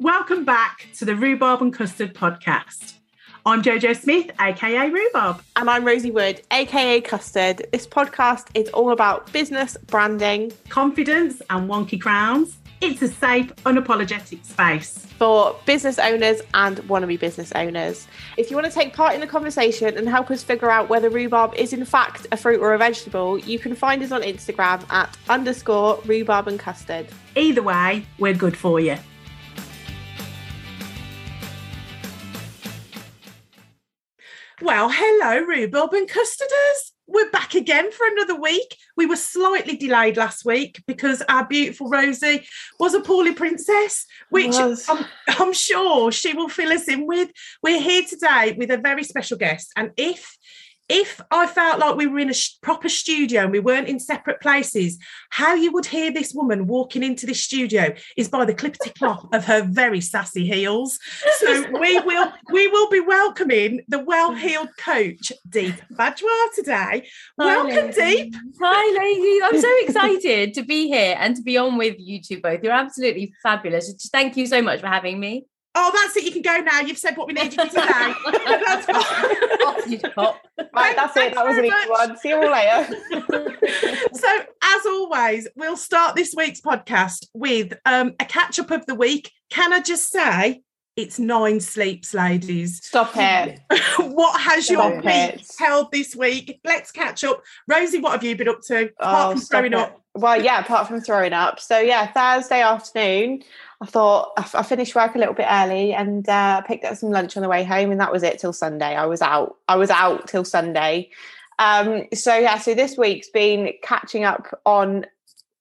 Welcome 0.00 0.44
back 0.44 0.88
to 0.96 1.04
the 1.04 1.14
Rhubarb 1.14 1.62
and 1.62 1.72
Custard 1.72 2.14
podcast. 2.14 2.94
I'm 3.46 3.62
Jojo 3.62 3.96
Smith, 3.96 4.28
aka 4.40 4.90
Rhubarb. 4.90 5.40
And 5.54 5.70
I'm 5.70 5.84
Rosie 5.84 6.10
Wood, 6.10 6.42
aka 6.50 7.00
Custard. 7.00 7.64
This 7.70 7.86
podcast 7.86 8.48
is 8.54 8.68
all 8.70 8.90
about 8.90 9.32
business, 9.32 9.76
branding, 9.86 10.52
confidence, 10.68 11.40
and 11.48 11.70
wonky 11.70 12.00
crowns. 12.00 12.58
It's 12.80 13.02
a 13.02 13.08
safe, 13.08 13.54
unapologetic 13.64 14.44
space 14.44 15.06
for 15.16 15.56
business 15.64 16.00
owners 16.00 16.40
and 16.54 16.78
wannabe 16.88 17.20
business 17.20 17.52
owners. 17.52 18.08
If 18.36 18.50
you 18.50 18.56
want 18.56 18.66
to 18.66 18.72
take 18.72 18.94
part 18.94 19.14
in 19.14 19.20
the 19.20 19.28
conversation 19.28 19.96
and 19.96 20.08
help 20.08 20.28
us 20.32 20.42
figure 20.42 20.72
out 20.72 20.88
whether 20.88 21.08
rhubarb 21.08 21.54
is 21.54 21.72
in 21.72 21.84
fact 21.84 22.26
a 22.32 22.36
fruit 22.36 22.60
or 22.60 22.74
a 22.74 22.78
vegetable, 22.78 23.38
you 23.38 23.60
can 23.60 23.76
find 23.76 24.02
us 24.02 24.10
on 24.10 24.22
Instagram 24.22 24.90
at 24.90 25.16
underscore 25.28 26.00
rhubarb 26.04 26.48
and 26.48 26.58
custard. 26.58 27.06
Either 27.36 27.62
way, 27.62 28.04
we're 28.18 28.34
good 28.34 28.56
for 28.56 28.80
you. 28.80 28.98
Well, 34.64 34.88
hello, 34.90 35.40
rhubarb 35.40 35.92
and 35.92 36.08
custarders. 36.08 36.94
We're 37.06 37.30
back 37.30 37.54
again 37.54 37.92
for 37.92 38.06
another 38.06 38.40
week. 38.40 38.78
We 38.96 39.04
were 39.04 39.14
slightly 39.14 39.76
delayed 39.76 40.16
last 40.16 40.46
week 40.46 40.82
because 40.86 41.22
our 41.28 41.46
beautiful 41.46 41.90
Rosie 41.90 42.46
was 42.80 42.94
a 42.94 43.02
poorly 43.02 43.34
princess, 43.34 44.06
which 44.30 44.54
I'm, 44.88 45.04
I'm 45.28 45.52
sure 45.52 46.10
she 46.10 46.32
will 46.32 46.48
fill 46.48 46.72
us 46.72 46.88
in 46.88 47.06
with. 47.06 47.28
We're 47.62 47.78
here 47.78 48.04
today 48.08 48.54
with 48.56 48.70
a 48.70 48.78
very 48.78 49.04
special 49.04 49.36
guest. 49.36 49.70
And 49.76 49.90
if 49.98 50.34
if 50.88 51.20
I 51.30 51.46
felt 51.46 51.78
like 51.78 51.96
we 51.96 52.06
were 52.06 52.18
in 52.18 52.30
a 52.30 52.34
sh- 52.34 52.56
proper 52.62 52.88
studio 52.88 53.42
and 53.42 53.52
we 53.52 53.60
weren't 53.60 53.88
in 53.88 53.98
separate 53.98 54.40
places, 54.40 54.98
how 55.30 55.54
you 55.54 55.72
would 55.72 55.86
hear 55.86 56.12
this 56.12 56.34
woman 56.34 56.66
walking 56.66 57.02
into 57.02 57.24
this 57.26 57.42
studio 57.42 57.94
is 58.16 58.28
by 58.28 58.44
the 58.44 58.54
clippity 58.54 58.94
clop 58.98 59.28
of 59.32 59.44
her 59.46 59.62
very 59.62 60.00
sassy 60.00 60.46
heels. 60.46 60.98
So 61.38 61.70
we 61.80 61.98
will 62.00 62.32
we 62.52 62.68
will 62.68 62.90
be 62.90 63.00
welcoming 63.00 63.80
the 63.88 63.98
well-heeled 63.98 64.68
mm. 64.68 64.76
coach, 64.76 65.32
Deep 65.48 65.74
Bajwa 65.92 66.52
today. 66.54 67.08
Welcome, 67.38 67.90
Deep. 67.92 68.34
Hi, 68.60 68.98
ladies. 68.98 69.42
I'm 69.44 69.60
so 69.60 69.74
excited 69.82 70.54
to 70.54 70.62
be 70.62 70.88
here 70.88 71.16
and 71.18 71.34
to 71.36 71.42
be 71.42 71.56
on 71.56 71.78
with 71.78 71.96
you 71.98 72.20
two 72.20 72.40
both. 72.40 72.62
You're 72.62 72.72
absolutely 72.72 73.32
fabulous. 73.42 73.92
Thank 74.12 74.36
you 74.36 74.46
so 74.46 74.60
much 74.60 74.80
for 74.80 74.88
having 74.88 75.18
me. 75.18 75.46
Oh, 75.76 75.90
that's 75.92 76.16
it. 76.16 76.24
You 76.24 76.30
can 76.30 76.42
go 76.42 76.58
now. 76.58 76.80
You've 76.80 76.98
said 76.98 77.16
what 77.16 77.26
we 77.26 77.32
needed 77.32 77.56
you 77.56 77.64
to 77.64 77.70
say. 77.70 77.80
that's 78.46 78.86
fine. 78.86 79.73
You 79.86 79.98
Right, 80.74 80.96
that's 80.96 81.16
it. 81.16 81.34
That 81.34 81.44
was 81.44 81.58
an 81.58 81.64
easy 81.64 81.88
one. 81.88 82.16
See 82.16 82.28
you 82.28 82.36
all 82.36 82.52
later. 82.52 82.96
so, 84.12 84.28
as 84.62 84.86
always, 84.86 85.48
we'll 85.56 85.76
start 85.76 86.16
this 86.16 86.34
week's 86.36 86.60
podcast 86.60 87.26
with 87.34 87.74
um, 87.84 88.14
a 88.20 88.24
catch 88.24 88.58
up 88.58 88.70
of 88.70 88.86
the 88.86 88.94
week. 88.94 89.32
Can 89.50 89.72
I 89.72 89.80
just 89.80 90.10
say, 90.10 90.62
it's 90.96 91.18
nine 91.18 91.58
sleeps, 91.58 92.14
ladies. 92.14 92.80
Stop 92.84 93.12
it. 93.16 93.60
what 93.98 94.40
has 94.40 94.66
Stop 94.66 94.92
your 94.92 95.02
week 95.02 95.44
held 95.58 95.90
this 95.90 96.14
week? 96.14 96.60
Let's 96.64 96.92
catch 96.92 97.24
up. 97.24 97.42
Rosie, 97.66 97.98
what 97.98 98.12
have 98.12 98.22
you 98.22 98.36
been 98.36 98.48
up 98.48 98.60
to? 98.68 98.90
Apart 99.00 99.26
oh, 99.26 99.30
from 99.32 99.40
throwing 99.40 99.72
it. 99.72 99.78
up. 99.78 100.00
Well, 100.14 100.40
yeah, 100.40 100.60
apart 100.60 100.86
from 100.86 101.00
throwing 101.00 101.32
up. 101.32 101.58
So, 101.58 101.80
yeah, 101.80 102.12
Thursday 102.12 102.62
afternoon, 102.62 103.42
I 103.84 103.86
thought 103.86 104.32
I, 104.38 104.62
finished 104.62 104.94
work 104.94 105.14
a 105.14 105.18
little 105.18 105.34
bit 105.34 105.46
early 105.50 105.92
and 105.92 106.26
uh, 106.26 106.62
picked 106.62 106.86
up 106.86 106.96
some 106.96 107.10
lunch 107.10 107.36
on 107.36 107.42
the 107.42 107.50
way 107.50 107.64
home, 107.64 107.90
and 107.90 108.00
that 108.00 108.10
was 108.10 108.22
it 108.22 108.38
till 108.38 108.54
Sunday. 108.54 108.96
I 108.96 109.04
was 109.04 109.20
out. 109.20 109.58
I 109.68 109.76
was 109.76 109.90
out 109.90 110.26
till 110.26 110.42
Sunday. 110.42 111.10
Um, 111.58 112.04
so 112.14 112.34
yeah, 112.34 112.58
so 112.58 112.74
this 112.74 112.96
week's 112.96 113.28
been 113.28 113.74
catching 113.82 114.24
up 114.24 114.58
on 114.64 115.04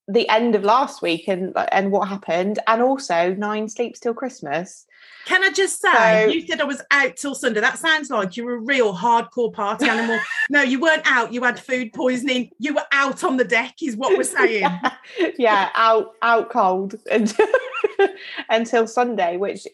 the 0.07 0.27
end 0.29 0.55
of 0.55 0.63
last 0.63 1.01
week 1.01 1.27
and 1.27 1.51
and 1.73 1.91
what 1.91 2.07
happened, 2.07 2.59
and 2.65 2.81
also 2.81 3.33
nine 3.33 3.67
sleeps 3.67 3.99
till 3.99 4.13
Christmas. 4.13 4.85
Can 5.25 5.43
I 5.43 5.51
just 5.51 5.81
say, 5.81 6.25
so, 6.25 6.31
you 6.31 6.45
said 6.45 6.59
I 6.59 6.65
was 6.65 6.81
out 6.91 7.15
till 7.15 7.33
Sunday. 7.33 7.61
That 7.61 7.77
sounds 7.77 8.09
like 8.09 8.35
you're 8.35 8.55
a 8.55 8.59
real 8.59 8.93
hardcore 8.93 9.53
party 9.53 9.87
animal. 9.87 10.19
no, 10.49 10.61
you 10.61 10.79
weren't 10.79 11.03
out. 11.05 11.31
You 11.31 11.43
had 11.43 11.59
food 11.59 11.93
poisoning. 11.93 12.51
You 12.59 12.73
were 12.73 12.85
out 12.91 13.23
on 13.23 13.37
the 13.37 13.45
deck, 13.45 13.75
is 13.81 13.95
what 13.95 14.17
we're 14.17 14.23
saying. 14.23 14.61
yeah, 15.19 15.29
yeah 15.37 15.69
out 15.75 16.13
out 16.21 16.49
cold 16.49 16.95
until, 17.09 17.47
until 18.49 18.87
Sunday. 18.87 19.37
Which, 19.37 19.65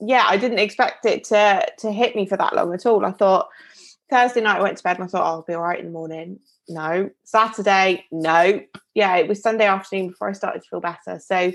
yeah, 0.00 0.24
I 0.26 0.38
didn't 0.38 0.60
expect 0.60 1.04
it 1.04 1.24
to 1.24 1.66
to 1.78 1.92
hit 1.92 2.16
me 2.16 2.26
for 2.26 2.38
that 2.38 2.54
long 2.54 2.72
at 2.72 2.86
all. 2.86 3.04
I 3.04 3.12
thought 3.12 3.48
Thursday 4.10 4.40
night 4.40 4.58
I 4.58 4.62
went 4.62 4.78
to 4.78 4.84
bed 4.84 4.96
and 4.96 5.04
I 5.04 5.08
thought 5.08 5.22
oh, 5.22 5.36
I'll 5.36 5.42
be 5.42 5.54
all 5.54 5.62
right 5.62 5.78
in 5.78 5.86
the 5.86 5.92
morning. 5.92 6.38
No, 6.68 7.10
Saturday, 7.24 8.04
no. 8.10 8.60
Yeah, 8.94 9.16
it 9.16 9.28
was 9.28 9.42
Sunday 9.42 9.66
afternoon 9.66 10.08
before 10.08 10.28
I 10.28 10.32
started 10.32 10.62
to 10.62 10.68
feel 10.68 10.80
better. 10.80 11.20
So 11.20 11.52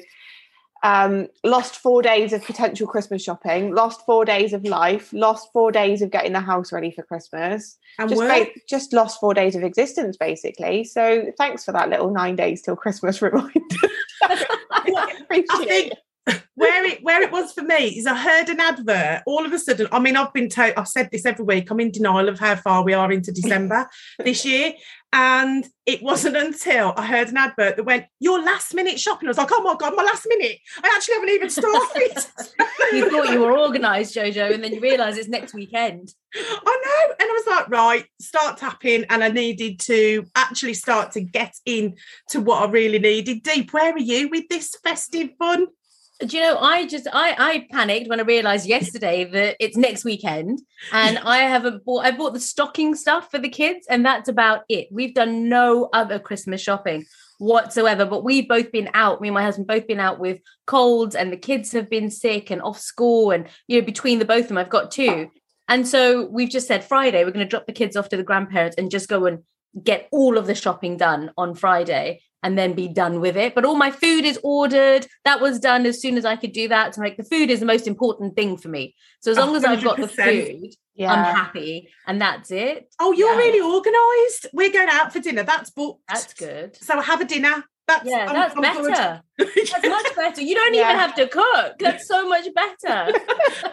um, 0.84 1.28
lost 1.44 1.76
four 1.76 2.02
days 2.02 2.34
of 2.34 2.44
potential 2.44 2.88
Christmas 2.88 3.24
shopping, 3.24 3.74
lost 3.74 4.06
four 4.06 4.26
days 4.26 4.54
of 4.54 4.64
life, 4.66 5.12
lost 5.14 5.50
four 5.54 5.72
days 5.72 6.02
of 6.02 6.10
getting 6.10 6.34
the 6.34 6.40
house 6.40 6.72
ready 6.72 6.92
for 6.92 7.04
Christmas. 7.04 7.78
And 8.00 8.10
just, 8.10 8.22
ba- 8.22 8.48
just 8.68 8.94
lost 8.94 9.20
four 9.20 9.34
days 9.34 9.56
of 9.56 9.64
existence, 9.64 10.18
basically. 10.18 10.84
So 10.84 11.32
thanks 11.38 11.64
for 11.64 11.72
that 11.72 11.90
little 11.90 12.12
nine 12.12 12.36
days 12.36 12.62
till 12.62 12.76
Christmas 12.76 13.22
reminder. 13.22 13.60
I 14.24 15.44
think 15.66 15.94
where 16.56 16.86
it 16.86 17.04
where 17.04 17.22
it 17.22 17.32
was 17.32 17.52
for 17.52 17.64
me 17.64 17.88
is 17.98 18.06
I 18.06 18.16
heard 18.16 18.50
an 18.50 18.60
advert 18.60 19.24
all 19.26 19.46
of 19.46 19.52
a 19.52 19.60
sudden. 19.60 19.88
I 19.92 20.00
mean, 20.00 20.16
I've 20.16 20.34
been 20.34 20.50
told 20.50 20.74
I've 20.78 20.88
said 20.88 21.10
this 21.12 21.26
every 21.26 21.46
week. 21.46 21.72
I'm 21.72 21.80
in 21.80 21.92
denial 21.92 22.30
of 22.30 22.40
how 22.40 22.56
far 22.56 22.84
we 22.84 22.94
are 22.94 23.12
into 23.12 23.32
December 23.32 23.90
this 24.20 24.46
year. 24.46 24.74
And 25.14 25.68
it 25.86 26.02
wasn't 26.02 26.38
until 26.38 26.94
I 26.96 27.06
heard 27.06 27.28
an 27.30 27.38
advert 27.38 27.76
that 27.76 27.84
went, 27.84 28.06
Your 28.20 28.42
last 28.42 28.74
minute 28.74 29.00
shopping. 29.00 29.28
I 29.28 29.32
was 29.32 29.38
like, 29.38 29.50
Oh 29.52 29.64
my 29.64 29.76
God, 29.76 29.96
my 29.96 30.04
last 30.04 30.26
minute. 30.30 30.60
I 30.84 30.92
actually 30.96 31.16
haven't 31.16 31.30
even 31.30 31.50
started. 31.50 32.26
you 32.94 33.10
thought 33.10 33.32
you 33.32 33.40
were 33.40 33.58
organized, 33.58 34.16
Jojo, 34.16 34.54
and 34.54 34.64
then 34.64 34.74
you 34.74 34.80
realize 34.80 35.18
it's 35.18 35.28
next 35.28 35.54
weekend. 35.54 36.14
I 36.36 36.82
know. 36.86 37.16
And 37.20 37.30
I 37.30 37.34
was 37.34 37.48
like, 37.48 37.70
Right, 37.70 38.06
start 38.22 38.58
tapping. 38.58 39.06
And 39.10 39.24
I 39.24 39.30
needed 39.30 39.80
to 39.82 40.26
actually 40.36 40.76
start 40.76 41.12
to 41.14 41.22
get 41.22 41.56
in 41.66 41.96
to 42.30 42.40
what 42.40 42.62
I 42.62 42.72
really 42.72 43.00
needed. 43.00 43.44
Deep, 43.44 43.74
where 43.74 43.92
are 43.92 44.00
you 44.00 44.30
with 44.30 44.48
this 44.48 44.76
festive 44.82 45.32
fun? 45.40 45.68
Do 46.26 46.38
you 46.38 46.44
know 46.44 46.58
i 46.60 46.86
just 46.86 47.08
i 47.14 47.36
i 47.38 47.68
panicked 47.72 48.10
when 48.10 48.20
i 48.20 48.24
realized 48.24 48.68
yesterday 48.68 49.24
that 49.24 49.56
it's 49.60 49.78
next 49.78 50.04
weekend 50.04 50.62
and 50.92 51.18
i 51.20 51.38
haven't 51.40 51.84
bought 51.84 52.06
i 52.06 52.12
bought 52.12 52.34
the 52.34 52.40
stocking 52.40 52.96
stuff 52.96 53.30
for 53.32 53.40
the 53.40 53.50
kids 53.50 53.88
and 53.90 54.06
that's 54.06 54.30
about 54.30 54.62
it. 54.70 54.88
We've 54.92 55.14
done 55.14 55.50
no 55.50 55.90
other 55.94 56.20
christmas 56.20 56.62
shopping 56.62 57.06
whatsoever 57.40 58.06
but 58.06 58.24
we've 58.24 58.48
both 58.48 58.72
been 58.72 58.90
out 58.94 59.22
me 59.22 59.30
and 59.30 59.36
my 59.36 59.44
husband 59.44 59.68
both 59.68 59.88
been 59.88 60.00
out 60.00 60.20
with 60.20 60.40
colds 60.68 61.16
and 61.16 61.32
the 61.32 61.38
kids 61.38 61.72
have 61.72 61.90
been 61.90 62.12
sick 62.12 62.52
and 62.52 62.62
off 62.62 62.80
school 62.80 63.32
and 63.32 63.48
you 63.68 63.80
know 63.80 63.86
between 63.86 64.20
the 64.20 64.26
both 64.26 64.44
of 64.44 64.48
them 64.50 64.58
i've 64.58 64.70
got 64.70 64.92
two. 64.92 65.30
And 65.68 65.88
so 65.88 66.26
we've 66.26 66.50
just 66.50 66.68
said 66.68 66.84
friday 66.84 67.24
we're 67.24 67.32
going 67.32 67.46
to 67.46 67.50
drop 67.50 67.66
the 67.66 67.74
kids 67.74 67.96
off 67.96 68.10
to 68.10 68.18
the 68.18 68.24
grandparents 68.24 68.76
and 68.78 68.92
just 68.92 69.10
go 69.10 69.26
and 69.26 69.40
get 69.84 70.08
all 70.12 70.38
of 70.38 70.48
the 70.48 70.56
shopping 70.56 70.98
done 70.98 71.32
on 71.38 71.56
friday 71.56 72.22
and 72.44 72.58
then 72.58 72.74
be 72.74 72.88
done 72.88 73.20
with 73.20 73.38
it. 73.38 73.54
But 73.56 73.66
all 73.66 73.76
my 73.76 73.92
food 73.92 74.26
is 74.26 74.40
ordered. 74.44 75.08
That 75.26 75.42
was 75.42 75.60
done 75.60 75.86
as 75.86 76.02
soon 76.02 76.18
as 76.18 76.26
I 76.26 76.36
could 76.36 76.54
do 76.54 76.68
that. 76.68 76.94
To 76.94 77.02
make 77.02 77.18
the 77.18 77.24
food 77.24 77.50
is 77.50 77.60
the 77.60 77.66
most 77.66 77.88
important 77.88 78.36
thing 78.36 78.58
for 78.58 78.70
me. 78.70 78.96
So 79.22 79.32
as 79.32 79.38
long 79.38 79.54
100%. 79.54 79.58
as 79.58 79.66
I've 79.66 79.84
got 79.84 79.98
the 79.98 80.08
food, 80.08 80.74
yeah. 80.96 81.14
I'm 81.14 81.36
happy, 81.36 81.90
and 82.08 82.22
that's 82.22 82.52
it. 82.52 82.90
Oh, 83.00 83.12
you're 83.12 83.32
yeah. 83.32 83.38
really 83.38 83.62
organised. 83.62 84.48
We're 84.54 84.72
going 84.72 84.90
out 84.90 85.14
for 85.14 85.20
dinner. 85.20 85.44
That's 85.44 85.70
booked. 85.70 86.02
That's 86.08 86.34
good. 86.34 86.76
So 86.78 87.00
have 87.00 87.22
a 87.22 87.26
dinner. 87.26 87.64
That's, 87.88 88.06
yeah, 88.06 88.26
I'm, 88.28 88.34
that's 88.34 88.56
I'm 88.56 88.62
better. 88.62 89.22
that's 89.38 89.88
much 89.88 90.16
better. 90.16 90.42
You 90.42 90.56
don't 90.56 90.74
yeah. 90.74 90.90
even 90.90 90.96
have 90.98 91.16
to 91.16 91.28
cook. 91.28 91.80
That's 91.80 92.08
so 92.08 92.28
much 92.28 92.48
better. 92.54 93.12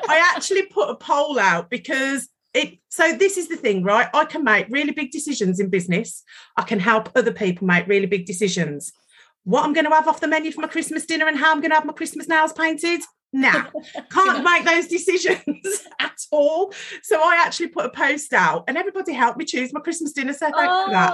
I 0.08 0.32
actually 0.34 0.66
put 0.66 0.90
a 0.90 0.96
poll 0.96 1.38
out 1.38 1.70
because 1.70 2.28
it 2.58 2.78
so 2.88 3.12
this 3.12 3.36
is 3.36 3.48
the 3.48 3.56
thing 3.56 3.82
right? 3.82 4.08
I 4.14 4.24
can 4.24 4.44
make 4.44 4.66
really 4.68 4.92
big 4.92 5.10
decisions 5.10 5.60
in 5.60 5.68
business. 5.68 6.22
I 6.56 6.62
can 6.62 6.80
help 6.80 7.10
other 7.14 7.32
people 7.32 7.66
make 7.66 7.86
really 7.86 8.06
big 8.06 8.26
decisions. 8.26 8.92
What 9.44 9.64
i'm 9.64 9.72
going 9.72 9.86
to 9.86 9.90
have 9.90 10.08
off 10.08 10.20
the 10.20 10.28
menu 10.28 10.52
for 10.52 10.60
my 10.60 10.68
christmas 10.68 11.06
dinner 11.06 11.26
and 11.26 11.36
how 11.36 11.52
i'm 11.52 11.60
going 11.60 11.70
to 11.70 11.76
have 11.76 11.86
my 11.86 11.92
christmas 11.92 12.28
nails 12.28 12.52
painted? 12.52 13.00
Nah 13.32 13.64
can't 14.10 14.42
make 14.42 14.64
those 14.64 14.88
decisions 14.88 15.86
at 16.00 16.18
all. 16.32 16.72
So 17.02 17.20
i 17.22 17.42
actually 17.44 17.68
put 17.68 17.86
a 17.86 17.90
post 17.90 18.32
out 18.32 18.64
and 18.68 18.76
everybody 18.76 19.12
helped 19.12 19.38
me 19.38 19.44
choose 19.44 19.72
my 19.72 19.80
christmas 19.80 20.12
dinner 20.12 20.32
so 20.32 20.50
thanks 20.50 20.56
oh. 20.58 20.86
for 20.86 20.92
that. 20.92 21.12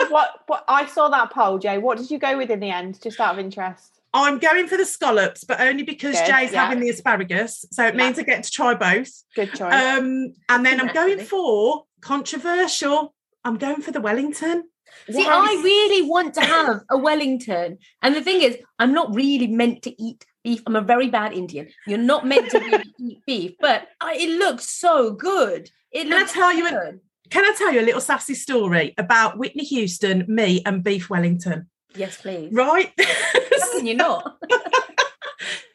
Oh. 0.00 0.10
what, 0.10 0.30
what 0.46 0.64
i 0.68 0.86
saw 0.86 1.08
that 1.08 1.30
poll 1.32 1.58
jay. 1.58 1.78
What 1.78 1.98
did 1.98 2.10
you 2.10 2.18
go 2.18 2.36
with 2.36 2.50
in 2.50 2.60
the 2.60 2.70
end 2.70 3.00
just 3.00 3.20
out 3.20 3.34
of 3.34 3.38
interest 3.38 3.99
I'm 4.12 4.38
going 4.38 4.66
for 4.66 4.76
the 4.76 4.84
scallops, 4.84 5.44
but 5.44 5.60
only 5.60 5.84
because 5.84 6.16
Good, 6.16 6.26
Jay's 6.26 6.52
yeah. 6.52 6.64
having 6.64 6.80
the 6.80 6.90
asparagus. 6.90 7.64
So 7.70 7.86
it 7.86 7.94
yeah. 7.94 8.04
means 8.04 8.18
I 8.18 8.22
get 8.22 8.42
to 8.42 8.50
try 8.50 8.74
both. 8.74 9.10
Good 9.36 9.54
choice. 9.54 9.72
Um, 9.72 10.32
and 10.48 10.66
then 10.66 10.80
I'm 10.80 10.92
going 10.92 11.20
for 11.20 11.84
controversial. 12.00 13.14
I'm 13.44 13.56
going 13.56 13.82
for 13.82 13.92
the 13.92 14.00
Wellington. 14.00 14.64
See, 15.08 15.24
I 15.24 15.60
really 15.62 16.08
want 16.08 16.34
to 16.34 16.40
have 16.40 16.82
a 16.90 16.98
Wellington. 16.98 17.78
And 18.02 18.14
the 18.14 18.20
thing 18.20 18.42
is, 18.42 18.58
I'm 18.78 18.92
not 18.92 19.14
really 19.14 19.46
meant 19.46 19.82
to 19.82 20.02
eat 20.02 20.24
beef. 20.42 20.62
I'm 20.66 20.76
a 20.76 20.80
very 20.80 21.08
bad 21.08 21.32
Indian. 21.32 21.68
You're 21.86 21.98
not 21.98 22.26
meant 22.26 22.50
to 22.50 22.58
really 22.58 22.92
eat 22.98 23.18
beef, 23.26 23.52
but 23.60 23.88
I, 24.00 24.14
it 24.14 24.38
looks 24.38 24.68
so 24.68 25.12
good. 25.12 25.70
It 25.92 26.08
can 26.08 26.22
I 26.22 26.26
tell 26.26 26.52
you 26.52 26.66
a, 26.66 26.94
Can 27.30 27.44
I 27.44 27.54
tell 27.56 27.72
you 27.72 27.80
a 27.80 27.86
little 27.86 28.00
sassy 28.00 28.34
story 28.34 28.94
about 28.98 29.38
Whitney 29.38 29.64
Houston, 29.64 30.24
me, 30.28 30.62
and 30.66 30.82
beef 30.82 31.10
Wellington? 31.10 31.68
Yes, 31.94 32.20
please. 32.20 32.52
Right? 32.52 32.92
Can 33.72 33.86
you're 33.86 33.96
not? 33.96 34.36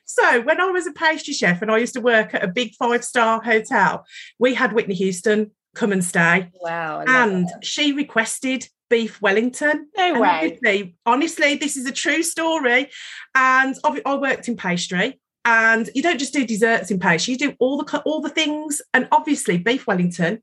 So 0.07 0.39
when 0.43 0.61
I 0.61 0.67
was 0.67 0.87
a 0.87 0.93
pastry 0.93 1.33
chef 1.33 1.61
and 1.61 1.69
I 1.69 1.77
used 1.77 1.93
to 1.95 1.99
work 2.01 2.33
at 2.33 2.41
a 2.41 2.47
big 2.47 2.73
five 2.75 3.03
star 3.03 3.41
hotel, 3.43 4.05
we 4.39 4.53
had 4.53 4.71
Whitney 4.71 4.95
Houston 4.95 5.51
come 5.75 5.91
and 5.91 6.03
stay, 6.05 6.49
Wow. 6.61 7.03
And 7.05 7.47
that. 7.49 7.65
she 7.65 7.91
requested 7.91 8.69
beef 8.89 9.21
Wellington. 9.21 9.89
No 9.97 10.13
And 10.13 10.19
way. 10.21 10.27
obviously, 10.29 10.95
honestly, 11.05 11.55
this 11.55 11.75
is 11.75 11.85
a 11.85 11.91
true 11.91 12.23
story. 12.23 12.89
And 13.35 13.75
I 14.05 14.15
worked 14.15 14.47
in 14.47 14.55
pastry, 14.55 15.19
and 15.43 15.89
you 15.93 16.01
don't 16.01 16.17
just 16.19 16.31
do 16.33 16.45
desserts 16.45 16.91
in 16.91 16.99
pastry; 16.99 17.33
you 17.33 17.37
do 17.37 17.53
all 17.59 17.83
the 17.83 18.01
all 18.05 18.21
the 18.21 18.29
things. 18.29 18.81
And 18.93 19.09
obviously, 19.11 19.57
beef 19.57 19.85
Wellington 19.85 20.41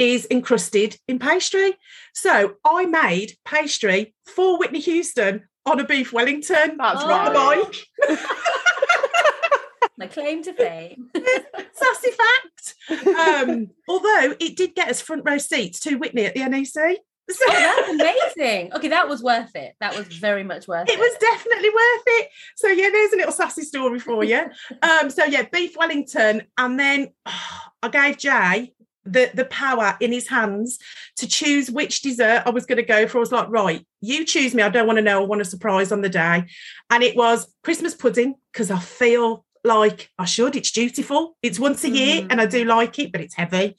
is 0.00 0.26
encrusted 0.30 0.96
in 1.06 1.18
pastry. 1.18 1.76
So 2.14 2.54
I 2.64 2.86
made 2.86 3.36
pastry 3.44 4.14
for 4.24 4.58
Whitney 4.58 4.80
Houston 4.80 5.46
on 5.66 5.78
a 5.78 5.84
beef 5.84 6.10
Wellington 6.10 6.78
That's 6.78 7.02
on 7.02 7.08
the 7.08 7.38
right. 7.38 7.84
bike. 8.08 8.18
My 9.98 10.06
claim 10.06 10.42
to 10.44 10.54
fame. 10.54 11.10
Sassy 11.14 12.10
fact. 12.12 13.06
Um, 13.06 13.68
although 13.86 14.34
it 14.40 14.56
did 14.56 14.74
get 14.74 14.88
us 14.88 15.02
front 15.02 15.22
row 15.26 15.36
seats 15.36 15.80
to 15.80 15.96
Whitney 15.96 16.24
at 16.24 16.34
the 16.34 16.48
NEC. 16.48 16.96
So 17.28 17.44
Oh, 17.46 17.52
that's 17.52 17.90
amazing. 17.90 18.72
Okay, 18.72 18.88
that 18.88 19.06
was 19.06 19.22
worth 19.22 19.54
it. 19.54 19.74
That 19.80 19.94
was 19.94 20.06
very 20.06 20.42
much 20.42 20.66
worth 20.66 20.88
it. 20.88 20.94
it 20.94 20.98
was 20.98 21.16
definitely 21.20 21.68
worth 21.68 22.02
it. 22.06 22.28
So 22.56 22.68
yeah, 22.68 22.88
there's 22.90 23.12
a 23.12 23.16
little 23.16 23.32
sassy 23.32 23.62
story 23.62 23.98
for 23.98 24.24
you. 24.24 24.46
um, 24.82 25.10
so 25.10 25.24
yeah, 25.26 25.42
beef 25.52 25.76
Wellington, 25.76 26.44
and 26.56 26.80
then 26.80 27.08
I 27.82 27.88
gave 27.90 28.16
Jay 28.16 28.72
the 29.10 29.30
the 29.34 29.44
power 29.46 29.96
in 30.00 30.12
his 30.12 30.28
hands 30.28 30.78
to 31.16 31.26
choose 31.28 31.70
which 31.70 32.02
dessert 32.02 32.42
I 32.46 32.50
was 32.50 32.66
going 32.66 32.76
to 32.78 32.82
go 32.82 33.06
for. 33.06 33.18
I 33.18 33.20
was 33.20 33.32
like, 33.32 33.48
right, 33.50 33.86
you 34.00 34.24
choose 34.24 34.54
me. 34.54 34.62
I 34.62 34.68
don't 34.68 34.86
want 34.86 34.96
to 34.98 35.02
know. 35.02 35.22
I 35.22 35.26
want 35.26 35.42
a 35.42 35.44
surprise 35.44 35.92
on 35.92 36.00
the 36.02 36.08
day, 36.08 36.44
and 36.90 37.02
it 37.02 37.16
was 37.16 37.52
Christmas 37.62 37.94
pudding 37.94 38.34
because 38.52 38.70
I 38.70 38.78
feel 38.78 39.44
like 39.62 40.08
I 40.18 40.24
should. 40.24 40.56
It's 40.56 40.70
dutiful. 40.70 41.36
It's 41.42 41.58
once 41.58 41.84
a 41.84 41.90
year, 41.90 42.22
Mhm. 42.22 42.28
and 42.30 42.40
I 42.40 42.46
do 42.46 42.64
like 42.64 42.98
it, 42.98 43.12
but 43.12 43.20
it's 43.20 43.34
heavy. 43.34 43.76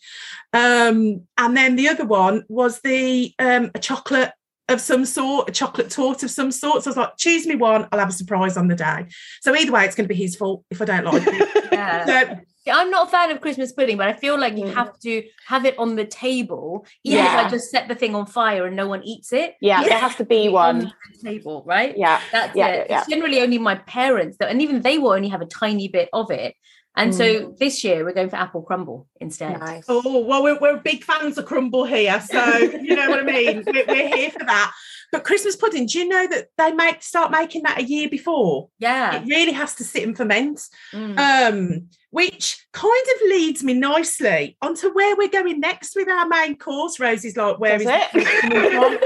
Um, 0.53 1.27
and 1.37 1.57
then 1.57 1.75
the 1.75 1.89
other 1.89 2.05
one 2.05 2.43
was 2.49 2.81
the 2.81 3.33
um, 3.39 3.71
a 3.73 3.79
chocolate 3.79 4.31
of 4.69 4.79
some 4.79 5.05
sort, 5.05 5.49
a 5.49 5.51
chocolate 5.51 5.89
torte 5.89 6.23
of 6.23 6.31
some 6.31 6.51
sort. 6.51 6.83
So 6.83 6.89
I 6.89 6.91
was 6.91 6.97
like, 6.97 7.17
choose 7.17 7.45
me 7.45 7.55
one, 7.55 7.87
I'll 7.91 7.99
have 7.99 8.09
a 8.09 8.13
surprise 8.13 8.55
on 8.57 8.67
the 8.67 8.75
day. 8.75 9.07
So 9.41 9.53
either 9.55 9.71
way, 9.71 9.83
it's 9.85 9.95
going 9.95 10.07
to 10.07 10.13
be 10.13 10.19
his 10.21 10.35
fault 10.35 10.63
if 10.69 10.81
I 10.81 10.85
don't 10.85 11.03
like 11.05 11.23
it. 11.25 11.49
Yeah. 11.71 12.05
so 12.05 12.39
I'm 12.67 12.91
not 12.91 13.07
a 13.07 13.09
fan 13.11 13.31
of 13.31 13.41
Christmas 13.41 13.71
pudding, 13.71 13.97
but 13.97 14.07
I 14.07 14.13
feel 14.13 14.39
like 14.39 14.55
you 14.57 14.65
Mm. 14.65 14.73
have 14.75 14.99
to 14.99 15.23
have 15.47 15.65
it 15.65 15.77
on 15.79 15.95
the 15.95 16.05
table, 16.05 16.85
even 17.03 17.25
if 17.25 17.31
Yeah. 17.31 17.43
I 17.45 17.49
just 17.49 17.71
set 17.71 17.87
the 17.87 17.95
thing 17.95 18.13
on 18.15 18.25
fire 18.27 18.65
and 18.67 18.75
no 18.75 18.87
one 18.87 19.03
eats 19.03 19.33
it. 19.33 19.55
Yeah, 19.61 19.83
there 19.83 19.97
has 19.97 20.15
to 20.17 20.25
be 20.25 20.47
On 20.49 20.53
one. 20.53 20.79
the 20.79 21.29
table, 21.29 21.63
right? 21.65 21.97
Yeah. 21.97 22.21
That's 22.31 22.55
Yeah, 22.55 22.67
it. 22.67 22.87
yeah, 22.89 22.99
It's 22.99 23.09
generally 23.09 23.41
only 23.41 23.57
my 23.57 23.75
parents, 23.75 24.37
that, 24.37 24.49
and 24.51 24.61
even 24.61 24.81
they 24.81 24.97
will 24.99 25.13
only 25.13 25.29
have 25.29 25.41
a 25.41 25.45
tiny 25.47 25.87
bit 25.87 26.09
of 26.13 26.29
it. 26.29 26.55
And 26.95 27.13
Mm. 27.13 27.17
so 27.17 27.55
this 27.57 27.83
year 27.85 28.03
we're 28.03 28.11
going 28.13 28.29
for 28.29 28.35
apple 28.35 28.61
crumble 28.63 29.07
instead. 29.21 29.59
Nice. 29.59 29.85
Oh, 29.87 30.23
well, 30.25 30.43
we're, 30.43 30.59
we're 30.59 30.77
big 30.77 31.03
fans 31.05 31.37
of 31.37 31.45
crumble 31.45 31.85
here. 31.85 32.19
So, 32.19 32.43
you 32.83 32.95
know 32.97 33.09
what 33.09 33.21
I 33.21 33.23
mean? 33.23 33.63
We're, 33.65 33.85
we're 33.87 34.07
here 34.15 34.29
for 34.29 34.43
that. 34.45 34.71
But 35.11 35.23
Christmas 35.23 35.55
pudding, 35.55 35.85
do 35.87 35.99
you 35.99 36.07
know 36.07 36.27
that 36.27 36.47
they 36.57 36.73
make 36.73 37.01
start 37.01 37.31
making 37.31 37.63
that 37.63 37.79
a 37.79 37.83
year 37.83 38.09
before? 38.09 38.69
Yeah. 38.77 39.15
It 39.15 39.25
really 39.27 39.53
has 39.53 39.73
to 39.75 39.83
sit 39.85 40.03
and 40.03 40.15
ferment. 40.17 40.61
Mm. 40.93 41.17
Um, 41.17 41.87
which 42.11 42.65
kind 42.73 43.05
of 43.15 43.29
leads 43.29 43.63
me 43.63 43.73
nicely 43.73 44.57
onto 44.61 44.89
where 44.93 45.15
we're 45.15 45.27
going 45.29 45.59
next 45.59 45.95
with 45.95 46.07
our 46.07 46.27
main 46.27 46.57
course. 46.57 46.99
Rosie's 46.99 47.35
like, 47.37 47.59
where 47.59 47.81
is 47.81 47.87
it? 47.89 48.03
this 48.13 48.23
link 48.23 48.43
coming 48.43 48.71
from? 48.71 48.97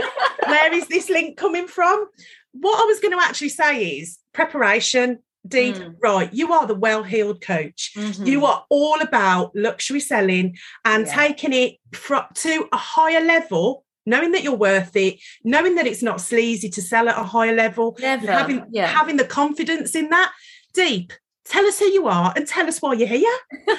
where 0.48 0.74
is 0.74 0.88
this 0.88 1.10
link 1.10 1.38
coming 1.38 1.68
from? 1.68 2.06
What 2.52 2.82
I 2.82 2.86
was 2.86 3.00
going 3.00 3.14
to 3.18 3.24
actually 3.24 3.50
say 3.50 4.00
is 4.00 4.18
preparation. 4.34 5.20
Deep, 5.48 5.76
Mm. 5.76 5.96
right? 6.02 6.34
You 6.34 6.54
are 6.54 6.66
the 6.66 6.74
well-heeled 6.74 7.40
coach. 7.40 7.92
Mhm. 7.96 8.26
You 8.26 8.46
are 8.46 8.66
all 8.68 9.00
about 9.00 9.52
luxury 9.56 10.00
selling 10.00 10.58
and 10.84 11.06
Yeah. 11.06 11.14
taking 11.16 11.54
it 11.54 11.76
to 11.92 12.68
a 12.74 12.78
higher 12.78 13.22
level, 13.22 13.86
knowing 14.08 14.32
that 14.32 14.42
you're 14.42 14.56
worth 14.56 14.96
it, 14.96 15.20
knowing 15.44 15.76
that 15.76 15.86
it's 15.86 16.02
not 16.02 16.20
sleazy 16.20 16.68
to 16.70 16.82
sell 16.82 17.08
at 17.08 17.20
a 17.20 17.24
higher 17.24 17.54
level, 17.54 17.96
Never. 18.00 18.32
having 18.32 18.66
yeah. 18.72 18.88
having 18.88 19.18
the 19.18 19.26
confidence 19.26 19.94
in 19.94 20.10
that. 20.10 20.32
Deep, 20.74 21.14
tell 21.46 21.66
us 21.66 21.80
who 21.80 21.86
you 21.86 22.08
are 22.08 22.34
and 22.36 22.48
tell 22.48 22.68
us 22.68 22.82
why 22.82 22.94
you're 22.94 23.08
here. 23.08 23.38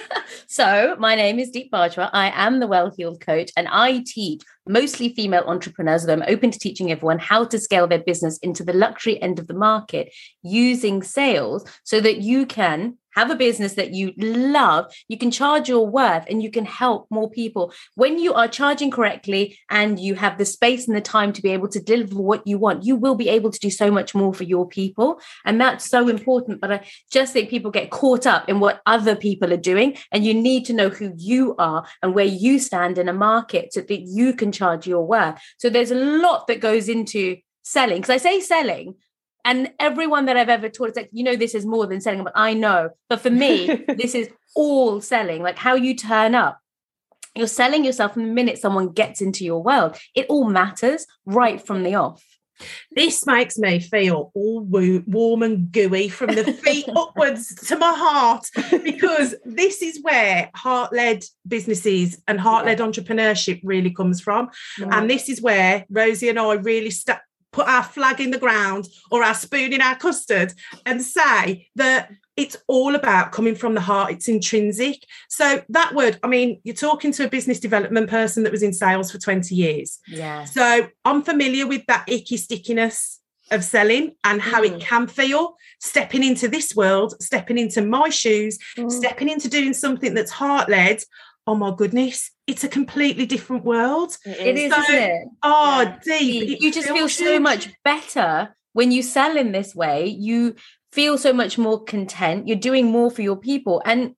So, 0.49 0.97
my 0.99 1.17
name 1.17 1.39
is 1.39 1.51
Deep 1.51 1.73
Bajwa. 1.73 2.11
I 2.13 2.31
am 2.35 2.61
the 2.61 2.67
Well 2.67 2.93
Heeled 2.97 3.21
Coach, 3.21 3.51
and 3.57 3.69
I 3.69 4.05
teach 4.07 4.43
mostly 4.67 5.13
female 5.15 5.45
entrepreneurs. 5.47 6.03
Although 6.03 6.25
I'm 6.25 6.35
open 6.35 6.51
to 6.51 6.59
teaching 6.59 6.91
everyone 6.91 7.19
how 7.19 7.45
to 7.45 7.59
scale 7.59 7.87
their 7.87 7.99
business 7.99 8.39
into 8.39 8.65
the 8.65 8.73
luxury 8.73 9.21
end 9.21 9.39
of 9.39 9.49
the 9.49 9.55
market 9.55 10.13
using 10.43 11.03
sales 11.03 11.65
so 11.85 12.01
that 12.01 12.19
you 12.19 12.47
can 12.47 12.97
have 13.17 13.31
a 13.31 13.37
business 13.37 13.75
that 13.75 13.93
you 13.93 14.13
love, 14.17 14.93
you 15.09 15.19
can 15.19 15.31
charge 15.31 15.69
your 15.69 15.87
worth, 15.87 16.25
and 16.29 16.43
you 16.43 16.51
can 16.51 16.65
help 16.65 17.07
more 17.11 17.31
people. 17.31 17.73
When 17.95 18.19
you 18.19 18.35
are 18.35 18.49
charging 18.49 18.91
correctly 18.91 19.59
and 19.71 19.99
you 19.99 20.15
have 20.15 20.39
the 20.39 20.45
space 20.45 20.87
and 20.87 20.97
the 20.97 21.01
time 21.01 21.33
to 21.33 21.43
be 21.43 21.51
able 21.51 21.69
to 21.69 21.81
deliver 21.81 22.21
what 22.21 22.47
you 22.47 22.59
want, 22.59 22.85
you 22.85 22.97
will 22.97 23.15
be 23.15 23.29
able 23.29 23.51
to 23.51 23.59
do 23.59 23.71
so 23.71 23.91
much 23.91 24.15
more 24.15 24.35
for 24.35 24.45
your 24.45 24.69
people. 24.69 25.21
And 25.45 25.61
that's 25.61 25.89
so 25.89 26.09
important. 26.09 26.61
But 26.61 26.73
I 26.73 26.87
just 27.11 27.33
think 27.33 27.51
people 27.51 27.71
get 27.71 27.91
caught 27.91 28.27
up 28.27 28.49
in 28.49 28.61
what 28.61 28.81
other 28.87 29.17
people 29.17 29.53
are 29.53 29.57
doing 29.57 29.97
and 30.13 30.25
you 30.25 30.35
need 30.35 30.65
to 30.67 30.73
know 30.73 30.89
who 30.89 31.13
you 31.17 31.55
are 31.59 31.87
and 32.03 32.15
where 32.15 32.25
you 32.25 32.59
stand 32.59 32.99
in 32.99 33.09
a 33.09 33.13
market 33.13 33.73
so 33.73 33.81
that 33.81 34.03
you 34.03 34.35
can 34.35 34.53
charge 34.53 34.87
your 34.87 35.07
worth 35.07 35.41
so 35.59 35.71
there's 35.71 35.91
a 35.91 35.95
lot 35.95 36.47
that 36.47 36.61
goes 36.61 36.89
into 36.89 37.37
selling 37.63 37.97
because 37.97 38.11
i 38.11 38.17
say 38.17 38.41
selling 38.41 38.95
and 39.46 39.72
everyone 39.81 40.26
that 40.26 40.37
i've 40.37 40.50
ever 40.50 40.69
taught 40.69 40.90
is 40.90 40.96
like 40.96 41.08
you 41.12 41.25
know 41.25 41.37
this 41.37 41.54
is 41.54 41.64
more 41.64 41.87
than 41.87 42.00
selling. 42.00 42.25
But 42.25 42.34
i 42.34 42.52
know. 42.52 42.90
But 43.08 43.20
for 43.20 43.31
me 43.31 43.84
this 43.96 44.14
is 44.14 44.28
all 44.54 45.00
selling. 45.00 45.43
Like 45.43 45.56
how 45.56 45.75
you 45.75 45.94
turn 45.94 46.34
up. 46.34 46.58
You're 47.34 47.46
selling 47.46 47.84
yourself 47.84 48.14
from 48.14 48.26
the 48.26 48.32
minute 48.32 48.58
someone 48.58 48.93
gets 48.93 49.20
into 49.20 49.44
your 49.44 49.62
world. 49.62 49.96
It 50.14 50.26
all 50.28 50.48
matters 50.48 51.06
right 51.26 51.64
from 51.64 51.82
the 51.82 51.94
off. 51.94 52.22
This 52.90 53.26
makes 53.26 53.58
me 53.58 53.81
feel 53.81 54.32
all 54.34 54.62
woo- 54.62 55.04
warm 55.06 55.43
and 55.43 55.70
gooey 55.70 56.08
from 56.08 56.34
the 56.34 56.44
feet 56.44 56.88
upwards 56.96 57.54
to 57.66 57.76
my 57.76 57.93
heart 57.94 58.46
because 58.82 59.34
this 59.44 59.82
is 59.82 60.00
where 60.02 60.50
heart 60.54 60.94
led 60.94 61.22
businesses 61.46 62.19
and 62.26 62.40
heart 62.40 62.64
led 62.64 62.78
entrepreneurship 62.78 63.60
really 63.62 63.90
comes 63.90 64.22
from. 64.22 64.48
And 64.81 65.10
this 65.10 65.28
is 65.28 65.43
where 65.43 65.84
Rosie 65.90 66.31
and 66.31 66.38
I 66.38 66.54
really 66.54 66.90
sta 66.90 67.19
put 67.56 67.67
our 67.67 67.82
flag 67.82 68.20
in 68.20 68.31
the 68.31 68.38
ground 68.47 68.82
or 69.11 69.19
our 69.25 69.35
spoon 69.35 69.72
in 69.72 69.81
our 69.81 69.96
custard 69.96 70.53
and 70.84 71.03
say 71.03 71.69
that 71.75 72.10
it's 72.36 72.56
all 72.67 72.94
about 72.94 73.32
coming 73.32 73.55
from 73.63 73.72
the 73.75 73.81
heart. 73.81 74.13
It's 74.13 74.29
intrinsic. 74.29 74.98
So 75.29 75.46
that 75.70 75.94
word, 75.94 76.19
I 76.22 76.27
mean, 76.29 76.60
you're 76.65 76.75
talking 76.89 77.10
to 77.13 77.25
a 77.25 77.31
business 77.36 77.58
development 77.58 78.10
person 78.10 78.43
that 78.43 78.53
was 78.53 78.63
in 78.63 78.75
sales 78.75 79.10
for 79.10 79.19
20 79.19 79.55
years. 79.55 79.98
yeah 80.06 80.44
So 80.44 80.65
I'm 81.08 81.22
familiar 81.22 81.67
with 81.67 81.84
that 81.86 82.05
icky 82.06 82.36
stickiness 82.36 83.20
of 83.51 83.65
selling 83.65 84.05
and 84.29 84.43
how 84.51 84.60
Mm. 84.63 84.67
it 84.69 84.81
can 84.91 85.06
feel 85.06 85.43
stepping 85.81 86.22
into 86.31 86.46
this 86.48 86.69
world, 86.81 87.15
stepping 87.22 87.58
into 87.65 87.81
my 87.81 88.08
shoes, 88.10 88.58
Mm. 88.77 88.91
stepping 89.01 89.29
into 89.34 89.48
doing 89.48 89.72
something 89.72 90.13
that's 90.15 90.32
heart 90.43 90.69
led. 90.69 90.98
Oh 91.48 91.55
my 91.55 91.72
goodness, 91.76 92.31
it's 92.46 92.65
a 92.65 92.69
completely 92.69 93.24
different 93.26 93.65
world. 93.65 94.17
it 94.24 94.56
is 94.58 94.72
So- 94.72 94.81
isn't 94.82 94.94
it 94.94 95.29
Oh, 95.43 95.81
Yeah. 95.82 95.98
deep. 96.19 96.48
you, 96.48 96.55
It 96.55 96.60
you 96.62 96.72
just 96.72 96.88
feel 96.88 97.08
so 97.08 97.24
good. 97.24 97.43
much 97.43 97.69
better 97.84 98.55
when 98.72 98.91
you 98.91 99.03
sell 99.03 99.36
in 99.36 99.53
this 99.53 99.74
way 99.74 100.06
you 100.06 100.55
feel 100.93 101.17
so 101.19 101.32
much 101.32 101.56
more 101.58 101.82
content 101.84 102.46
you're 102.48 102.56
doing 102.70 102.86
more 102.86 103.10
for 103.10 103.22
your 103.22 103.36
people 103.36 103.81
and 103.84 104.15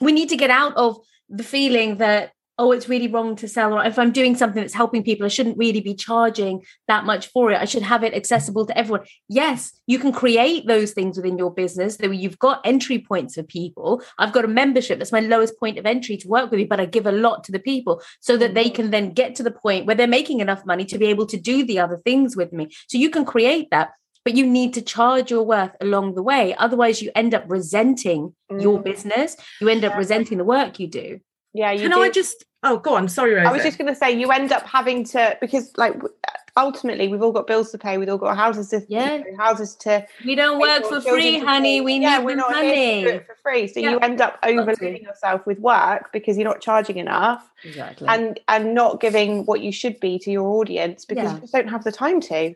we 0.00 0.12
need 0.12 0.28
to 0.28 0.36
get 0.36 0.50
out 0.50 0.74
of 0.76 0.98
the 1.28 1.42
feeling 1.44 1.96
that 1.98 2.32
oh 2.58 2.72
it's 2.72 2.88
really 2.88 3.08
wrong 3.08 3.36
to 3.36 3.46
sell 3.46 3.74
or 3.74 3.84
if 3.84 3.98
i'm 3.98 4.10
doing 4.12 4.34
something 4.34 4.62
that's 4.62 4.74
helping 4.74 5.02
people 5.02 5.26
i 5.26 5.28
shouldn't 5.28 5.58
really 5.58 5.80
be 5.80 5.94
charging 5.94 6.62
that 6.88 7.04
much 7.04 7.26
for 7.28 7.50
it. 7.50 7.60
I 7.60 7.64
should 7.64 7.82
have 7.82 8.02
it 8.02 8.14
accessible 8.14 8.66
to 8.66 8.76
everyone. 8.78 9.06
Yes 9.28 9.72
you 9.86 9.98
can 9.98 10.12
create 10.12 10.66
those 10.66 10.92
things 10.92 11.16
within 11.16 11.38
your 11.38 11.52
business 11.52 11.96
that 11.98 12.14
you've 12.14 12.38
got 12.38 12.60
entry 12.64 12.98
points 12.98 13.34
for 13.34 13.42
people. 13.42 14.02
I've 14.18 14.32
got 14.32 14.44
a 14.44 14.48
membership 14.48 14.98
that's 14.98 15.12
my 15.12 15.20
lowest 15.20 15.58
point 15.58 15.78
of 15.78 15.86
entry 15.86 16.16
to 16.18 16.28
work 16.28 16.50
with 16.50 16.60
you 16.60 16.66
but 16.68 16.80
i 16.80 16.86
give 16.86 17.06
a 17.06 17.12
lot 17.12 17.44
to 17.44 17.52
the 17.52 17.58
people 17.58 18.02
so 18.20 18.36
that 18.36 18.54
they 18.54 18.70
can 18.70 18.90
then 18.90 19.12
get 19.12 19.34
to 19.36 19.42
the 19.42 19.50
point 19.50 19.86
where 19.86 19.96
they're 19.96 20.06
making 20.06 20.40
enough 20.40 20.64
money 20.66 20.84
to 20.86 20.98
be 20.98 21.06
able 21.06 21.26
to 21.26 21.36
do 21.36 21.64
the 21.64 21.78
other 21.78 21.98
things 22.04 22.36
with 22.36 22.52
me. 22.52 22.68
So 22.88 22.98
you 22.98 23.10
can 23.10 23.24
create 23.24 23.68
that 23.70 23.90
but 24.24 24.34
you 24.34 24.44
need 24.44 24.74
to 24.74 24.82
charge 24.82 25.30
your 25.30 25.44
worth 25.44 25.70
along 25.80 26.14
the 26.16 26.22
way. 26.22 26.52
Otherwise 26.56 27.00
you 27.00 27.12
end 27.14 27.32
up 27.32 27.44
resenting 27.46 28.34
your 28.58 28.80
Mm. 28.80 28.84
business. 28.84 29.36
You 29.60 29.68
end 29.68 29.84
up 29.84 29.96
resenting 29.96 30.38
the 30.38 30.44
work 30.44 30.80
you 30.80 30.88
do 30.88 31.20
Yeah, 31.56 31.72
you 31.72 31.80
Can 31.88 31.90
do. 31.92 32.00
I 32.02 32.10
just? 32.10 32.44
Oh, 32.62 32.78
go 32.78 32.94
on. 32.94 33.08
Sorry, 33.08 33.32
Rosie. 33.34 33.46
I 33.46 33.52
was 33.52 33.62
just 33.62 33.78
going 33.78 33.88
to 33.88 33.94
say, 33.94 34.10
you 34.12 34.30
end 34.30 34.52
up 34.52 34.64
having 34.66 35.04
to 35.04 35.36
because, 35.40 35.72
like, 35.78 35.94
ultimately, 36.56 37.08
we've 37.08 37.22
all 37.22 37.32
got 37.32 37.46
bills 37.46 37.70
to 37.72 37.78
pay. 37.78 37.96
We've 37.96 38.08
all 38.08 38.18
got 38.18 38.36
houses 38.36 38.68
to 38.70 38.84
Yeah. 38.88 39.22
houses 39.38 39.74
to. 39.76 40.06
we 40.24 40.34
don't 40.34 40.58
work 40.60 40.82
for, 40.84 41.00
for 41.00 41.10
free 41.10 41.38
honey 41.38 41.78
feed. 41.78 41.84
we 41.84 41.98
yeah, 41.98 42.18
need 42.18 42.24
we're 42.24 42.30
the 42.32 42.36
not 42.36 42.54
here 42.56 42.62
to 42.62 43.00
do 43.00 43.04
money 43.06 43.16
it 43.16 43.26
for 43.26 43.36
free. 43.42 43.68
So 43.68 43.80
Yeah. 43.80 43.90
you 43.92 43.98
end 44.00 44.20
up 44.20 44.38
overloading 44.42 45.02
yourself 45.02 45.46
with 45.46 45.58
work 45.60 46.10
because 46.12 46.36
you're 46.36 46.48
not 46.48 46.60
charging 46.60 46.96
enough 46.98 47.48
exactly 47.64 48.06
and 48.08 48.38
and 48.48 48.74
not 48.74 49.00
giving 49.00 49.44
what 49.46 49.60
you 49.60 49.70
should 49.72 49.98
be 50.00 50.18
to 50.20 50.30
your 50.30 50.46
audience 50.58 51.04
because 51.04 51.24
Yeah. 51.24 51.34
you 51.34 51.40
just 51.40 51.52
don't 51.52 51.68
have 51.68 51.84
the 51.84 51.92
time 51.92 52.20
to. 52.22 52.54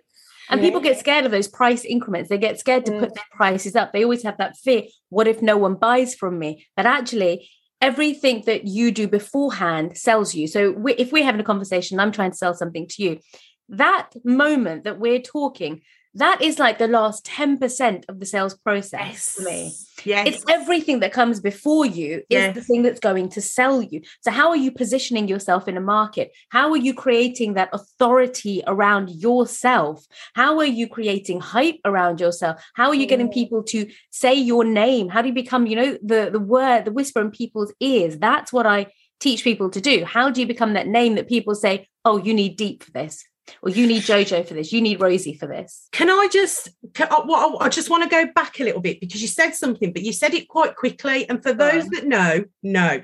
And 0.49 0.61
people 0.61 0.81
get 0.81 0.99
scared 0.99 1.25
of 1.27 1.31
those 1.31 1.47
price 1.47 1.85
increments. 1.85 2.29
They 2.29 2.37
get 2.39 2.59
scared 2.59 2.85
to 2.87 2.93
Mm. 2.93 2.99
put 3.01 3.15
their 3.15 3.25
prices 3.33 3.77
up. 3.77 3.93
They 3.93 4.03
always 4.03 4.25
have 4.25 4.37
that 4.39 4.57
fear 4.57 4.83
what 5.11 5.29
if 5.29 5.43
no 5.43 5.57
one 5.57 5.75
buys 5.75 6.15
from 6.15 6.39
me? 6.39 6.67
But 6.77 6.87
actually, 6.87 7.49
everything 7.81 8.43
that 8.47 8.67
you 8.67 8.91
do 8.91 9.09
beforehand 9.09 9.97
sells 9.97 10.35
you. 10.35 10.47
So 10.47 10.73
we, 10.73 10.95
if 10.95 11.13
we're 11.13 11.25
having 11.25 11.41
a 11.41 11.45
conversation, 11.45 11.99
I'm 11.99 12.13
trying 12.13 12.33
to 12.33 12.37
sell 12.37 12.55
something 12.55 12.87
to 12.89 13.03
you, 13.03 13.21
that 13.69 14.11
moment 14.25 14.85
that 14.85 14.99
we're 14.99 15.21
talking, 15.21 15.83
that 16.15 16.43
is 16.43 16.59
like 16.59 16.79
the 16.79 16.89
last 16.89 17.25
10% 17.25 18.05
of 18.09 18.19
the 18.19 18.27
sales 18.27 18.57
process 18.59 19.35
for 19.35 19.43
me. 19.43 19.73
Yes. 20.05 20.27
It's 20.29 20.45
everything 20.49 21.01
that 21.01 21.13
comes 21.13 21.41
before 21.41 21.87
you 21.87 22.19
is 22.19 22.25
Yes. 22.31 22.55
the 22.55 22.63
thing 22.63 22.83
that's 22.83 23.01
going 23.01 23.29
to 23.31 23.41
sell 23.41 23.83
you. 23.83 24.01
So, 24.21 24.31
how 24.31 24.49
are 24.51 24.57
you 24.57 24.71
positioning 24.71 25.29
yourself 25.29 25.69
in 25.69 25.77
a 25.77 25.81
market? 25.81 26.33
How 26.51 26.71
are 26.71 26.77
you 26.77 26.95
creating 26.95 27.55
that 27.55 27.71
authority 27.73 28.63
around 28.67 29.11
yourself? 29.11 30.07
How 30.35 30.59
are 30.59 30.65
you 30.65 30.89
creating 30.89 31.41
hype 31.41 31.81
around 31.85 32.21
yourself? 32.21 32.63
How 32.75 32.89
are 32.89 32.95
you 32.95 33.07
getting 33.07 33.29
people 33.31 33.63
to 33.65 33.87
say 34.11 34.35
your 34.35 34.65
name? 34.65 35.09
How 35.09 35.23
do 35.23 35.29
you 35.29 35.35
become, 35.35 35.67
you 35.67 35.77
know, 35.77 35.99
the 36.03 36.31
the 36.33 36.41
word, 36.41 36.85
the 36.85 36.93
whisper 36.93 37.21
in 37.21 37.31
people's 37.31 37.73
ears? 37.81 38.19
That's 38.19 38.53
what 38.53 38.67
I 38.67 38.87
teach 39.21 39.45
people 39.45 39.69
to 39.71 39.81
do. 39.81 40.05
How 40.05 40.31
do 40.31 40.41
you 40.41 40.47
become 40.47 40.73
that 40.75 40.87
name 40.87 41.15
that 41.17 41.29
people 41.29 41.55
say, 41.55 41.87
"Oh, 42.05 42.17
you 42.17 42.33
need 42.35 42.57
deep 42.57 42.83
for 42.83 42.91
this," 42.93 43.25
or 43.63 43.71
"You 43.71 43.87
need 43.87 44.03
Jojo 44.03 44.47
for 44.47 44.55
this," 44.55 44.73
"You 44.73 44.81
need 44.81 45.01
Rosie 45.01 45.35
for 45.35 45.47
this"? 45.47 45.89
Can 45.93 46.11
I 46.11 46.29
just, 46.33 46.71
can, 46.95 47.09
I, 47.11 47.21
what, 47.25 47.63
I 47.63 47.69
just 47.69 47.91
want 47.91 48.03
to 48.05 48.09
go 48.09 48.27
back 48.35 48.61
a 48.61 48.65
little 48.65 48.81
bit 48.81 49.01
because 49.01 49.23
you 49.23 49.29
said 49.29 49.55
something, 49.55 49.93
but 49.93 50.03
you 50.03 50.13
said 50.13 50.35
it 50.35 50.49
quite 50.49 50.77
quickly. 50.77 51.29
And 51.29 51.43
for 51.43 51.53
those 51.53 51.89
that 51.89 52.07
know, 52.07 52.45
know. 52.63 53.03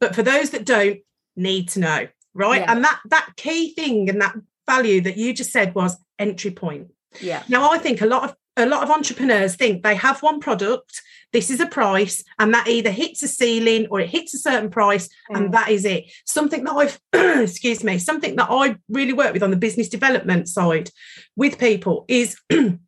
But 0.00 0.14
for 0.14 0.22
those 0.22 0.50
that 0.50 0.64
don't, 0.64 1.00
need 1.36 1.68
to 1.70 1.80
know, 1.80 2.08
right? 2.34 2.60
Yeah. 2.60 2.72
And 2.72 2.84
that 2.84 3.00
that 3.06 3.30
key 3.36 3.74
thing 3.74 4.08
and 4.10 4.20
that 4.20 4.34
value 4.68 5.00
that 5.02 5.16
you 5.16 5.32
just 5.32 5.50
said 5.50 5.74
was 5.74 5.96
entry 6.18 6.50
point. 6.50 6.88
Yeah, 7.20 7.42
Now, 7.48 7.70
I 7.70 7.78
think 7.78 8.00
a 8.00 8.06
lot 8.06 8.24
of 8.24 8.36
a 8.56 8.66
lot 8.66 8.82
of 8.82 8.90
entrepreneurs 8.90 9.54
think 9.56 9.82
they 9.82 9.94
have 9.94 10.22
one 10.22 10.40
product, 10.40 11.00
this 11.32 11.50
is 11.50 11.60
a 11.60 11.66
price, 11.66 12.22
and 12.38 12.52
that 12.52 12.68
either 12.68 12.90
hits 12.90 13.22
a 13.22 13.28
ceiling 13.28 13.86
or 13.90 14.00
it 14.00 14.10
hits 14.10 14.34
a 14.34 14.38
certain 14.38 14.68
price, 14.70 15.08
Mm. 15.30 15.36
and 15.36 15.54
that 15.54 15.70
is 15.70 15.84
it. 15.84 16.12
Something 16.26 16.64
that 16.64 16.72
I've, 16.72 17.00
excuse 17.42 17.82
me, 17.82 17.98
something 17.98 18.36
that 18.36 18.48
I 18.50 18.76
really 18.88 19.14
work 19.14 19.32
with 19.32 19.42
on 19.42 19.50
the 19.50 19.56
business 19.56 19.88
development 19.88 20.48
side 20.48 20.90
with 21.36 21.58
people 21.58 22.04
is 22.08 22.36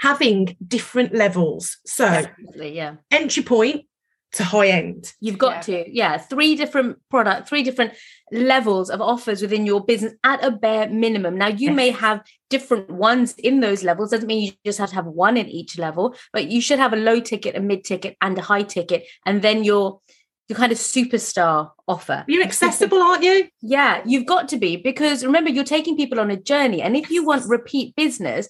having 0.00 0.56
different 0.66 1.14
levels. 1.14 1.78
So, 1.86 2.04
definitely, 2.06 2.76
yeah. 2.76 2.96
entry 3.10 3.42
point 3.42 3.86
to 4.34 4.44
high 4.44 4.68
end. 4.68 5.12
You've 5.20 5.38
got 5.38 5.54
Yeah. 5.68 5.84
to, 5.84 5.96
yeah, 5.96 6.18
three 6.18 6.56
different 6.56 6.98
product, 7.10 7.48
three 7.48 7.62
different 7.62 7.92
levels 8.32 8.90
of 8.90 9.00
offers 9.00 9.42
within 9.42 9.64
your 9.66 9.84
business 9.84 10.14
at 10.24 10.44
a 10.44 10.50
bare 10.50 10.88
minimum. 10.88 11.36
Now, 11.38 11.48
you 11.48 11.70
may 11.70 11.90
have 11.90 12.22
different 12.50 12.90
ones 12.90 13.34
in 13.38 13.60
those 13.60 13.82
levels. 13.84 14.10
Doesn't 14.10 14.26
mean 14.26 14.44
you 14.44 14.52
just 14.64 14.78
have 14.78 14.90
to 14.90 14.94
have 14.96 15.06
one 15.06 15.36
in 15.36 15.48
each 15.48 15.78
level, 15.78 16.14
but 16.32 16.48
you 16.48 16.60
should 16.60 16.78
have 16.78 16.92
a 16.92 16.96
low 16.96 17.20
ticket, 17.20 17.56
a 17.56 17.60
mid 17.60 17.84
ticket, 17.84 18.16
and 18.20 18.36
a 18.38 18.42
high 18.42 18.62
ticket, 18.62 19.06
and 19.24 19.42
then 19.42 19.64
your 19.64 20.00
your 20.48 20.58
kind 20.58 20.72
of 20.72 20.78
superstar 20.78 21.70
offer. 21.88 22.22
You're 22.28 22.42
accessible, 22.42 23.00
aren't 23.00 23.22
you? 23.24 23.48
Yeah, 23.62 24.02
you've 24.04 24.26
got 24.26 24.48
to 24.48 24.58
be 24.58 24.76
because 24.76 25.24
remember, 25.24 25.48
you're 25.48 25.64
taking 25.64 25.96
people 25.96 26.20
on 26.20 26.30
a 26.30 26.36
journey. 26.36 26.82
And 26.82 26.94
if 26.96 27.10
you 27.10 27.24
want 27.24 27.48
repeat 27.48 27.96
business, 27.96 28.46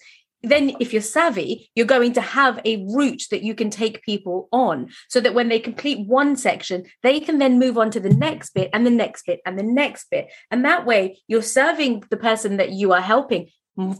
then 0.49 0.77
if 0.81 0.93
you're 0.93 1.03
savvy, 1.03 1.71
you're 1.75 1.87
going 1.87 2.13
to 2.15 2.21
have 2.21 2.61
a 2.65 2.85
route 2.89 3.25
that 3.31 3.43
you 3.43 3.55
can 3.55 3.71
take 3.71 4.03
people 4.03 4.49
on 4.53 4.89
so 5.09 5.21
that 5.21 5.35
when 5.35 5.49
they 5.49 5.59
complete 5.59 6.07
one 6.07 6.37
section, 6.37 6.85
they 7.03 7.21
can 7.21 7.39
then 7.39 7.59
move 7.59 7.79
on 7.79 7.91
to 7.91 8.01
the 8.01 8.11
next 8.11 8.55
bit 8.55 8.71
and 8.73 8.87
the 8.87 8.91
next 8.91 9.27
bit 9.27 9.41
and 9.47 9.59
the 9.59 9.63
next 9.63 10.11
bit. 10.11 10.31
And 10.51 10.65
that 10.65 10.87
way, 10.87 11.21
you're 11.29 11.43
serving 11.43 12.05
the 12.11 12.17
person 12.17 12.57
that 12.59 12.71
you 12.71 12.93
are 12.93 13.01
helping 13.01 13.49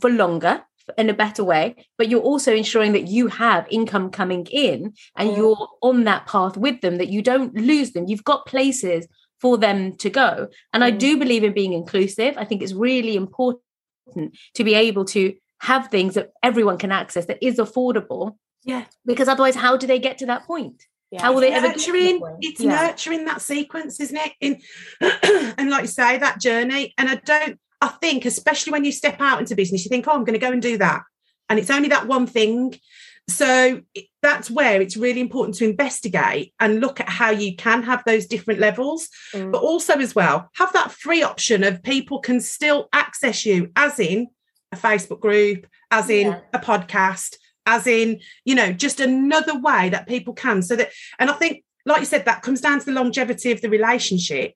for 0.01 0.11
longer 0.11 0.63
in 0.99 1.09
a 1.09 1.15
better 1.15 1.43
way, 1.43 1.75
but 1.97 2.09
you're 2.09 2.21
also 2.21 2.55
ensuring 2.55 2.93
that 2.93 3.09
you 3.09 3.29
have 3.29 3.67
income 3.71 4.11
coming 4.11 4.47
in 4.51 4.93
and 5.17 5.31
Mm. 5.31 5.37
you're 5.37 5.69
on 5.81 6.05
that 6.05 6.27
path 6.27 6.57
with 6.59 6.81
them, 6.83 6.99
that 6.99 7.09
you 7.09 7.23
don't 7.23 7.55
lose 7.55 7.93
them. 7.93 8.05
You've 8.07 8.25
got 8.25 8.47
places 8.47 9.09
for 9.41 9.57
them 9.57 9.97
to 9.97 10.11
go. 10.11 10.49
And 10.73 10.85
I 10.85 10.93
Mm. 10.93 10.99
do 10.99 11.17
believe 11.17 11.43
in 11.45 11.55
being 11.55 11.73
inclusive. 11.73 12.35
I 12.37 12.45
think 12.45 12.63
it's 12.63 12.75
really 12.75 13.17
important 13.17 13.63
to 14.55 14.65
be 14.65 14.75
able 14.75 15.07
to 15.07 15.35
have 15.65 15.89
things 15.89 16.15
that 16.15 16.31
everyone 16.43 16.79
can 16.79 16.93
access 16.93 17.27
that 17.27 17.39
is 17.43 17.57
affordable. 17.59 18.37
Yeah. 18.65 18.85
Because 19.05 19.29
otherwise, 19.29 19.57
how 19.57 19.77
do 19.77 19.87
they 19.87 19.99
get 19.99 20.19
to 20.19 20.27
that 20.27 20.45
point? 20.45 20.83
Yeah. 21.11 21.23
How 21.23 21.33
will 21.33 21.41
they 21.41 21.53
ever 21.53 21.69
get 21.69 21.79
to 21.79 21.93
that 21.93 21.93
nurturing 21.99 22.21
point? 22.21 22.37
it's 22.41 22.61
Yeah. 22.61 22.87
nurturing 22.87 23.25
that 23.27 23.41
sequence 23.43 24.01
isn't 24.01 24.19
it 24.27 24.33
in 24.41 24.61
and 25.59 25.71
like 25.71 25.83
you 25.83 25.89
say 25.89 26.19
that 26.19 26.41
journey 26.41 26.93
and 26.99 27.09
i 27.09 27.15
don't 27.17 27.61
i 27.81 27.87
think 27.87 28.25
especially 28.25 28.73
when 28.73 28.85
you 28.85 28.91
step 28.91 29.21
out 29.21 29.39
into 29.39 29.55
business 29.55 29.85
you 29.85 29.91
think 29.91 30.09
oh 30.09 30.13
i'm 30.13 30.25
going 30.25 30.39
to 30.41 30.45
go 30.47 30.51
and 30.51 30.61
do 30.63 30.77
that 30.79 31.03
and 31.49 31.59
it's 31.61 31.71
only 31.71 31.89
that 31.91 32.09
one 32.09 32.27
thing 32.27 32.75
so 33.29 33.81
that's 34.23 34.51
where 34.51 34.81
it's 34.83 34.97
really 34.97 35.21
important 35.21 35.57
to 35.59 35.65
investigate 35.65 36.53
and 36.59 36.81
look 36.81 36.99
at 37.01 37.09
how 37.09 37.31
you 37.31 37.55
can 37.55 37.83
have 37.85 38.03
those 38.05 38.27
different 38.27 38.59
levels 38.59 39.09
Mm. 39.35 39.53
but 39.53 39.63
also 39.63 39.95
as 39.95 40.15
well 40.17 40.51
have 40.57 40.73
that 40.73 40.91
free 40.91 41.23
option 41.23 41.63
of 41.63 41.83
people 41.83 42.19
can 42.19 42.41
still 42.41 42.89
access 42.93 43.47
you 43.47 43.71
as 43.77 44.01
in 44.01 44.29
a 44.75 44.77
facebook 44.77 45.21
group 45.21 45.67
as 45.91 46.11
in 46.11 46.29
Yeah. 46.29 46.41
a 46.53 46.59
podcast 46.59 47.37
as 47.67 47.87
in 47.87 48.21
you 48.45 48.55
know 48.55 48.73
just 48.73 49.01
another 49.01 49.59
way 49.59 49.89
that 49.89 50.07
people 50.07 50.35
can 50.35 50.63
so 50.63 50.77
that 50.77 50.91
and 51.19 51.31
i 51.31 51.33
think 51.35 51.65
like 51.87 52.01
you 52.01 52.07
said 52.07 52.25
that 52.25 52.43
comes 52.43 52.61
down 52.61 52.79
to 52.81 52.85
the 52.85 52.93
longevity 52.93 53.51
of 53.53 53.61
the 53.61 53.71
relationship 53.71 54.55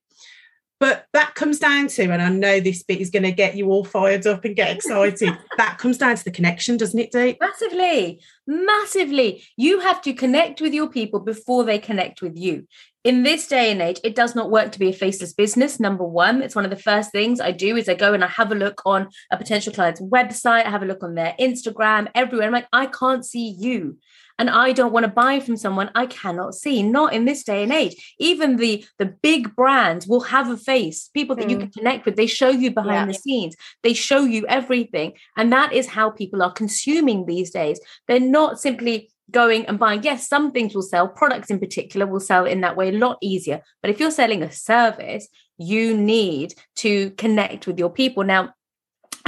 but 0.80 1.06
that 1.12 1.34
comes 1.34 1.58
down 1.58 1.88
to 1.88 2.04
and 2.04 2.22
i 2.22 2.28
know 2.28 2.60
this 2.60 2.82
bit 2.82 3.00
is 3.00 3.10
going 3.10 3.22
to 3.22 3.32
get 3.32 3.56
you 3.56 3.70
all 3.70 3.84
fired 3.84 4.26
up 4.26 4.44
and 4.44 4.56
get 4.56 4.74
excited 4.74 5.36
that 5.56 5.78
comes 5.78 5.98
down 5.98 6.14
to 6.14 6.24
the 6.24 6.30
connection 6.30 6.76
doesn't 6.76 6.98
it 6.98 7.08
Dee? 7.10 7.36
Massively, 7.40 8.20
massively. 8.46 9.44
You 9.56 9.80
have 9.80 10.00
to 10.02 10.12
connect 10.12 10.60
with 10.60 10.72
your 10.72 10.88
people 10.88 11.20
before 11.20 11.64
they 11.64 11.78
connect 11.78 12.22
with 12.22 12.36
you. 12.36 12.66
In 13.04 13.22
this 13.22 13.46
day 13.46 13.70
and 13.70 13.80
age, 13.80 14.00
it 14.04 14.14
does 14.14 14.34
not 14.34 14.50
work 14.50 14.72
to 14.72 14.78
be 14.78 14.90
a 14.90 14.92
faceless 14.92 15.32
business. 15.32 15.80
Number 15.80 16.04
one, 16.04 16.42
it's 16.42 16.54
one 16.54 16.64
of 16.64 16.70
the 16.70 16.76
first 16.76 17.12
things 17.12 17.40
I 17.40 17.52
do 17.52 17.76
is 17.76 17.88
I 17.88 17.94
go 17.94 18.12
and 18.12 18.24
I 18.24 18.28
have 18.28 18.52
a 18.52 18.56
look 18.56 18.82
on 18.84 19.08
a 19.30 19.36
potential 19.36 19.72
client's 19.72 20.00
website, 20.00 20.66
I 20.66 20.70
have 20.70 20.82
a 20.82 20.86
look 20.86 21.02
on 21.02 21.14
their 21.14 21.34
Instagram, 21.40 22.08
everywhere. 22.14 22.46
I'm 22.46 22.52
like, 22.52 22.68
I 22.72 22.86
can't 22.86 23.24
see 23.24 23.56
you. 23.58 23.98
And 24.38 24.48
I 24.48 24.72
don't 24.72 24.92
want 24.92 25.04
to 25.04 25.10
buy 25.10 25.40
from 25.40 25.56
someone 25.56 25.90
I 25.94 26.06
cannot 26.06 26.54
see. 26.54 26.82
Not 26.82 27.12
in 27.12 27.24
this 27.24 27.42
day 27.42 27.62
and 27.62 27.72
age. 27.72 28.14
Even 28.18 28.56
the 28.56 28.84
the 28.98 29.06
big 29.06 29.54
brands 29.56 30.06
will 30.06 30.20
have 30.20 30.48
a 30.50 30.56
face, 30.56 31.08
people 31.12 31.34
that 31.36 31.50
you 31.50 31.56
Mm. 31.56 31.60
can 31.60 31.70
connect 31.72 32.04
with. 32.06 32.16
They 32.16 32.26
show 32.26 32.50
you 32.50 32.70
behind 32.70 33.08
Yeah. 33.08 33.12
the 33.12 33.14
scenes. 33.14 33.56
They 33.82 33.94
show 33.94 34.20
you 34.24 34.46
everything. 34.46 35.12
And 35.36 35.52
that 35.52 35.72
is 35.72 35.86
how 35.88 36.10
people 36.10 36.42
are 36.42 36.52
consuming 36.52 37.26
these 37.26 37.50
days. 37.50 37.80
They're 38.06 38.20
not 38.20 38.60
simply 38.60 39.10
going 39.30 39.66
and 39.66 39.78
buying. 39.78 40.02
Yes, 40.02 40.26
some 40.28 40.52
things 40.52 40.74
will 40.74 40.82
sell, 40.82 41.06
products 41.08 41.50
in 41.50 41.58
particular 41.58 42.06
will 42.06 42.20
sell 42.20 42.46
in 42.46 42.60
that 42.62 42.76
way 42.76 42.88
a 42.88 42.92
lot 42.92 43.18
easier. 43.20 43.60
But 43.82 43.90
if 43.90 44.00
you're 44.00 44.10
selling 44.10 44.42
a 44.42 44.50
service, 44.50 45.28
you 45.58 45.94
need 45.96 46.54
to 46.76 47.10
connect 47.10 47.66
with 47.66 47.78
your 47.78 47.90
people. 47.90 48.24
Now, 48.24 48.54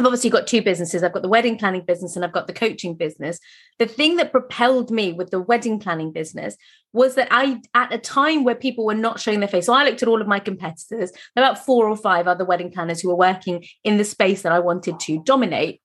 I've 0.01 0.07
obviously 0.07 0.31
got 0.31 0.47
two 0.47 0.63
businesses. 0.63 1.03
I've 1.03 1.13
got 1.13 1.21
the 1.21 1.29
wedding 1.29 1.59
planning 1.59 1.85
business 1.85 2.17
and 2.17 2.25
I've 2.25 2.33
got 2.33 2.47
the 2.47 2.55
coaching 2.55 2.95
business. 2.95 3.39
The 3.79 3.85
thing 3.87 4.17
that 4.17 4.33
propelled 4.33 4.91
me 4.91 5.13
with 5.13 5.29
the 5.29 5.43
wedding 5.43 5.79
planning 5.79 6.11
business 6.11 6.57
was 6.95 7.17
that 7.17 7.29
I, 7.31 7.61
at 7.75 7.93
a 7.93 7.99
time 7.99 8.43
where 8.43 8.55
people 8.55 8.87
were 8.87 8.95
not 8.95 9.21
showing 9.21 9.41
their 9.41 9.49
face, 9.49 9.67
so 9.67 9.75
I 9.75 9.85
looked 9.85 10.03
at 10.03 10.09
all 10.09 10.23
of 10.23 10.27
my 10.27 10.39
competitors, 10.39 11.13
about 11.37 11.67
four 11.67 11.87
or 11.87 11.99
five 11.99 12.27
other 12.27 12.47
wedding 12.47 12.73
planners 12.73 13.03
who 13.03 13.11
were 13.11 13.15
working 13.15 13.63
in 13.85 13.99
the 13.99 14.05
space 14.05 14.41
that 14.41 14.53
I 14.53 14.61
wanted 14.61 14.99
to 15.01 15.23
dominate. 15.23 15.83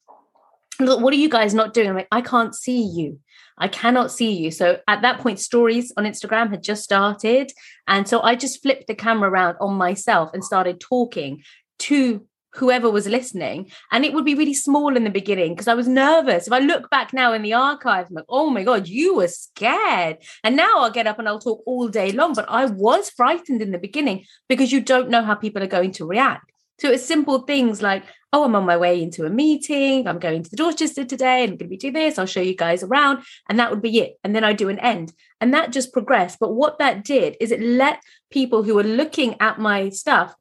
Thought, 0.77 1.01
what 1.01 1.13
are 1.13 1.17
you 1.17 1.29
guys 1.29 1.53
not 1.53 1.73
doing? 1.73 1.89
I'm 1.89 1.95
like, 1.95 2.07
I 2.09 2.21
can't 2.21 2.55
see 2.55 2.83
you. 2.83 3.19
I 3.57 3.67
cannot 3.67 4.13
see 4.13 4.31
you. 4.31 4.49
So 4.49 4.79
at 4.87 5.01
that 5.01 5.19
point, 5.19 5.39
stories 5.41 5.91
on 5.97 6.05
Instagram 6.05 6.51
had 6.51 6.63
just 6.63 6.85
started. 6.85 7.51
And 7.85 8.07
so 8.07 8.21
I 8.21 8.35
just 8.35 8.61
flipped 8.61 8.87
the 8.87 8.95
camera 8.95 9.29
around 9.29 9.57
on 9.59 9.75
myself 9.75 10.29
and 10.33 10.41
started 10.41 10.79
talking 10.79 11.43
to 11.79 12.25
whoever 12.55 12.89
was 12.89 13.07
listening. 13.07 13.71
And 13.91 14.05
it 14.05 14.13
would 14.13 14.25
be 14.25 14.35
really 14.35 14.53
small 14.53 14.95
in 14.95 15.03
the 15.03 15.09
beginning 15.09 15.53
because 15.53 15.67
I 15.67 15.73
was 15.73 15.87
nervous. 15.87 16.47
If 16.47 16.53
I 16.53 16.59
look 16.59 16.89
back 16.89 17.13
now 17.13 17.33
in 17.33 17.41
the 17.41 17.53
archive, 17.53 18.07
I'm 18.09 18.15
like, 18.15 18.25
oh 18.29 18.49
my 18.49 18.63
God, 18.63 18.87
you 18.87 19.15
were 19.15 19.27
scared. 19.27 20.17
And 20.43 20.55
now 20.55 20.79
I'll 20.79 20.91
get 20.91 21.07
up 21.07 21.19
and 21.19 21.27
I'll 21.27 21.39
talk 21.39 21.61
all 21.65 21.87
day 21.87 22.11
long. 22.11 22.33
But 22.33 22.49
I 22.49 22.65
was 22.65 23.09
frightened 23.09 23.61
in 23.61 23.71
the 23.71 23.77
beginning 23.77 24.25
because 24.49 24.71
you 24.71 24.81
don't 24.81 25.09
know 25.09 25.23
how 25.23 25.35
people 25.35 25.63
are 25.63 25.67
going 25.67 25.91
to 25.93 26.05
react. 26.05 26.51
So 26.79 26.91
it's 26.91 27.05
simple 27.05 27.39
things 27.39 27.81
like, 27.81 28.03
oh, 28.33 28.43
I'm 28.43 28.55
on 28.55 28.65
my 28.65 28.75
way 28.75 29.01
into 29.01 29.25
a 29.25 29.29
meeting. 29.29 30.07
I'm 30.07 30.19
going 30.19 30.43
to 30.43 30.49
the 30.49 30.57
Dorchester 30.57 31.05
today 31.05 31.43
I'm 31.43 31.51
going 31.51 31.59
to 31.59 31.67
be 31.67 31.77
doing 31.77 31.93
this. 31.93 32.19
I'll 32.19 32.25
show 32.25 32.41
you 32.41 32.55
guys 32.55 32.83
around. 32.83 33.23
And 33.47 33.59
that 33.59 33.71
would 33.71 33.81
be 33.81 33.99
it. 33.99 34.19
And 34.23 34.35
then 34.35 34.43
I 34.43 34.51
do 34.51 34.67
an 34.67 34.79
end. 34.79 35.13
And 35.39 35.53
that 35.53 35.71
just 35.71 35.93
progressed. 35.93 36.37
But 36.39 36.53
what 36.53 36.79
that 36.79 37.05
did 37.05 37.37
is 37.39 37.51
it 37.51 37.61
let 37.61 38.01
people 38.29 38.63
who 38.63 38.75
were 38.75 38.83
looking 38.83 39.39
at 39.39 39.57
my 39.57 39.89
stuff 39.89 40.35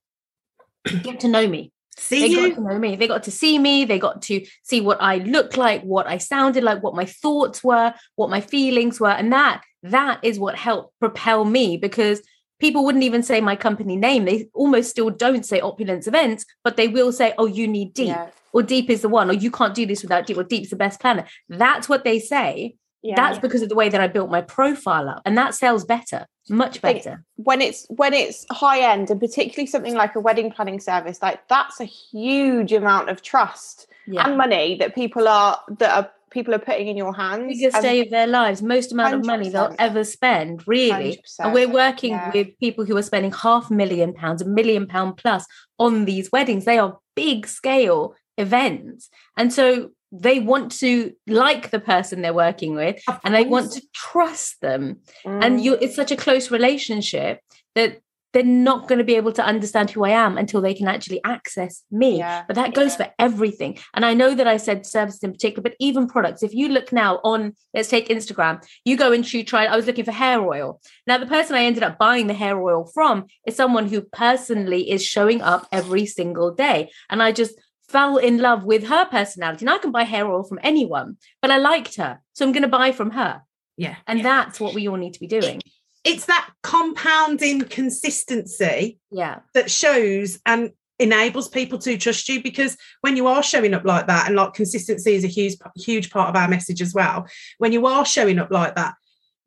get 1.02 1.20
to 1.20 1.28
know 1.28 1.46
me. 1.46 1.72
See 1.98 2.20
They 2.20 2.26
you 2.28 2.48
got 2.48 2.56
to 2.56 2.68
know 2.68 2.78
me. 2.78 2.96
They 2.96 3.08
got 3.08 3.22
to 3.24 3.30
see 3.30 3.58
me. 3.58 3.84
They 3.84 3.98
got 3.98 4.22
to 4.22 4.44
see 4.62 4.80
what 4.80 5.00
I 5.00 5.18
looked 5.18 5.56
like, 5.56 5.82
what 5.82 6.06
I 6.06 6.18
sounded 6.18 6.64
like, 6.64 6.82
what 6.82 6.94
my 6.94 7.04
thoughts 7.04 7.62
were, 7.62 7.94
what 8.16 8.30
my 8.30 8.40
feelings 8.40 9.00
were. 9.00 9.10
And 9.10 9.32
that 9.32 9.62
that 9.82 10.18
is 10.22 10.38
what 10.38 10.56
helped 10.56 10.98
propel 10.98 11.44
me 11.44 11.76
because 11.76 12.22
people 12.58 12.84
wouldn't 12.84 13.04
even 13.04 13.22
say 13.22 13.40
my 13.40 13.56
company 13.56 13.96
name. 13.96 14.24
They 14.24 14.48
almost 14.54 14.90
still 14.90 15.10
don't 15.10 15.44
say 15.44 15.60
opulence 15.60 16.06
events, 16.06 16.46
but 16.62 16.76
they 16.76 16.88
will 16.88 17.12
say, 17.12 17.34
oh, 17.36 17.46
you 17.46 17.68
need 17.68 17.92
deep. 17.94 18.08
Yeah. 18.08 18.28
or 18.54 18.62
deep 18.62 18.88
is 18.88 19.02
the 19.02 19.08
one, 19.08 19.28
or 19.28 19.34
you 19.34 19.50
can't 19.50 19.74
do 19.74 19.84
this 19.84 20.02
without 20.02 20.26
deep, 20.26 20.38
or 20.38 20.44
deep's 20.44 20.70
the 20.70 20.76
best 20.76 21.00
planner. 21.00 21.26
That's 21.48 21.88
what 21.88 22.04
they 22.04 22.18
say. 22.20 22.76
Yeah. 23.04 23.16
That's 23.16 23.38
because 23.38 23.60
of 23.62 23.68
the 23.68 23.74
way 23.74 23.90
that 23.90 24.00
I 24.00 24.08
built 24.08 24.30
my 24.30 24.40
profile 24.40 25.08
up, 25.10 25.20
and 25.26 25.36
that 25.36 25.54
sells 25.54 25.84
better, 25.84 26.26
much 26.48 26.80
better. 26.80 27.22
when 27.36 27.60
it's 27.60 27.86
when 27.90 28.14
it's 28.14 28.46
high 28.50 28.80
end 28.92 29.10
and 29.10 29.20
particularly 29.20 29.66
something 29.66 29.94
like 29.94 30.16
a 30.16 30.20
wedding 30.20 30.50
planning 30.50 30.80
service, 30.80 31.20
like 31.20 31.46
that's 31.48 31.80
a 31.80 31.84
huge 31.84 32.72
amount 32.72 33.10
of 33.10 33.20
trust 33.22 33.86
Yeah. 34.06 34.26
and 34.26 34.38
money 34.38 34.76
that 34.80 34.94
people 34.94 35.28
are 35.28 35.60
that 35.78 35.92
are 35.98 36.10
people 36.30 36.54
are 36.54 36.58
putting 36.58 36.88
in 36.88 36.96
your 36.96 37.14
hands. 37.14 37.46
biggest 37.46 37.80
day 37.82 38.00
of 38.00 38.10
their 38.10 38.26
lives, 38.26 38.62
most 38.62 38.90
amount 38.90 39.14
of 39.14 39.24
money 39.24 39.50
they'll 39.50 39.76
ever 39.78 40.02
spend, 40.02 40.66
really. 40.66 41.12
100%, 41.12 41.44
And 41.44 41.54
we're 41.54 41.68
working 41.68 42.10
yeah. 42.12 42.32
with 42.34 42.58
people 42.58 42.84
who 42.86 42.96
are 42.96 43.02
spending 43.02 43.30
half 43.32 43.70
a 43.70 43.74
million 43.74 44.12
pounds, 44.14 44.42
a 44.42 44.44
million 44.48 44.86
pound 44.88 45.16
plus 45.18 45.44
on 45.78 46.06
these 46.06 46.32
weddings. 46.32 46.64
They 46.64 46.78
are 46.78 46.98
big 47.14 47.46
scale 47.46 48.14
events. 48.36 49.10
And 49.36 49.52
so 49.52 49.90
they 50.20 50.38
want 50.38 50.70
to 50.70 51.12
like 51.26 51.70
the 51.70 51.80
person 51.80 52.22
they're 52.22 52.32
working 52.32 52.74
with 52.76 53.02
and 53.24 53.34
they 53.34 53.44
want 53.44 53.72
to 53.72 53.82
trust 53.92 54.60
them. 54.60 55.00
And 55.24 55.58
Mm. 55.58 55.62
you 55.62 55.74
it's 55.74 55.96
such 55.96 56.12
a 56.12 56.16
close 56.16 56.50
relationship 56.50 57.40
that 57.74 57.98
they're 58.32 58.42
not 58.42 58.88
going 58.88 58.98
to 58.98 59.04
be 59.04 59.14
able 59.14 59.32
to 59.32 59.44
understand 59.44 59.90
who 59.90 60.04
I 60.04 60.10
am 60.10 60.36
until 60.36 60.60
they 60.60 60.74
can 60.74 60.88
actually 60.88 61.20
access 61.24 61.84
me. 61.92 62.18
Yeah. 62.18 62.42
But 62.48 62.56
that 62.56 62.74
goes 62.74 62.96
for 62.96 63.06
everything. 63.16 63.78
And 63.94 64.04
I 64.04 64.12
know 64.12 64.34
that 64.34 64.48
I 64.48 64.56
said 64.56 64.84
services 64.84 65.22
in 65.22 65.30
particular, 65.30 65.62
but 65.62 65.76
even 65.78 66.08
products. 66.08 66.42
If 66.42 66.52
you 66.52 66.68
look 66.68 66.92
now 66.92 67.20
on, 67.22 67.54
let's 67.74 67.88
take 67.88 68.08
Instagram, 68.08 68.60
you 68.84 68.96
go 68.96 69.12
and 69.12 69.32
you 69.32 69.44
try. 69.44 69.66
I 69.66 69.76
was 69.76 69.86
looking 69.86 70.04
for 70.04 70.10
hair 70.10 70.40
oil. 70.44 70.80
Now, 71.06 71.18
the 71.18 71.26
person 71.26 71.54
I 71.54 71.62
ended 71.64 71.84
up 71.84 71.96
buying 71.96 72.26
the 72.26 72.34
hair 72.34 72.60
oil 72.60 72.90
from 72.92 73.26
is 73.46 73.54
someone 73.54 73.86
who 73.88 74.00
personally 74.00 74.90
is 74.90 75.04
showing 75.04 75.40
up 75.40 75.68
every 75.70 76.04
single 76.04 76.52
day. 76.52 76.90
And 77.08 77.22
I 77.22 77.30
just 77.30 77.54
fell 77.88 78.16
in 78.16 78.38
love 78.38 78.64
with 78.64 78.86
her 78.88 79.04
personality. 79.06 79.64
And 79.64 79.70
I 79.70 79.78
can 79.78 79.92
buy 79.92 80.04
hair 80.04 80.26
oil 80.26 80.42
from 80.42 80.58
anyone, 80.62 81.16
but 81.42 81.50
I 81.50 81.58
liked 81.58 81.96
her. 81.96 82.20
So 82.32 82.44
I'm 82.44 82.52
going 82.52 82.62
to 82.62 82.68
buy 82.68 82.92
from 82.92 83.10
her. 83.10 83.42
Yeah. 83.76 83.96
And 84.06 84.18
yeah. 84.18 84.22
that's 84.24 84.60
what 84.60 84.74
we 84.74 84.88
all 84.88 84.96
need 84.96 85.14
to 85.14 85.20
be 85.20 85.26
doing. 85.26 85.60
it's 86.04 86.26
that 86.26 86.50
compounding 86.62 87.62
consistency 87.62 88.98
Yeah. 89.10 89.40
that 89.54 89.70
shows 89.70 90.38
and 90.44 90.70
enables 90.98 91.48
people 91.48 91.78
to 91.78 91.96
trust 91.98 92.28
you 92.28 92.42
because 92.42 92.76
when 93.00 93.16
you 93.16 93.26
are 93.26 93.42
showing 93.42 93.74
up 93.74 93.84
like 93.84 94.06
that 94.06 94.26
and 94.26 94.36
like 94.36 94.54
consistency 94.54 95.14
is 95.14 95.24
a 95.24 95.28
huge 95.28 95.54
huge 95.76 96.08
part 96.10 96.28
of 96.28 96.36
our 96.36 96.46
message 96.48 96.80
as 96.80 96.94
well 96.94 97.26
when 97.58 97.72
you 97.72 97.84
are 97.86 98.04
showing 98.04 98.38
up 98.38 98.50
like 98.52 98.76
that 98.76 98.94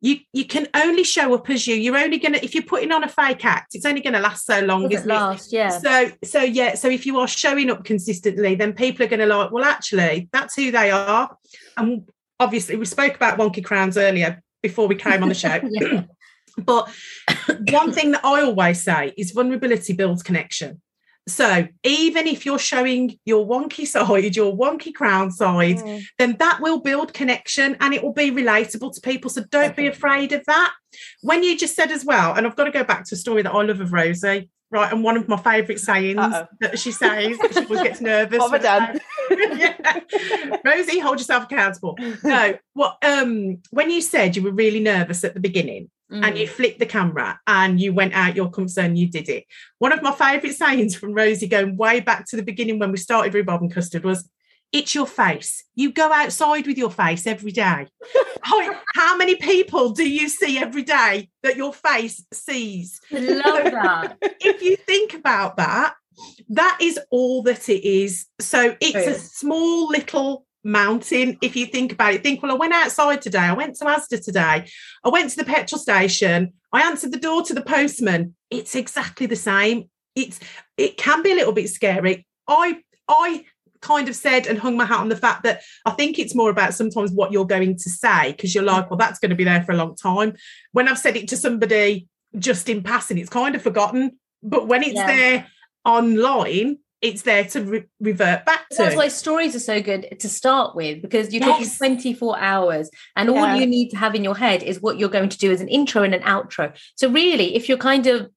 you 0.00 0.18
you 0.32 0.44
can 0.44 0.68
only 0.74 1.02
show 1.02 1.34
up 1.34 1.48
as 1.50 1.66
you 1.66 1.74
you're 1.74 1.96
only 1.96 2.18
gonna 2.18 2.38
if 2.42 2.54
you're 2.54 2.62
putting 2.64 2.92
on 2.92 3.02
a 3.02 3.08
fake 3.08 3.44
act 3.44 3.74
it's 3.74 3.84
only 3.84 4.00
gonna 4.00 4.20
last 4.20 4.46
so 4.46 4.60
long 4.60 4.82
Doesn't 4.82 4.98
isn't 4.98 5.10
it 5.10 5.14
last. 5.14 5.52
Yeah. 5.52 5.70
so 5.70 6.10
so 6.24 6.40
yeah 6.42 6.74
so 6.74 6.88
if 6.88 7.04
you 7.04 7.18
are 7.18 7.26
showing 7.28 7.70
up 7.70 7.84
consistently 7.84 8.54
then 8.54 8.72
people 8.72 9.04
are 9.04 9.08
going 9.08 9.20
to 9.20 9.26
like 9.26 9.50
well 9.50 9.64
actually 9.64 10.28
that's 10.32 10.54
who 10.54 10.70
they 10.70 10.90
are 10.90 11.36
and 11.76 12.08
obviously 12.38 12.76
we 12.76 12.84
spoke 12.84 13.16
about 13.16 13.38
wonky 13.38 13.64
crowns 13.64 13.96
earlier 13.96 14.40
before 14.62 14.86
we 14.86 14.94
came 14.94 15.22
on 15.22 15.28
the 15.28 15.34
show 15.34 15.60
Yeah. 15.68 16.04
but 16.58 16.88
one 17.70 17.92
thing 17.92 18.12
that 18.12 18.24
i 18.24 18.42
always 18.42 18.82
say 18.82 19.12
is 19.16 19.32
vulnerability 19.32 19.92
builds 19.94 20.22
connection 20.22 20.80
so 21.30 21.66
even 21.84 22.26
if 22.26 22.44
you're 22.46 22.58
showing 22.58 23.18
your 23.24 23.46
wonky 23.46 23.86
side 23.86 24.34
your 24.36 24.56
wonky 24.56 24.92
crown 24.94 25.30
side 25.30 25.76
Mm. 25.78 26.02
then 26.18 26.36
that 26.38 26.60
will 26.60 26.80
build 26.80 27.12
connection 27.14 27.76
and 27.80 27.92
it 27.94 28.02
will 28.02 28.12
be 28.12 28.30
relatable 28.30 28.94
to 28.94 29.00
people. 29.00 29.30
So 29.30 29.42
don't 29.50 29.76
be 29.76 29.86
afraid 29.86 30.32
of 30.32 30.44
that. 30.46 30.72
When 31.22 31.42
you 31.44 31.56
just 31.56 31.76
said 31.76 31.90
as 31.90 32.04
well, 32.04 32.34
and 32.34 32.46
I've 32.46 32.56
got 32.56 32.64
to 32.64 32.70
go 32.70 32.84
back 32.84 33.04
to 33.06 33.14
a 33.14 33.18
story 33.18 33.42
that 33.42 33.52
I 33.52 33.62
love 33.62 33.80
of 33.80 33.92
Rosie, 33.92 34.50
right? 34.70 34.92
And 34.92 35.04
one 35.04 35.16
of 35.16 35.28
my 35.28 35.36
favourite 35.36 35.78
sayings 35.80 36.18
Uh-oh. 36.18 36.46
that 36.60 36.78
she 36.78 36.90
says, 36.92 37.36
she 37.52 37.58
always 37.64 37.82
gets 37.82 38.00
nervous. 38.00 38.38
What 38.38 38.62
have 38.62 38.64
I 38.64 38.98
when 39.28 39.52
I- 39.52 39.54
yeah. 39.58 40.56
Rosie, 40.64 40.98
hold 40.98 41.18
yourself 41.18 41.44
accountable. 41.44 41.96
No, 42.24 42.54
what 42.74 42.96
um 43.04 43.58
when 43.70 43.90
you 43.90 44.00
said 44.00 44.36
you 44.36 44.42
were 44.42 44.52
really 44.52 44.80
nervous 44.80 45.24
at 45.24 45.34
the 45.34 45.40
beginning 45.40 45.90
and 46.10 46.34
Mm. 46.34 46.38
you 46.40 46.46
flicked 46.48 46.78
the 46.78 46.86
camera 46.86 47.38
and 47.46 47.80
you 47.80 47.92
went 47.92 48.14
out 48.14 48.34
your 48.36 48.50
comfort 48.50 48.70
zone, 48.70 48.96
you 48.96 49.08
did 49.08 49.28
it. 49.28 49.44
One 49.78 49.92
of 49.92 50.02
my 50.02 50.12
favourite 50.12 50.54
sayings 50.56 50.94
from 50.96 51.12
Rosie 51.12 51.48
going 51.48 51.76
way 51.76 52.00
back 52.00 52.26
to 52.28 52.36
the 52.36 52.42
beginning 52.42 52.78
when 52.78 52.90
we 52.92 52.96
started 52.98 53.34
Rhubarb 53.34 53.60
and 53.62 53.72
Custard 53.72 54.04
was, 54.04 54.28
it's 54.72 54.94
your 54.94 55.06
face. 55.06 55.64
You 55.74 55.92
go 55.92 56.12
outside 56.12 56.66
with 56.66 56.76
your 56.78 56.90
face 56.90 57.26
every 57.26 57.52
day. 57.52 57.86
How, 58.42 58.74
how 58.94 59.16
many 59.16 59.34
people 59.34 59.90
do 59.90 60.08
you 60.08 60.28
see 60.28 60.58
every 60.58 60.82
day 60.82 61.28
that 61.42 61.56
your 61.56 61.74
face 61.74 62.24
sees? 62.32 63.00
I 63.12 63.18
love 63.18 63.64
that. 63.72 64.16
If 64.40 64.62
you 64.62 64.76
think 64.76 65.12
about 65.14 65.56
that, 65.56 65.94
that 66.50 66.78
is 66.80 66.98
all 67.10 67.42
that 67.42 67.68
it 67.68 67.84
is. 67.86 68.26
So 68.40 68.76
it's 68.80 69.06
a 69.06 69.14
small 69.18 69.88
little 69.88 70.46
mountain. 70.68 71.38
If 71.42 71.56
you 71.56 71.66
think 71.66 71.92
about 71.92 72.14
it, 72.14 72.22
think, 72.22 72.42
well, 72.42 72.52
I 72.52 72.56
went 72.56 72.74
outside 72.74 73.22
today. 73.22 73.38
I 73.40 73.52
went 73.54 73.76
to 73.76 73.84
Asda 73.84 74.24
today. 74.24 74.68
I 75.04 75.08
went 75.08 75.30
to 75.30 75.36
the 75.36 75.44
petrol 75.44 75.78
station. 75.78 76.52
I 76.72 76.82
answered 76.82 77.12
the 77.12 77.18
door 77.18 77.42
to 77.42 77.54
the 77.54 77.62
postman. 77.62 78.34
It's 78.50 78.74
exactly 78.74 79.26
the 79.26 79.36
same. 79.36 79.90
It's 80.14 80.38
it 80.76 80.96
can 80.96 81.22
be 81.22 81.32
a 81.32 81.34
little 81.34 81.52
bit 81.52 81.68
scary. 81.70 82.26
I 82.46 82.82
I 83.08 83.44
kind 83.80 84.08
of 84.08 84.16
said 84.16 84.46
and 84.46 84.58
hung 84.58 84.76
my 84.76 84.84
hat 84.84 85.00
on 85.00 85.08
the 85.08 85.16
fact 85.16 85.44
that 85.44 85.62
I 85.86 85.92
think 85.92 86.18
it's 86.18 86.34
more 86.34 86.50
about 86.50 86.74
sometimes 86.74 87.12
what 87.12 87.30
you're 87.32 87.46
going 87.46 87.76
to 87.76 87.90
say 87.90 88.32
because 88.32 88.54
you're 88.54 88.64
like, 88.64 88.90
well, 88.90 88.98
that's 88.98 89.20
going 89.20 89.30
to 89.30 89.36
be 89.36 89.44
there 89.44 89.62
for 89.62 89.72
a 89.72 89.76
long 89.76 89.94
time. 89.94 90.34
When 90.72 90.88
I've 90.88 90.98
said 90.98 91.16
it 91.16 91.28
to 91.28 91.36
somebody 91.36 92.08
just 92.38 92.68
in 92.68 92.82
passing, 92.82 93.18
it's 93.18 93.30
kind 93.30 93.54
of 93.54 93.62
forgotten. 93.62 94.18
But 94.42 94.66
when 94.66 94.82
it's 94.82 94.94
Yeah. 94.94 95.06
there 95.06 95.46
online, 95.84 96.78
it's 97.00 97.22
there 97.22 97.44
to 97.44 97.62
re- 97.62 97.84
revert 98.00 98.44
back 98.44 98.68
to. 98.70 98.76
That's 98.78 98.96
why 98.96 99.08
stories 99.08 99.54
are 99.54 99.60
so 99.60 99.80
good 99.80 100.16
to 100.18 100.28
start 100.28 100.74
with 100.74 101.00
because 101.00 101.32
you're 101.32 101.42
talking 101.42 101.64
Yes. 101.64 101.78
24 101.78 102.38
hours 102.38 102.90
and 103.16 103.30
all 103.30 103.54
you 103.54 103.66
need 103.66 103.90
to 103.90 103.96
have 103.96 104.14
in 104.14 104.24
your 104.24 104.36
head 104.36 104.62
is 104.62 104.80
what 104.80 104.98
you're 104.98 105.08
going 105.08 105.28
to 105.28 105.38
do 105.38 105.52
as 105.52 105.60
an 105.60 105.68
intro 105.68 106.02
and 106.02 106.14
an 106.14 106.22
outro. 106.22 106.76
So, 106.96 107.08
really, 107.08 107.54
if 107.54 107.68
you're 107.68 107.78
kind 107.78 108.06
of 108.06 108.30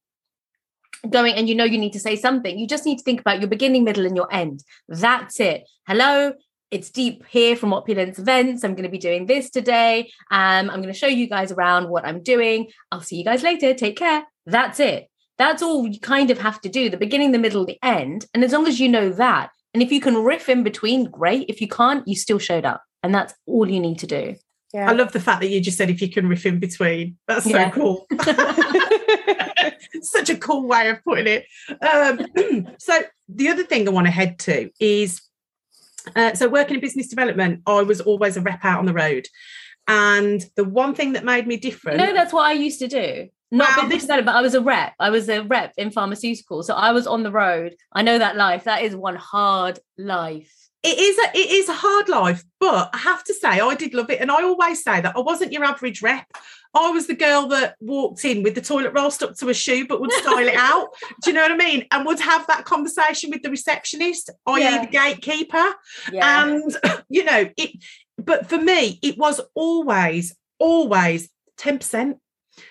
going 1.10 1.34
and 1.34 1.50
you 1.50 1.56
know 1.56 1.63
you 1.63 1.80
need 1.80 1.93
to 1.93 2.00
say 2.00 2.15
something, 2.15 2.58
you 2.60 2.67
just 2.67 2.86
need 2.86 2.97
to 2.97 3.04
think 3.04 3.19
about 3.19 3.39
your 3.39 3.50
beginning, 3.50 3.84
middle, 3.84 4.06
and 4.06 4.15
your 4.15 4.32
end. 4.32 4.63
That's 4.88 5.39
it. 5.39 5.67
Hello. 5.88 6.34
It's 6.69 6.89
deep 6.89 7.26
here 7.28 7.58
from 7.58 7.74
Opulence 7.74 8.17
Events. 8.17 8.63
I'm 8.63 8.76
going 8.76 8.84
to 8.84 8.89
be 8.89 8.97
doing 8.97 9.26
this 9.26 9.50
today. 9.50 10.10
Um, 10.32 10.69
I'm 10.69 10.82
going 10.82 10.93
to 10.93 10.93
show 10.93 11.08
you 11.08 11.28
guys 11.28 11.52
around 11.52 11.89
what 11.89 12.06
I'm 12.06 12.24
doing. 12.24 12.67
I'll 12.91 13.02
see 13.02 13.17
you 13.17 13.26
guys 13.26 13.43
later. 13.43 13.74
Take 13.74 13.97
care. 13.97 14.24
That's 14.45 14.80
it. 14.80 15.11
That's 15.41 15.63
all 15.63 15.88
you 15.88 15.99
kind 15.99 16.30
of 16.30 16.38
have 16.38 16.62
to 16.62 16.69
do 16.69 16.88
the 16.88 16.97
beginning, 16.97 17.32
the 17.32 17.39
middle, 17.39 17.65
the 17.65 17.80
end. 17.82 18.27
And 18.34 18.43
as 18.43 18.51
long 18.51 18.67
as 18.67 18.80
you 18.80 18.88
know 18.88 19.10
that, 19.10 19.49
and 19.73 19.82
if 19.82 19.91
you 19.91 19.99
can 19.99 20.15
riff 20.23 20.47
in 20.49 20.62
between, 20.62 21.06
great. 21.06 21.49
If 21.49 21.62
you 21.62 21.67
can't, 21.67 22.08
you 22.08 22.15
still 22.15 22.38
showed 22.38 22.63
up. 22.63 22.84
And 23.01 23.15
that's 23.15 23.34
all 23.47 23.67
you 23.67 23.80
need 23.80 23.97
to 23.99 24.08
do. 24.08 24.36
Yeah. 24.71 24.89
I 24.89 24.93
love 24.93 25.13
the 25.13 25.19
fact 25.19 25.41
that 25.41 25.49
you 25.49 25.60
just 25.60 25.80
said 25.80 25.89
if 25.89 25.99
you 25.99 26.10
can 26.10 26.27
riff 26.27 26.45
in 26.45 26.60
between. 26.60 27.17
That's 27.27 27.45
so 27.45 27.58
Yeah. 27.58 27.71
cool. 27.71 28.06
Such 30.04 30.30
a 30.30 30.38
cool 30.38 30.67
way 30.67 30.89
of 30.89 31.04
putting 31.04 31.25
it. 31.27 31.45
Um, 31.82 32.75
so 32.77 33.01
the 33.27 33.49
other 33.49 33.63
thing 33.63 33.88
I 33.88 33.91
want 33.91 34.06
to 34.08 34.12
head 34.12 34.38
to 34.39 34.69
is 34.80 35.21
uh, 36.15 36.36
so 36.36 36.49
working 36.49 36.75
in 36.75 36.82
business 36.82 37.08
development, 37.08 37.62
I 37.65 37.82
was 37.82 37.99
always 37.99 38.38
a 38.38 38.41
rep 38.41 38.63
out 38.63 38.80
on 38.80 38.86
the 38.86 38.93
road. 38.93 39.27
And 39.88 40.45
the 40.56 40.63
one 40.63 40.93
thing 40.93 41.13
that 41.13 41.25
made 41.25 41.47
me 41.47 41.58
different. 41.58 41.97
No, 41.97 42.13
that's 42.13 42.32
what 42.32 42.45
I 42.45 42.54
used 42.54 42.80
to 42.80 42.88
do. 42.88 43.30
Not 43.52 43.78
Wow, 43.84 43.88
this- 43.90 44.06
but 44.06 44.28
I 44.30 44.42
was 44.42 44.54
a 44.54 44.62
rep. 44.62 44.94
I 45.00 45.10
was 45.10 45.28
a 45.30 45.44
rep 45.44 45.74
in 45.78 45.90
pharmaceuticals. 45.90 46.66
So 46.66 46.74
I 46.74 46.92
was 46.94 47.06
on 47.08 47.24
the 47.24 47.32
road. 47.32 47.76
I 47.92 48.02
know 48.02 48.18
that 48.18 48.38
life. 48.38 48.64
That 48.64 48.84
is 48.84 48.96
one 48.96 49.16
hard 49.18 49.80
life. 49.98 50.54
it 50.84 50.98
is 50.98 51.16
a 51.20 51.38
it 51.38 51.52
is 51.52 51.70
a 51.70 51.74
hard 51.74 52.10
life, 52.10 52.44
but 52.60 52.90
I 52.92 52.98
have 52.98 53.24
to 53.26 53.34
say 53.36 53.50
I 53.60 53.76
did 53.76 53.94
love 53.94 54.10
it. 54.10 54.20
And 54.20 54.32
I 54.32 54.42
always 54.42 54.84
say 54.84 55.00
that 55.02 55.16
I 55.16 55.20
wasn't 55.20 55.52
your 55.52 55.64
average 55.64 56.02
rep. 56.02 56.26
I 56.74 56.90
was 56.90 57.06
the 57.06 57.14
girl 57.14 57.48
that 57.50 57.76
walked 57.82 58.24
in 58.26 58.42
with 58.42 58.56
the 58.56 58.62
toilet 58.62 58.94
roll 58.96 59.12
stuck 59.12 59.36
to 59.38 59.50
a 59.50 59.54
shoe, 59.54 59.86
but 59.86 60.00
would 60.02 60.12
style 60.14 60.40
it 60.48 60.56
out. 60.72 60.88
Do 61.22 61.30
you 61.30 61.36
know 61.36 61.44
what 61.44 61.52
I 61.52 61.58
mean? 61.58 61.86
And 61.92 62.06
would 62.08 62.20
have 62.22 62.48
that 62.48 62.66
conversation 62.66 63.30
with 63.30 63.44
the 63.44 63.52
receptionist, 63.52 64.32
i.e., 64.48 64.62
Yeah. 64.64 64.86
the 64.86 64.92
gatekeeper. 64.92 65.68
Yeah. 66.12 66.46
And 66.46 66.76
you 67.10 67.26
know, 67.26 67.50
it 67.58 67.72
but 68.18 68.48
for 68.50 68.58
me, 68.58 68.98
it 69.04 69.18
was 69.20 69.40
always, 69.54 70.36
always 70.60 71.30
10%. 71.58 72.16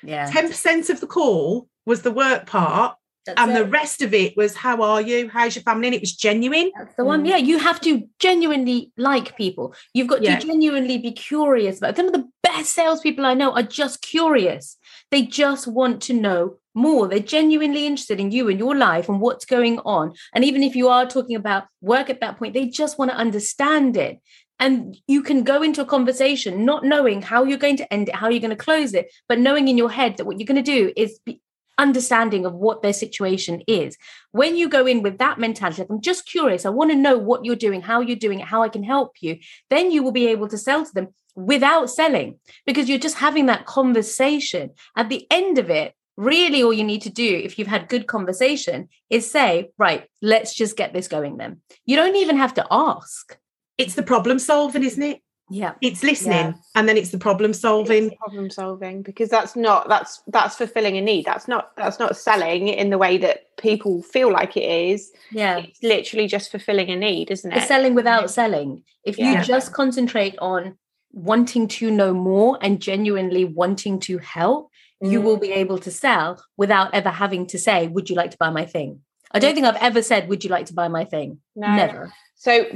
Yeah. 0.02 0.30
10% 0.30 0.90
of 0.90 1.00
the 1.00 1.06
call 1.06 1.68
was 1.86 2.02
the 2.02 2.10
work 2.12 2.46
part, 2.46 2.96
That's 3.26 3.40
and 3.40 3.54
the 3.54 3.64
rest 3.64 4.02
of 4.02 4.14
it 4.14 4.36
was 4.36 4.54
how 4.56 4.82
are 4.82 5.00
you? 5.00 5.28
How's 5.28 5.56
your 5.56 5.62
family? 5.62 5.88
And 5.88 5.94
it 5.94 6.00
was 6.00 6.12
genuine. 6.12 6.70
That's 6.76 6.94
the 6.96 7.04
one. 7.04 7.24
Mm. 7.24 7.28
Yeah, 7.28 7.36
you 7.36 7.58
have 7.58 7.80
to 7.82 8.08
genuinely 8.18 8.92
like 8.96 9.36
people. 9.36 9.74
You've 9.94 10.08
got 10.08 10.22
Yeah. 10.22 10.38
to 10.38 10.46
genuinely 10.46 10.98
be 10.98 11.12
curious 11.12 11.78
about. 11.78 11.96
Some 11.96 12.06
of 12.06 12.12
the 12.12 12.28
best 12.42 12.74
salespeople 12.74 13.24
I 13.26 13.34
know 13.34 13.52
are 13.52 13.62
just 13.62 14.02
curious. 14.02 14.76
They 15.10 15.22
just 15.22 15.66
want 15.66 16.02
to 16.02 16.12
know 16.14 16.56
more. 16.74 17.08
They're 17.08 17.18
genuinely 17.18 17.86
interested 17.86 18.20
in 18.20 18.30
you 18.30 18.48
and 18.48 18.58
your 18.58 18.76
life 18.76 19.08
and 19.08 19.20
what's 19.20 19.44
going 19.44 19.80
on. 19.80 20.14
And 20.34 20.44
even 20.44 20.62
if 20.62 20.76
you 20.76 20.88
are 20.88 21.06
talking 21.06 21.36
about 21.36 21.64
work 21.80 22.10
at 22.10 22.20
that 22.20 22.38
point, 22.38 22.54
they 22.54 22.66
just 22.66 22.98
want 22.98 23.10
to 23.10 23.16
understand 23.16 23.96
it. 23.96 24.20
And 24.60 24.96
you 25.08 25.22
can 25.22 25.42
go 25.42 25.62
into 25.62 25.80
a 25.80 25.86
conversation 25.86 26.64
not 26.64 26.84
knowing 26.84 27.22
how 27.22 27.44
you're 27.44 27.58
going 27.58 27.78
to 27.78 27.92
end 27.92 28.10
it, 28.10 28.14
how 28.14 28.28
you're 28.28 28.40
going 28.40 28.50
to 28.50 28.56
close 28.56 28.94
it, 28.94 29.10
but 29.28 29.38
knowing 29.38 29.66
in 29.68 29.78
your 29.78 29.90
head 29.90 30.18
that 30.18 30.26
what 30.26 30.38
you're 30.38 30.46
going 30.46 30.62
to 30.62 30.72
do 30.78 30.92
is 30.96 31.18
be 31.24 31.40
understanding 31.78 32.44
of 32.44 32.54
what 32.54 32.82
their 32.82 32.92
situation 32.92 33.62
is. 33.66 33.96
When 34.32 34.54
you 34.54 34.68
go 34.68 34.86
in 34.86 35.02
with 35.02 35.18
that 35.18 35.38
mentality, 35.38 35.82
like, 35.82 35.90
I'm 35.90 36.02
just 36.02 36.26
curious, 36.26 36.66
I 36.66 36.68
want 36.68 36.90
to 36.90 36.96
know 36.96 37.16
what 37.16 37.44
you're 37.44 37.56
doing, 37.56 37.80
how 37.80 38.00
you're 38.00 38.16
doing 38.16 38.40
it, 38.40 38.46
how 38.46 38.62
I 38.62 38.68
can 38.68 38.84
help 38.84 39.12
you, 39.20 39.38
then 39.70 39.90
you 39.90 40.02
will 40.02 40.12
be 40.12 40.28
able 40.28 40.48
to 40.48 40.58
sell 40.58 40.84
to 40.84 40.92
them 40.92 41.08
without 41.34 41.90
selling 41.90 42.38
because 42.66 42.88
you're 42.88 42.98
just 42.98 43.16
having 43.16 43.46
that 43.46 43.64
conversation. 43.64 44.70
At 44.94 45.08
the 45.08 45.26
end 45.30 45.58
of 45.58 45.70
it, 45.70 45.94
really 46.16 46.62
all 46.62 46.72
you 46.72 46.84
need 46.84 47.02
to 47.02 47.10
do 47.10 47.40
if 47.42 47.58
you've 47.58 47.66
had 47.66 47.88
good 47.88 48.06
conversation 48.06 48.90
is 49.08 49.30
say, 49.30 49.70
right, 49.78 50.06
let's 50.20 50.54
just 50.54 50.76
get 50.76 50.92
this 50.92 51.08
going 51.08 51.38
then. 51.38 51.62
You 51.86 51.96
don't 51.96 52.16
even 52.16 52.36
have 52.36 52.54
to 52.54 52.66
ask. 52.70 53.38
It's 53.80 53.94
the 53.94 54.02
problem 54.02 54.38
solving, 54.38 54.84
isn't 54.84 55.02
it? 55.02 55.20
Yeah. 55.52 55.74
It's 55.80 56.04
listening 56.04 56.46
yeah. 56.46 56.52
and 56.76 56.88
then 56.88 56.96
it's 56.96 57.10
the 57.10 57.18
problem 57.18 57.52
solving. 57.52 58.10
The 58.10 58.16
problem 58.16 58.50
solving 58.50 59.02
because 59.02 59.28
that's 59.28 59.56
not 59.56 59.88
that's 59.88 60.22
that's 60.28 60.54
fulfilling 60.54 60.96
a 60.96 61.00
need. 61.00 61.24
That's 61.24 61.48
not 61.48 61.76
that's 61.76 61.98
not 61.98 62.16
selling 62.16 62.68
in 62.68 62.90
the 62.90 62.98
way 62.98 63.18
that 63.18 63.56
people 63.56 64.00
feel 64.00 64.32
like 64.32 64.56
it 64.56 64.62
is. 64.92 65.10
Yeah. 65.32 65.58
It's 65.58 65.82
literally 65.82 66.28
just 66.28 66.52
fulfilling 66.52 66.90
a 66.90 66.96
need, 66.96 67.32
isn't 67.32 67.50
it? 67.50 67.56
It's 67.56 67.66
selling 67.66 67.96
without 67.96 68.30
selling. 68.30 68.84
If 69.04 69.18
you 69.18 69.42
just 69.42 69.72
concentrate 69.72 70.36
on 70.38 70.76
wanting 71.12 71.66
to 71.66 71.90
know 71.90 72.14
more 72.14 72.58
and 72.60 72.80
genuinely 72.80 73.44
wanting 73.44 73.98
to 74.00 74.18
help, 74.18 74.70
mm. 75.02 75.10
you 75.10 75.20
will 75.20 75.36
mm. 75.36 75.42
be 75.42 75.52
able 75.52 75.78
to 75.78 75.90
sell 75.90 76.42
without 76.56 76.94
ever 76.94 77.10
having 77.10 77.46
to 77.48 77.58
say, 77.58 77.88
Would 77.88 78.08
you 78.08 78.16
like 78.16 78.30
to 78.30 78.38
buy 78.38 78.50
my 78.50 78.66
thing? 78.66 79.00
I 79.32 79.38
don't 79.38 79.54
think 79.54 79.66
I've 79.66 79.76
ever 79.76 80.02
said, 80.02 80.28
Would 80.28 80.44
you 80.44 80.50
like 80.50 80.66
to 80.66 80.74
buy 80.74 80.88
my 80.88 81.04
thing? 81.04 81.38
No. 81.56 81.74
Never. 81.74 82.12
So 82.36 82.66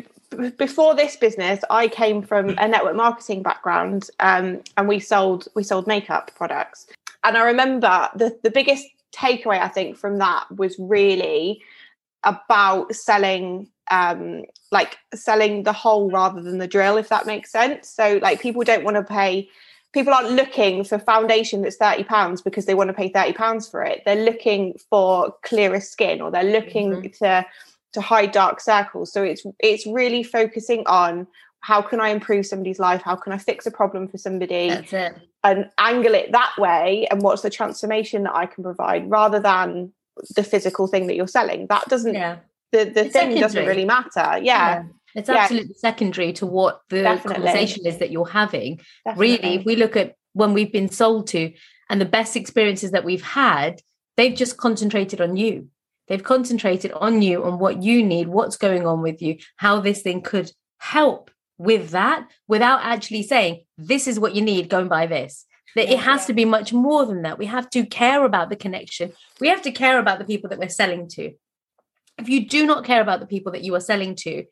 before 0.56 0.94
this 0.94 1.16
business, 1.16 1.60
I 1.70 1.88
came 1.88 2.22
from 2.22 2.50
a 2.58 2.68
network 2.68 2.96
marketing 2.96 3.42
background, 3.42 4.10
um, 4.20 4.62
and 4.76 4.88
we 4.88 5.00
sold 5.00 5.48
we 5.54 5.62
sold 5.62 5.86
makeup 5.86 6.30
products. 6.34 6.86
And 7.22 7.36
I 7.36 7.44
remember 7.44 8.08
the 8.14 8.38
the 8.42 8.50
biggest 8.50 8.86
takeaway 9.14 9.60
I 9.60 9.68
think 9.68 9.96
from 9.96 10.18
that 10.18 10.50
was 10.50 10.76
really 10.78 11.62
about 12.24 12.94
selling 12.94 13.68
um 13.90 14.44
like 14.72 14.96
selling 15.14 15.62
the 15.62 15.72
whole 15.72 16.10
rather 16.10 16.42
than 16.42 16.58
the 16.58 16.66
drill 16.66 16.96
if 16.96 17.10
that 17.10 17.26
makes 17.26 17.52
sense 17.52 17.88
so 17.88 18.18
like 18.22 18.40
people 18.40 18.62
don't 18.62 18.82
want 18.82 18.96
to 18.96 19.02
pay 19.02 19.46
people 19.92 20.12
aren't 20.12 20.30
looking 20.30 20.82
for 20.82 20.98
foundation 20.98 21.60
that's 21.60 21.76
30 21.76 22.04
pounds 22.04 22.40
because 22.40 22.64
they 22.64 22.74
want 22.74 22.88
to 22.88 22.94
pay 22.94 23.10
30 23.10 23.34
pounds 23.34 23.68
for 23.68 23.82
it 23.82 24.02
they're 24.06 24.24
looking 24.24 24.74
for 24.88 25.34
clearer 25.42 25.80
skin 25.80 26.22
or 26.22 26.30
they're 26.30 26.42
looking 26.44 26.92
mm-hmm. 26.92 27.24
to 27.24 27.46
to 27.94 28.00
hide 28.00 28.32
dark 28.32 28.60
circles. 28.60 29.12
So 29.12 29.22
it's 29.22 29.44
it's 29.58 29.86
really 29.86 30.22
focusing 30.22 30.84
on 30.86 31.26
how 31.60 31.80
can 31.80 31.98
I 31.98 32.10
improve 32.10 32.44
somebody's 32.44 32.78
life? 32.78 33.00
How 33.02 33.16
can 33.16 33.32
I 33.32 33.38
fix 33.38 33.64
a 33.64 33.70
problem 33.70 34.06
for 34.08 34.18
somebody? 34.18 34.68
And 35.42 35.70
angle 35.78 36.14
it 36.14 36.32
that 36.32 36.52
way. 36.58 37.06
And 37.10 37.22
what's 37.22 37.42
the 37.42 37.50
transformation 37.50 38.24
that 38.24 38.34
I 38.34 38.46
can 38.46 38.64
provide 38.64 39.08
rather 39.08 39.40
than 39.40 39.92
the 40.36 40.42
physical 40.42 40.86
thing 40.86 41.06
that 41.06 41.16
you're 41.16 41.26
selling? 41.26 41.66
That 41.68 41.88
doesn't 41.88 42.14
yeah. 42.14 42.38
the, 42.72 42.84
the 42.84 43.04
thing 43.04 43.12
secondary. 43.12 43.40
doesn't 43.40 43.66
really 43.66 43.84
matter. 43.84 44.38
Yeah. 44.38 44.40
yeah. 44.42 44.82
It's 45.14 45.28
absolutely 45.28 45.70
yeah. 45.70 45.90
secondary 45.90 46.32
to 46.34 46.46
what 46.46 46.80
the 46.90 47.02
Definitely. 47.02 47.44
conversation 47.44 47.86
is 47.86 47.98
that 47.98 48.10
you're 48.10 48.28
having. 48.28 48.80
Definitely. 49.04 49.36
Really, 49.36 49.54
if 49.56 49.64
we 49.64 49.76
look 49.76 49.96
at 49.96 50.16
when 50.32 50.52
we've 50.52 50.72
been 50.72 50.88
sold 50.88 51.28
to 51.28 51.52
and 51.88 52.00
the 52.00 52.06
best 52.06 52.36
experiences 52.36 52.90
that 52.90 53.04
we've 53.04 53.22
had, 53.22 53.80
they've 54.16 54.34
just 54.34 54.56
concentrated 54.56 55.20
on 55.20 55.36
you 55.36 55.68
They've 56.08 56.22
concentrated 56.22 56.92
on 56.92 57.22
you, 57.22 57.44
on 57.44 57.58
what 57.58 57.82
you 57.82 58.02
need, 58.04 58.28
what's 58.28 58.56
going 58.56 58.86
on 58.86 59.02
with 59.02 59.22
you, 59.22 59.38
how 59.56 59.80
this 59.80 60.02
thing 60.02 60.20
could 60.22 60.50
help 60.78 61.30
with 61.56 61.90
that 61.90 62.28
without 62.46 62.80
actually 62.82 63.22
saying, 63.22 63.64
this 63.78 64.06
is 64.06 64.20
what 64.20 64.34
you 64.34 64.42
need, 64.42 64.68
go 64.68 64.80
and 64.80 64.90
buy 64.90 65.06
this. 65.06 65.46
That 65.76 65.90
it 65.92 65.98
has 66.00 66.26
to 66.26 66.32
be 66.32 66.44
much 66.44 66.72
more 66.72 67.04
than 67.04 67.22
that. 67.22 67.38
We 67.38 67.46
have 67.46 67.68
to 67.70 67.84
care 67.86 68.24
about 68.24 68.48
the 68.48 68.56
connection. 68.56 69.12
We 69.40 69.48
have 69.48 69.62
to 69.62 69.72
care 69.72 69.98
about 69.98 70.18
the 70.18 70.24
people 70.24 70.50
that 70.50 70.58
we're 70.58 70.68
selling 70.68 71.08
to. 71.10 71.32
If 72.18 72.28
you 72.28 72.48
do 72.48 72.64
not 72.64 72.84
care 72.84 73.00
about 73.00 73.20
the 73.20 73.26
people 73.26 73.52
that 73.52 73.64
you 73.64 73.74
are 73.74 73.80
selling 73.80 74.14
to, 74.16 74.44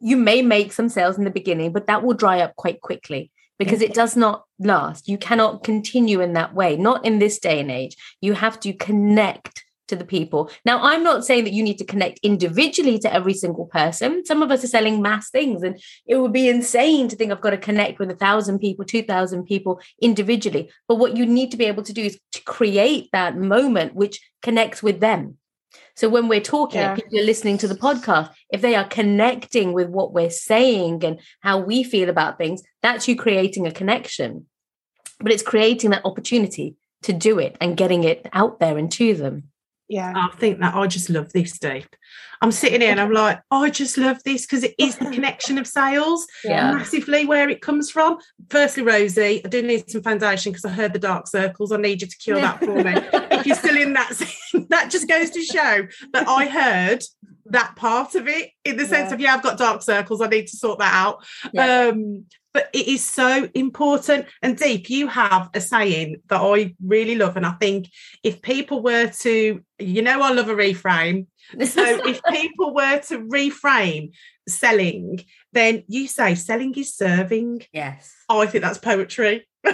you 0.00 0.16
may 0.16 0.42
make 0.42 0.72
some 0.72 0.90
sales 0.90 1.16
in 1.16 1.24
the 1.24 1.30
beginning, 1.30 1.72
but 1.72 1.86
that 1.86 2.02
will 2.02 2.14
dry 2.14 2.40
up 2.40 2.56
quite 2.56 2.82
quickly 2.82 3.30
because 3.58 3.80
it 3.80 3.94
does 3.94 4.16
not 4.16 4.44
last. 4.58 5.08
You 5.08 5.16
cannot 5.16 5.64
continue 5.64 6.20
in 6.20 6.34
that 6.34 6.54
way, 6.54 6.76
not 6.76 7.06
in 7.06 7.18
this 7.18 7.38
day 7.38 7.60
and 7.60 7.70
age. 7.70 7.96
You 8.20 8.34
have 8.34 8.60
to 8.60 8.74
connect 8.74 9.64
to 9.88 9.96
the 9.96 10.04
people. 10.04 10.50
Now, 10.64 10.82
I'm 10.82 11.02
not 11.02 11.24
saying 11.24 11.44
that 11.44 11.52
you 11.52 11.62
need 11.62 11.78
to 11.78 11.84
connect 11.84 12.18
individually 12.22 12.98
to 13.00 13.12
every 13.12 13.34
single 13.34 13.66
person. 13.66 14.24
Some 14.24 14.42
of 14.42 14.50
us 14.50 14.64
are 14.64 14.68
selling 14.68 15.02
mass 15.02 15.30
things, 15.30 15.62
and 15.62 15.80
it 16.06 16.16
would 16.16 16.32
be 16.32 16.48
insane 16.48 17.08
to 17.08 17.16
think 17.16 17.32
I've 17.32 17.40
got 17.40 17.50
to 17.50 17.58
connect 17.58 17.98
with 17.98 18.10
a 18.10 18.16
thousand 18.16 18.58
people, 18.58 18.84
2,000 18.84 19.44
people 19.44 19.80
individually. 20.00 20.70
But 20.88 20.96
what 20.96 21.16
you 21.16 21.26
need 21.26 21.50
to 21.50 21.56
be 21.56 21.66
able 21.66 21.82
to 21.84 21.92
do 21.92 22.02
is 22.02 22.18
to 22.32 22.42
create 22.42 23.08
that 23.12 23.36
moment 23.36 23.94
which 23.94 24.20
connects 24.42 24.82
with 24.82 25.00
them. 25.00 25.38
So 25.94 26.10
when 26.10 26.28
we're 26.28 26.40
talking, 26.40 26.80
yeah. 26.80 26.94
people 26.94 27.18
are 27.18 27.24
listening 27.24 27.56
to 27.58 27.68
the 27.68 27.74
podcast, 27.74 28.30
if 28.50 28.60
they 28.60 28.74
are 28.74 28.86
connecting 28.86 29.72
with 29.72 29.88
what 29.88 30.12
we're 30.12 30.30
saying 30.30 31.02
and 31.04 31.20
how 31.40 31.58
we 31.58 31.82
feel 31.82 32.10
about 32.10 32.36
things, 32.36 32.62
that's 32.82 33.08
you 33.08 33.16
creating 33.16 33.66
a 33.66 33.72
connection. 33.72 34.46
But 35.20 35.32
it's 35.32 35.42
creating 35.42 35.90
that 35.90 36.04
opportunity 36.04 36.76
to 37.02 37.14
do 37.14 37.38
it 37.38 37.56
and 37.60 37.76
getting 37.76 38.04
it 38.04 38.26
out 38.32 38.60
there 38.60 38.76
and 38.76 38.92
to 38.92 39.14
them. 39.14 39.44
Yeah. 39.88 40.12
I 40.14 40.34
think 40.36 40.60
that 40.60 40.74
I 40.74 40.86
just 40.86 41.10
love 41.10 41.32
this 41.32 41.58
deep. 41.58 41.94
I'm 42.42 42.52
sitting 42.52 42.80
here 42.80 42.90
and 42.90 43.00
I'm 43.00 43.12
like, 43.12 43.40
oh, 43.50 43.62
I 43.62 43.70
just 43.70 43.96
love 43.96 44.22
this 44.24 44.42
because 44.42 44.64
it 44.64 44.74
is 44.78 44.96
the 44.96 45.10
connection 45.12 45.58
of 45.58 45.66
sales 45.66 46.26
yeah. 46.44 46.72
massively 46.72 47.24
where 47.24 47.48
it 47.48 47.62
comes 47.62 47.90
from. 47.90 48.18
Firstly, 48.50 48.82
Rosie, 48.82 49.44
I 49.44 49.48
do 49.48 49.62
need 49.62 49.90
some 49.90 50.02
foundation 50.02 50.52
because 50.52 50.64
I 50.64 50.70
heard 50.70 50.92
the 50.92 50.98
dark 50.98 51.28
circles. 51.28 51.72
I 51.72 51.76
need 51.76 52.02
you 52.02 52.08
to 52.08 52.16
cure 52.16 52.40
that 52.40 52.58
for 52.58 52.74
me. 52.74 52.94
if 53.30 53.46
you're 53.46 53.56
still 53.56 53.76
in 53.76 53.92
that 53.94 54.14
scene, 54.14 54.66
that 54.70 54.90
just 54.90 55.08
goes 55.08 55.30
to 55.30 55.42
show 55.42 55.86
that 56.12 56.28
I 56.28 56.46
heard 56.46 57.04
that 57.46 57.76
part 57.76 58.16
of 58.16 58.26
it 58.26 58.50
in 58.64 58.76
the 58.76 58.86
sense 58.86 59.10
yeah. 59.10 59.14
of 59.14 59.20
yeah, 59.20 59.34
I've 59.34 59.42
got 59.42 59.58
dark 59.58 59.82
circles. 59.82 60.20
I 60.20 60.26
need 60.26 60.48
to 60.48 60.56
sort 60.56 60.80
that 60.80 60.92
out. 60.92 61.24
Um, 61.56 62.26
but 62.56 62.70
it 62.72 62.88
is 62.88 63.04
so 63.04 63.50
important. 63.52 64.24
And 64.40 64.56
Deep, 64.56 64.88
you 64.88 65.08
have 65.08 65.50
a 65.52 65.60
saying 65.60 66.22
that 66.28 66.40
I 66.40 66.74
really 66.82 67.14
love. 67.14 67.36
And 67.36 67.44
I 67.44 67.50
think 67.50 67.90
if 68.22 68.40
people 68.40 68.82
were 68.82 69.08
to, 69.08 69.60
you 69.78 70.00
know, 70.00 70.22
I 70.22 70.32
love 70.32 70.48
a 70.48 70.54
reframe. 70.54 71.26
So 71.50 71.82
if 72.08 72.22
people 72.24 72.72
were 72.74 72.98
to 73.08 73.18
reframe 73.18 74.12
selling, 74.48 75.22
then 75.52 75.84
you 75.86 76.08
say 76.08 76.34
selling 76.34 76.74
is 76.76 76.94
serving. 76.94 77.66
Yes. 77.74 78.14
Oh, 78.30 78.40
I 78.40 78.46
think 78.46 78.64
that's 78.64 78.78
poetry. 78.78 79.46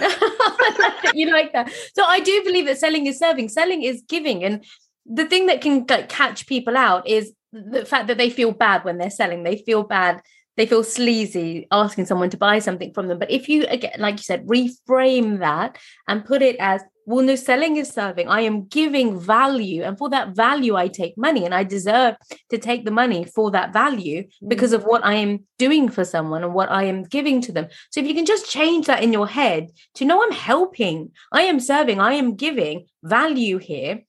you 1.13 1.31
like 1.31 1.53
that. 1.53 1.71
So 1.95 2.03
I 2.03 2.19
do 2.19 2.43
believe 2.43 2.65
that 2.65 2.79
selling 2.79 3.07
is 3.07 3.17
serving. 3.17 3.47
Selling 3.47 3.83
is 3.83 4.03
giving. 4.09 4.43
And 4.43 4.65
the 5.05 5.23
thing 5.23 5.45
that 5.45 5.61
can 5.61 5.85
catch 5.85 6.47
people 6.47 6.75
out 6.75 7.07
is 7.07 7.31
the 7.53 7.85
fact 7.85 8.07
that 8.07 8.17
they 8.17 8.29
feel 8.29 8.51
bad 8.51 8.83
when 8.83 8.97
they're 8.97 9.09
selling. 9.09 9.43
They 9.43 9.55
feel 9.55 9.83
bad 9.83 10.21
they 10.55 10.65
feel 10.65 10.83
sleazy 10.83 11.67
asking 11.71 12.05
someone 12.05 12.29
to 12.29 12.37
buy 12.37 12.59
something 12.59 12.93
from 12.93 13.07
them. 13.07 13.19
But 13.19 13.31
if 13.31 13.49
you 13.49 13.65
again, 13.67 13.93
like 13.99 14.15
you 14.15 14.23
said, 14.23 14.47
reframe 14.47 15.39
that 15.39 15.77
and 16.07 16.25
put 16.25 16.41
it 16.41 16.55
as 16.59 16.81
well, 17.05 17.25
no 17.25 17.35
selling 17.35 17.75
is 17.75 17.89
serving. 17.89 18.29
I 18.29 18.41
am 18.41 18.65
giving 18.67 19.19
value, 19.19 19.83
and 19.83 19.97
for 19.97 20.09
that 20.11 20.35
value, 20.35 20.75
I 20.75 20.87
take 20.87 21.17
money, 21.17 21.43
and 21.43 21.53
I 21.53 21.63
deserve 21.63 22.15
to 22.49 22.57
take 22.57 22.85
the 22.85 22.91
money 22.91 23.25
for 23.25 23.51
that 23.51 23.73
value 23.73 24.23
mm. 24.23 24.29
because 24.47 24.71
of 24.71 24.83
what 24.83 25.03
I 25.03 25.15
am 25.15 25.45
doing 25.57 25.89
for 25.89 26.05
someone 26.05 26.43
and 26.43 26.53
what 26.53 26.71
I 26.71 26.83
am 26.83 27.03
giving 27.03 27.41
to 27.41 27.51
them. 27.51 27.67
So 27.91 27.99
if 27.99 28.07
you 28.07 28.13
can 28.13 28.25
just 28.25 28.49
change 28.49 28.87
that 28.87 29.03
in 29.03 29.11
your 29.11 29.27
head 29.27 29.71
to 29.95 30.05
know 30.05 30.23
I'm 30.23 30.31
helping, 30.31 31.11
I 31.31 31.41
am 31.41 31.59
serving, 31.59 31.99
I 31.99 32.13
am 32.13 32.35
giving 32.35 32.85
value 33.03 33.57
here, 33.57 34.03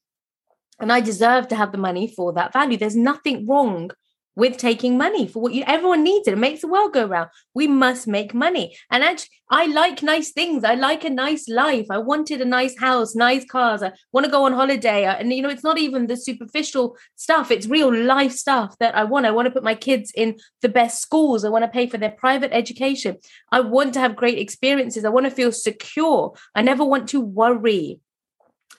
and 0.79 0.91
I 0.91 1.01
deserve 1.01 1.49
to 1.49 1.55
have 1.55 1.73
the 1.73 1.77
money 1.77 2.07
for 2.07 2.31
that 2.33 2.53
value. 2.53 2.77
There's 2.77 2.95
nothing 2.95 3.45
wrong 3.45 3.91
with 4.35 4.57
taking 4.57 4.97
money 4.97 5.27
for 5.27 5.41
what 5.41 5.53
you 5.53 5.63
everyone 5.65 6.03
needs 6.03 6.27
it. 6.27 6.33
It 6.33 6.37
makes 6.37 6.61
the 6.61 6.67
world 6.67 6.93
go 6.93 7.05
round. 7.05 7.29
We 7.53 7.67
must 7.67 8.07
make 8.07 8.33
money. 8.33 8.75
And 8.91 9.03
actually, 9.03 9.29
I 9.49 9.67
like 9.67 10.01
nice 10.01 10.31
things. 10.31 10.63
I 10.63 10.73
like 10.73 11.03
a 11.03 11.09
nice 11.09 11.47
life. 11.47 11.85
I 11.89 11.99
wanted 11.99 12.41
a 12.41 12.45
nice 12.45 12.77
house, 12.79 13.15
nice 13.15 13.45
cars. 13.45 13.83
I 13.83 13.91
want 14.11 14.25
to 14.25 14.31
go 14.31 14.45
on 14.45 14.53
holiday. 14.53 15.05
And 15.05 15.31
you 15.31 15.41
know, 15.41 15.49
it's 15.49 15.63
not 15.63 15.77
even 15.77 16.07
the 16.07 16.17
superficial 16.17 16.97
stuff, 17.15 17.51
it's 17.51 17.67
real 17.67 17.93
life 17.93 18.31
stuff 18.31 18.77
that 18.79 18.95
I 18.95 19.03
want. 19.03 19.25
I 19.25 19.31
want 19.31 19.45
to 19.45 19.51
put 19.51 19.63
my 19.63 19.75
kids 19.75 20.11
in 20.15 20.37
the 20.61 20.69
best 20.69 21.01
schools. 21.01 21.45
I 21.45 21.49
want 21.49 21.63
to 21.63 21.69
pay 21.69 21.87
for 21.87 21.97
their 21.97 22.11
private 22.11 22.51
education. 22.53 23.17
I 23.51 23.61
want 23.61 23.93
to 23.93 23.99
have 23.99 24.15
great 24.15 24.39
experiences. 24.39 25.05
I 25.05 25.09
want 25.09 25.25
to 25.25 25.31
feel 25.31 25.51
secure. 25.51 26.33
I 26.55 26.61
never 26.61 26.83
want 26.83 27.09
to 27.09 27.21
worry 27.21 27.99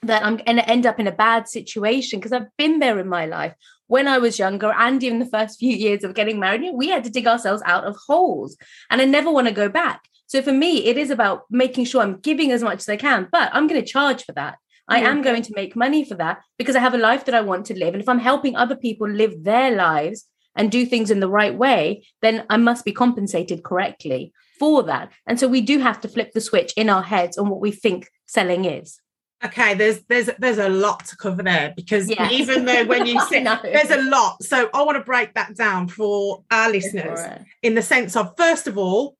that 0.03 0.25
I'm 0.25 0.37
going 0.37 0.57
to 0.57 0.69
end 0.69 0.87
up 0.87 1.01
in 1.01 1.07
a 1.07 1.13
bad 1.13 1.49
situation 1.49 2.19
because 2.19 2.33
I've 2.33 2.55
been 2.57 2.79
there 2.79 2.99
in 2.99 3.09
my 3.09 3.27
life 3.27 3.55
when 3.89 4.09
I 4.09 4.19
was 4.19 4.39
younger 4.39 4.73
and 4.73 5.03
even 5.03 5.19
the 5.19 5.27
first 5.27 5.59
few 5.59 5.77
years 5.77 6.05
of 6.05 6.15
getting 6.15 6.41
married, 6.41 6.71
we 6.75 6.89
had 6.89 7.05
to 7.05 7.11
dig 7.11 7.27
ourselves 7.27 7.63
out 7.65 7.85
of 7.85 7.97
holes. 8.07 8.57
And 8.91 9.01
I 9.01 9.05
never 9.05 9.31
want 9.31 9.47
to 9.49 9.55
go 9.55 9.69
back. 9.69 10.03
So 10.27 10.43
for 10.43 10.53
me, 10.53 10.87
it 10.87 10.97
is 10.97 11.11
about 11.11 11.45
making 11.51 11.85
sure 11.85 12.03
I'm 12.03 12.19
giving 12.19 12.51
as 12.51 12.63
much 12.63 12.79
as 12.79 12.89
I 12.89 12.97
can, 12.97 13.29
but 13.31 13.51
I'm 13.53 13.69
going 13.69 13.81
to 13.81 13.87
charge 13.87 14.25
for 14.25 14.33
that. 14.33 14.59
I 14.89 15.01
am 15.01 15.21
going 15.21 15.43
to 15.43 15.53
make 15.57 15.75
money 15.75 16.05
for 16.05 16.15
that 16.15 16.39
because 16.59 16.77
I 16.77 16.81
have 16.81 16.95
a 16.95 16.99
life 16.99 17.25
that 17.25 17.35
I 17.35 17.41
want 17.41 17.67
to 17.67 17.79
live. 17.79 17.95
And 17.95 18.03
if 18.03 18.09
I'm 18.09 18.21
helping 18.21 18.55
other 18.55 18.77
people 18.77 19.09
live 19.09 19.43
their 19.43 19.75
lives 19.75 20.27
and 20.55 20.71
do 20.71 20.87
things 20.87 21.11
in 21.11 21.19
the 21.19 21.29
right 21.29 21.57
way, 21.57 22.07
then 22.23 22.45
I 22.51 22.57
must 22.57 22.85
be 22.85 22.93
compensated 22.93 23.65
correctly 23.65 24.33
for 24.61 24.85
that. 24.85 25.11
And 25.27 25.41
so 25.41 25.49
we 25.49 25.61
do 25.61 25.81
have 25.81 26.01
to 26.03 26.09
flip 26.09 26.33
the 26.33 26.41
switch 26.41 26.73
in 26.77 26.89
our 26.89 27.03
heads 27.03 27.37
on 27.37 27.49
what 27.49 27.61
we 27.61 27.73
think 27.73 28.09
selling 28.27 28.65
is. 28.65 29.01
Okay, 29.45 29.75
there's 29.75 30.01
there's 30.09 30.31
there's 30.39 30.59
a 30.59 30.69
lot 30.69 31.05
to 31.07 31.17
cover 31.17 31.43
there 31.43 31.73
because 31.77 32.09
Yes. 32.09 32.33
even 32.33 32.65
though 32.65 32.85
when 32.87 33.07
you 33.07 33.21
say 33.29 33.45
there's 33.45 33.91
a 33.91 34.03
lot, 34.03 34.43
so 34.43 34.71
I 34.73 34.83
want 34.83 34.97
to 34.97 35.05
break 35.05 35.35
that 35.35 35.55
down 35.57 35.89
for 35.89 36.43
our 36.51 36.71
listeners 36.71 37.21
in 37.63 37.75
the 37.75 37.83
sense 37.83 38.17
of 38.17 38.35
first 38.37 38.67
of 38.67 38.79
all, 38.79 39.17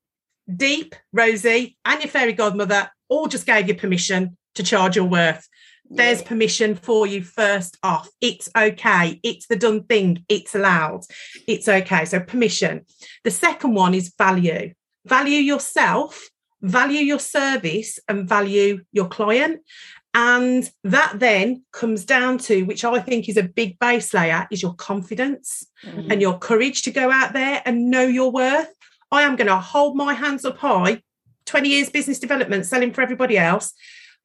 Deep, 0.55 0.95
Rosie, 1.13 1.77
and 1.85 2.01
your 2.03 2.11
fairy 2.11 2.33
godmother 2.33 2.91
all 3.09 3.27
just 3.27 3.47
gave 3.47 3.69
you 3.69 3.75
permission 3.75 4.37
to 4.55 4.63
charge 4.63 4.97
your 4.97 5.05
worth. 5.05 5.47
There's 5.91 6.23
Yeah. 6.23 6.29
permission 6.29 6.75
for 6.77 7.07
you 7.07 7.23
first 7.23 7.77
off. 7.83 8.09
It's 8.21 8.49
okay. 8.57 9.21
It's 9.23 9.47
the 9.49 9.57
done 9.57 9.85
thing. 9.85 10.25
It's 10.29 10.55
allowed. 10.55 11.03
It's 11.47 11.69
okay. 11.69 12.05
So 12.07 12.21
permission. 12.21 12.87
The 13.23 13.31
second 13.31 13.75
one 13.75 13.93
is 13.95 14.13
value. 14.17 14.73
Value 15.05 15.39
yourself, 15.39 16.29
value 16.63 17.01
your 17.01 17.21
service, 17.21 17.99
and 18.09 18.29
value 18.29 18.83
your 18.93 19.07
client. 19.09 19.61
And 20.19 20.69
that 20.83 21.21
then 21.21 21.63
comes 21.75 22.07
down 22.07 22.39
to, 22.39 22.63
which 22.63 22.87
I 22.87 23.01
think 23.01 23.29
is 23.29 23.37
a 23.37 23.43
big 23.43 23.79
base 23.79 24.15
layer, 24.15 24.49
is 24.51 24.63
your 24.63 24.73
confidence 24.73 25.67
Mhm. 25.85 26.11
and 26.11 26.23
your 26.23 26.39
courage 26.39 26.81
to 26.83 26.91
go 26.91 27.11
out 27.11 27.35
there 27.35 27.61
and 27.67 27.91
know 27.91 28.07
your 28.07 28.33
worth. 28.33 28.73
I 29.13 29.25
am 29.25 29.37
going 29.37 29.49
to 29.49 29.59
hold 29.59 29.95
my 29.95 30.15
hands 30.15 30.47
up 30.47 30.57
high. 30.57 31.03
20 31.45 31.69
years 31.69 31.91
business 31.91 32.19
development, 32.19 32.65
selling 32.65 32.95
for 32.95 33.03
everybody 33.03 33.37
else. 33.37 33.75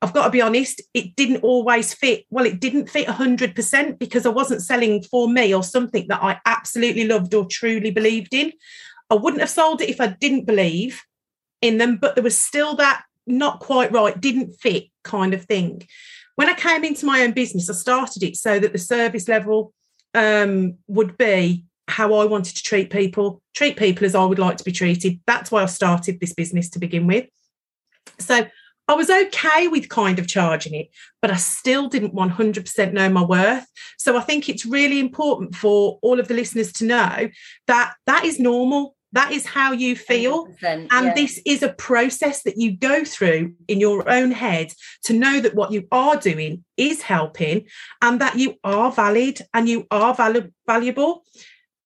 I've 0.01 0.13
got 0.13 0.23
to 0.23 0.32
be 0.32 0.41
honest, 0.41 0.82
it 0.93 1.17
didn't 1.17 1.43
always 1.43 1.93
fit. 1.93 2.23
Well, 2.30 2.45
it 2.45 2.62
didn't 2.62 2.89
fit 2.89 3.10
100% 3.10 3.99
because 3.99 4.25
I 4.25 4.30
wasn't 4.30 4.63
selling 4.63 5.04
for 5.04 5.27
me 5.27 5.54
or 5.54 5.62
something 5.62 6.08
that 6.08 6.23
I 6.23 6.39
absolutely 6.45 7.04
loved 7.04 7.34
or 7.34 7.45
truly 7.45 7.91
believed 7.91 8.34
in. 8.34 8.54
I 9.10 9.15
wouldn't 9.15 9.41
have 9.41 9.49
sold 9.49 9.82
it 9.82 9.89
if 9.89 9.99
I 9.99 10.08
didn't 10.08 10.45
believe 10.45 11.04
in 11.62 11.80
them, 11.80 11.97
but 11.97 12.15
there 12.15 12.23
was 12.23 12.38
still 12.38 12.75
that 12.77 13.04
not 13.32 13.60
quite 13.60 13.91
right, 13.91 14.20
didn't 14.20 14.54
fit 14.60 14.86
kind 15.04 15.34
of 15.34 15.46
thing. 15.46 15.88
When 16.36 16.50
I 16.50 16.54
came 16.54 16.84
into 16.84 17.06
my 17.06 17.22
own 17.22 17.32
business, 17.32 17.70
I 17.70 17.74
started 17.74 18.24
it 18.24 18.36
so 18.36 18.60
that 18.60 18.72
the 18.72 18.80
service 18.80 19.28
level 19.28 19.74
um, 20.13 20.78
would 20.88 21.17
be 21.17 21.65
how 21.88 22.13
I 22.13 22.26
wanted 22.26 22.56
to 22.56 22.63
treat 22.63 22.89
people, 22.89 23.41
treat 23.54 23.78
people 23.78 24.06
as 24.06 24.15
I 24.15 24.24
would 24.24 24.39
like 24.39 24.58
to 24.58 24.63
be 24.63 24.72
treated. 24.72 25.20
That's 25.28 25.52
why 25.52 25.63
I 25.63 25.65
started 25.65 26.20
this 26.20 26.34
business 26.34 26.70
to 26.72 26.80
begin 26.80 27.06
with. 27.06 27.28
So 28.20 28.48
I 28.88 28.94
was 28.94 29.10
okay 29.10 29.67
with 29.67 29.89
kind 29.89 30.20
of 30.20 30.28
charging 30.28 30.74
it, 30.74 30.89
but 31.22 31.32
I 31.32 31.36
still 31.36 31.88
didn't 31.88 32.15
100% 32.15 32.94
know 32.94 33.10
my 33.10 33.24
worth. 33.24 33.65
So 33.98 34.17
I 34.17 34.22
think 34.22 34.50
it's 34.50 34.65
really 34.65 35.00
important 35.00 35.56
for 35.56 36.00
all 36.02 36.20
of 36.20 36.28
the 36.28 36.34
listeners 36.34 36.74
to 36.74 36.86
know 36.86 37.30
that 37.67 37.94
that 38.06 38.26
is 38.26 38.39
normal. 38.39 38.96
That 39.13 39.32
is 39.32 39.45
how 39.45 39.74
you 39.74 39.95
feel. 39.95 40.47
And 40.63 40.89
yeah. 40.91 41.13
this 41.13 41.41
is 41.45 41.63
a 41.63 41.74
process 41.74 42.43
that 42.43 42.58
you 42.58 42.78
go 42.78 43.04
through 43.04 43.54
in 43.67 43.80
your 43.80 44.10
own 44.10 44.32
head 44.32 44.74
to 45.04 45.13
know 45.13 45.41
that 45.41 45.56
what 45.56 45.71
you 45.71 45.88
are 45.91 46.15
doing 46.15 46.63
is 46.78 47.02
helping 47.02 47.67
and 48.02 48.21
that 48.21 48.38
you 48.38 48.56
are 48.63 48.91
valid 48.91 49.41
and 49.54 49.67
you 49.67 49.86
are 49.91 50.15
valu- 50.15 50.54
valuable. 50.65 51.24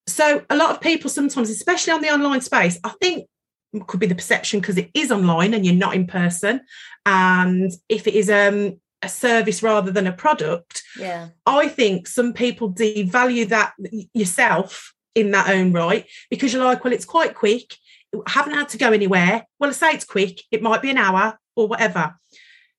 So, 0.07 0.45
a 0.51 0.55
lot 0.55 0.69
of 0.69 0.81
people 0.81 1.09
sometimes, 1.09 1.49
especially 1.49 1.93
on 1.93 2.01
the 2.01 2.13
online 2.13 2.41
space, 2.41 2.79
I 2.83 2.89
think 3.01 3.27
it 3.73 3.88
could 3.88 3.99
be 3.99 4.05
the 4.05 4.15
perception 4.15 4.59
because 4.59 4.77
it 4.77 4.91
is 4.93 5.11
online 5.11 5.53
and 5.53 5.65
you're 5.65 5.75
not 5.75 5.95
in 5.95 6.05
person. 6.05 6.61
And 7.05 7.71
if 7.89 8.07
it 8.07 8.13
is 8.13 8.29
um, 8.29 8.79
a 9.01 9.09
service 9.09 9.63
rather 9.63 9.91
than 9.91 10.07
a 10.07 10.13
product, 10.13 10.83
yeah. 10.97 11.29
I 11.45 11.67
think 11.67 12.07
some 12.07 12.33
people 12.33 12.71
devalue 12.71 13.49
that 13.49 13.73
yourself 14.13 14.93
in 15.15 15.32
that 15.32 15.49
own 15.49 15.73
right 15.73 16.06
because 16.30 16.54
you're 16.54 16.63
like, 16.63 16.84
well, 16.84 16.93
it's 16.93 17.06
quite 17.06 17.34
quick. 17.34 17.75
I 18.13 18.32
haven't 18.32 18.54
had 18.54 18.69
to 18.69 18.78
go 18.78 18.91
anywhere. 18.91 19.45
Well, 19.60 19.69
I 19.69 19.73
say 19.73 19.91
it's 19.91 20.06
quick. 20.06 20.41
It 20.51 20.62
might 20.62 20.82
be 20.82 20.91
an 20.91 20.97
hour 20.97 21.38
or 21.56 21.67
whatever. 21.67 22.15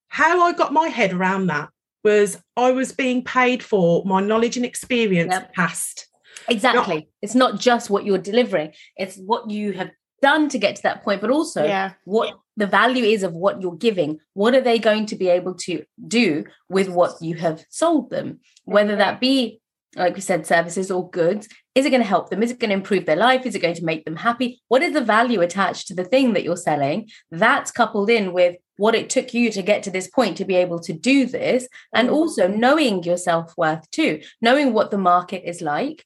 How 0.08 0.42
I 0.42 0.52
got 0.52 0.72
my 0.72 0.88
head 0.88 1.12
around 1.12 1.48
that 1.48 1.70
was 2.04 2.38
I 2.56 2.70
was 2.70 2.92
being 2.92 3.24
paid 3.24 3.62
for 3.62 4.04
my 4.04 4.20
knowledge 4.20 4.56
and 4.56 4.64
experience 4.64 5.32
Yep. 5.32 5.54
past. 5.54 6.06
Exactly. 6.48 7.08
It's 7.22 7.34
not 7.34 7.58
just 7.58 7.90
what 7.90 8.04
you're 8.04 8.18
delivering, 8.18 8.72
it's 8.96 9.16
what 9.16 9.50
you 9.50 9.72
have 9.72 9.90
done 10.22 10.48
to 10.48 10.58
get 10.58 10.76
to 10.76 10.82
that 10.82 11.02
point, 11.02 11.20
but 11.20 11.30
also 11.30 11.64
yeah. 11.64 11.92
what 12.04 12.38
the 12.56 12.66
value 12.66 13.04
is 13.04 13.22
of 13.22 13.32
what 13.32 13.60
you're 13.60 13.76
giving. 13.76 14.18
What 14.34 14.54
are 14.54 14.60
they 14.60 14.78
going 14.78 15.06
to 15.06 15.16
be 15.16 15.28
able 15.28 15.54
to 15.54 15.84
do 16.06 16.44
with 16.68 16.88
what 16.88 17.20
you 17.20 17.34
have 17.36 17.64
sold 17.70 18.10
them? 18.10 18.40
Whether 18.64 18.96
that 18.96 19.20
be, 19.20 19.60
like 19.96 20.14
we 20.14 20.20
said, 20.20 20.46
services 20.46 20.90
or 20.90 21.10
goods. 21.10 21.48
Is 21.74 21.86
it 21.86 21.90
going 21.90 22.02
to 22.02 22.08
help 22.08 22.30
them? 22.30 22.42
Is 22.42 22.50
it 22.50 22.58
going 22.58 22.70
to 22.70 22.76
improve 22.76 23.06
their 23.06 23.16
life? 23.16 23.46
Is 23.46 23.54
it 23.54 23.62
going 23.62 23.74
to 23.74 23.84
make 23.84 24.04
them 24.04 24.16
happy? 24.16 24.62
What 24.68 24.82
is 24.82 24.92
the 24.92 25.00
value 25.00 25.40
attached 25.40 25.88
to 25.88 25.94
the 25.94 26.04
thing 26.04 26.34
that 26.34 26.44
you're 26.44 26.56
selling? 26.56 27.08
That's 27.30 27.70
coupled 27.70 28.10
in 28.10 28.32
with 28.32 28.56
what 28.76 28.94
it 28.94 29.10
took 29.10 29.32
you 29.32 29.50
to 29.50 29.62
get 29.62 29.82
to 29.84 29.90
this 29.90 30.08
point 30.08 30.36
to 30.36 30.44
be 30.44 30.56
able 30.56 30.80
to 30.80 30.92
do 30.92 31.26
this. 31.26 31.66
And 31.94 32.08
mm. 32.08 32.12
also 32.12 32.46
knowing 32.46 33.02
your 33.02 33.16
self 33.16 33.54
worth 33.56 33.90
too, 33.90 34.20
knowing 34.40 34.72
what 34.72 34.90
the 34.90 34.98
market 34.98 35.48
is 35.48 35.60
like, 35.60 36.04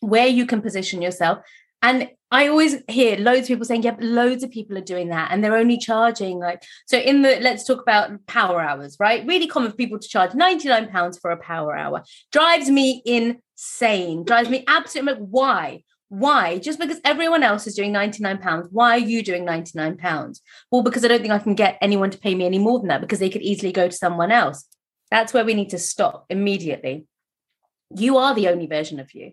where 0.00 0.26
you 0.26 0.46
can 0.46 0.60
position 0.60 1.00
yourself. 1.00 1.38
And 1.82 2.10
I 2.30 2.48
always 2.48 2.76
hear 2.88 3.16
loads 3.18 3.42
of 3.42 3.46
people 3.48 3.64
saying, 3.64 3.84
yeah, 3.84 3.96
loads 4.00 4.42
of 4.42 4.50
people 4.50 4.76
are 4.76 4.82
doing 4.82 5.10
that 5.10 5.30
and 5.30 5.42
they're 5.42 5.56
only 5.56 5.78
charging 5.78 6.38
like, 6.38 6.62
so 6.86 6.98
in 6.98 7.22
the, 7.22 7.38
let's 7.40 7.64
talk 7.64 7.80
about 7.80 8.26
power 8.26 8.60
hours, 8.60 8.96
right? 8.98 9.24
Really 9.26 9.46
common 9.46 9.70
for 9.70 9.76
people 9.76 9.98
to 9.98 10.08
charge 10.08 10.34
99 10.34 10.88
pounds 10.88 11.18
for 11.18 11.30
a 11.30 11.36
power 11.36 11.76
hour. 11.76 12.02
Drives 12.32 12.68
me 12.68 13.00
insane, 13.06 14.24
drives 14.24 14.48
me 14.48 14.64
absolutely, 14.66 15.22
why? 15.22 15.84
Why? 16.08 16.58
Just 16.58 16.78
because 16.78 17.00
everyone 17.04 17.42
else 17.42 17.66
is 17.66 17.74
doing 17.74 17.92
99 17.92 18.38
pounds, 18.38 18.68
why 18.70 18.92
are 18.92 18.98
you 18.98 19.22
doing 19.22 19.44
99 19.44 19.96
pounds? 19.96 20.40
Well, 20.70 20.82
because 20.82 21.04
I 21.04 21.08
don't 21.08 21.20
think 21.20 21.32
I 21.32 21.38
can 21.38 21.54
get 21.54 21.78
anyone 21.80 22.10
to 22.10 22.18
pay 22.18 22.34
me 22.34 22.46
any 22.46 22.58
more 22.58 22.78
than 22.78 22.88
that 22.88 23.00
because 23.00 23.18
they 23.18 23.30
could 23.30 23.42
easily 23.42 23.72
go 23.72 23.88
to 23.88 23.96
someone 23.96 24.32
else. 24.32 24.64
That's 25.10 25.32
where 25.32 25.44
we 25.44 25.54
need 25.54 25.70
to 25.70 25.78
stop 25.78 26.26
immediately. 26.28 27.06
You 27.94 28.16
are 28.18 28.34
the 28.34 28.48
only 28.48 28.66
version 28.66 28.98
of 28.98 29.14
you. 29.14 29.32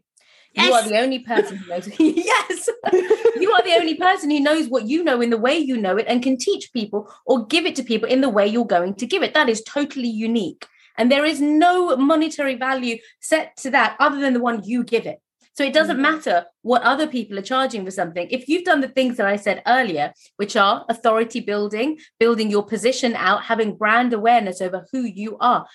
You 0.53 0.73
are 0.73 0.83
the 0.83 0.99
only 0.99 1.19
person 1.19 1.57
who 1.57 1.67
knows. 1.67 1.87
yes. 1.99 2.69
you 3.39 3.51
are 3.51 3.63
the 3.63 3.75
only 3.79 3.95
person 3.95 4.29
who 4.29 4.39
knows 4.39 4.67
what 4.67 4.87
you 4.87 5.03
know 5.03 5.21
in 5.21 5.29
the 5.29 5.37
way 5.37 5.57
you 5.57 5.77
know 5.77 5.97
it 5.97 6.05
and 6.07 6.21
can 6.21 6.37
teach 6.37 6.71
people 6.73 7.11
or 7.25 7.45
give 7.47 7.65
it 7.65 7.75
to 7.77 7.83
people 7.83 8.07
in 8.07 8.21
the 8.21 8.29
way 8.29 8.47
you're 8.47 8.65
going 8.65 8.95
to 8.95 9.07
give 9.07 9.23
it. 9.23 9.33
That 9.33 9.49
is 9.49 9.63
totally 9.63 10.09
unique. 10.09 10.67
And 10.97 11.11
there 11.11 11.25
is 11.25 11.41
no 11.41 11.95
monetary 11.95 12.55
value 12.55 12.97
set 13.19 13.57
to 13.57 13.71
that 13.71 13.95
other 13.99 14.19
than 14.19 14.33
the 14.33 14.39
one 14.39 14.63
you 14.63 14.83
give 14.83 15.07
it. 15.07 15.19
So 15.55 15.63
it 15.63 15.73
doesn't 15.73 15.97
mm. 15.97 16.01
matter 16.01 16.45
what 16.61 16.81
other 16.81 17.07
people 17.07 17.37
are 17.37 17.43
charging 17.43 17.85
for 17.85 17.91
something. 17.91 18.27
If 18.29 18.47
you've 18.47 18.65
done 18.65 18.81
the 18.81 18.87
things 18.87 19.17
that 19.17 19.27
I 19.27 19.35
said 19.35 19.61
earlier, 19.67 20.13
which 20.37 20.55
are 20.55 20.85
authority 20.89 21.39
building, 21.39 21.99
building 22.19 22.49
your 22.49 22.65
position 22.65 23.15
out, 23.15 23.43
having 23.43 23.75
brand 23.75 24.13
awareness 24.13 24.61
over 24.61 24.87
who 24.91 25.01
you 25.01 25.37
are, 25.39 25.67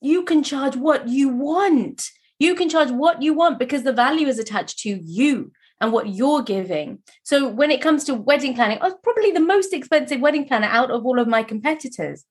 you 0.00 0.24
can 0.24 0.42
charge 0.42 0.76
what 0.76 1.08
you 1.08 1.28
want. 1.28 2.10
You 2.38 2.54
can 2.54 2.68
charge 2.68 2.90
what 2.90 3.22
you 3.22 3.34
want 3.34 3.58
because 3.58 3.82
the 3.82 3.92
value 3.92 4.26
is 4.26 4.38
attached 4.38 4.78
to 4.80 4.90
you 4.90 5.52
and 5.80 5.92
what 5.92 6.08
you're 6.08 6.42
giving. 6.42 7.00
So 7.22 7.48
when 7.48 7.70
it 7.70 7.82
comes 7.82 8.04
to 8.04 8.14
wedding 8.14 8.54
planning, 8.54 8.78
oh, 8.80 8.86
I 8.86 8.88
was 8.88 8.98
probably 9.02 9.30
the 9.30 9.40
most 9.40 9.72
expensive 9.72 10.20
wedding 10.20 10.46
planner 10.46 10.66
out 10.66 10.90
of 10.90 11.04
all 11.04 11.18
of 11.18 11.28
my 11.28 11.42
competitors. 11.42 12.24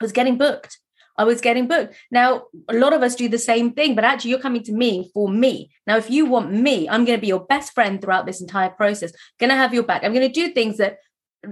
I 0.00 0.04
was 0.04 0.12
getting 0.12 0.38
booked. 0.38 0.78
I 1.18 1.24
was 1.24 1.42
getting 1.42 1.68
booked. 1.68 1.94
Now, 2.10 2.44
a 2.68 2.74
lot 2.74 2.94
of 2.94 3.02
us 3.02 3.14
do 3.14 3.28
the 3.28 3.36
same 3.38 3.72
thing, 3.72 3.94
but 3.94 4.04
actually, 4.04 4.30
you're 4.30 4.40
coming 4.40 4.62
to 4.62 4.72
me 4.72 5.10
for 5.12 5.28
me. 5.28 5.70
Now, 5.86 5.98
if 5.98 6.08
you 6.10 6.24
want 6.24 6.50
me, 6.50 6.88
I'm 6.88 7.04
going 7.04 7.18
to 7.18 7.20
be 7.20 7.26
your 7.26 7.44
best 7.44 7.74
friend 7.74 8.00
throughout 8.00 8.24
this 8.24 8.40
entire 8.40 8.70
process. 8.70 9.12
going 9.38 9.50
to 9.50 9.56
have 9.56 9.74
your 9.74 9.82
back. 9.82 10.02
I'm 10.02 10.14
going 10.14 10.26
to 10.26 10.32
do 10.32 10.54
things 10.54 10.78
that 10.78 10.96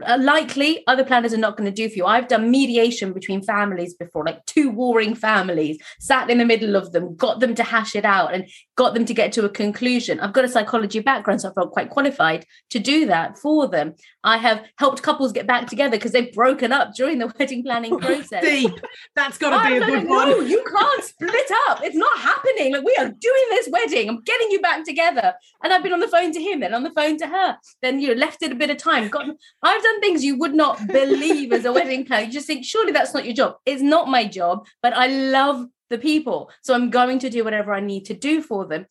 Uh, 0.05 0.19
likely 0.21 0.87
other 0.87 1.03
planners 1.03 1.33
are 1.33 1.39
not 1.39 1.57
going 1.57 1.65
to 1.65 1.75
do 1.75 1.89
for 1.89 1.95
you. 1.95 2.05
I've 2.05 2.29
done 2.29 2.51
mediation 2.51 3.15
between 3.15 3.43
families 3.43 3.95
before, 3.95 4.23
like 4.25 4.45
two 4.45 4.69
warring 4.71 5.15
families, 5.15 5.79
sat 5.99 6.29
in 6.29 6.37
the 6.37 6.45
middle 6.45 6.77
of 6.77 6.93
them, 6.93 7.17
got 7.17 7.41
them 7.41 7.55
to 7.55 7.63
hash 7.63 7.97
it 7.97 8.05
out 8.05 8.35
and 8.35 8.47
got 8.77 8.93
them 8.93 9.07
to 9.07 9.15
get 9.15 9.33
to 9.33 9.47
a 9.47 9.49
conclusion. 9.49 10.21
I've 10.21 10.35
got 10.35 10.45
a 10.45 10.49
psychology 10.49 11.01
background, 11.01 11.41
so 11.41 11.49
I 11.49 11.55
felt 11.55 11.73
quite 11.73 11.89
qualified 11.89 12.45
to 12.69 12.79
do 12.79 13.07
that 13.07 13.39
for 13.39 13.67
them. 13.67 13.95
I 14.29 14.37
have 14.37 14.67
helped 14.77 15.03
couples 15.03 15.33
get 15.33 15.47
back 15.47 15.69
together 15.69 15.97
because 15.97 16.13
they've 16.13 16.31
broken 16.35 16.71
up 16.71 16.95
during 16.95 17.19
the 17.19 17.33
wedding 17.39 17.63
planning 17.63 17.95
oh, 17.95 17.99
process. 17.99 18.45
Deep. 18.45 18.79
That's 19.17 19.39
got 19.39 19.57
to 19.57 19.67
be 19.67 19.79
a 19.79 19.81
like, 19.81 19.91
good 19.91 20.05
no, 20.05 20.37
one. 20.37 20.47
you 20.47 20.63
can't 20.71 21.03
split 21.03 21.51
up. 21.69 21.81
It's 21.83 21.97
not 21.97 22.19
happening. 22.19 22.75
Like 22.75 22.85
we 22.85 22.95
are 22.99 23.09
doing 23.09 23.47
this 23.49 23.71
wedding. 23.73 24.11
I'm 24.11 24.21
getting 24.21 24.51
you 24.51 24.61
back 24.61 24.85
together. 24.85 25.33
And 25.65 25.73
I've 25.73 25.83
been 25.83 25.95
on 25.95 26.01
the 26.01 26.09
phone 26.09 26.31
to 26.33 26.43
him, 26.43 26.61
then 26.61 26.75
on 26.75 26.83
the 26.83 26.91
phone 26.91 27.17
to 27.19 27.27
her. 27.27 27.57
Then 27.81 28.01
you 28.01 28.09
know, 28.09 28.21
left 28.21 28.43
it 28.43 28.53
a 28.53 28.55
bit 28.55 28.69
of 28.69 28.77
time. 28.77 29.09
Got 29.09 29.29
I've 29.63 29.83
done 29.83 30.01
things 30.01 30.23
you 30.23 30.39
would 30.39 30.55
not 30.55 30.87
believe 30.87 31.51
as 31.53 31.65
a 31.65 31.73
wedding 31.73 32.05
planner. 32.05 32.27
You 32.27 32.33
just 32.33 32.47
think, 32.47 32.67
surely 32.67 32.93
that's 32.93 33.15
not 33.15 33.25
your 33.25 33.35
job. 33.35 33.57
It's 33.65 33.81
not 33.81 34.09
my 34.09 34.27
job, 34.27 34.67
but 34.83 34.93
I 34.93 35.07
love 35.07 35.67
the 35.89 35.97
people. 35.97 36.51
So 36.61 36.75
I'm 36.75 36.91
going 36.91 37.19
to 37.21 37.31
do 37.31 37.45
whatever 37.45 37.73
I 37.73 37.81
need 37.81 38.05
to 38.07 38.15
do 38.15 38.43
for 38.43 38.67
them. 38.67 38.85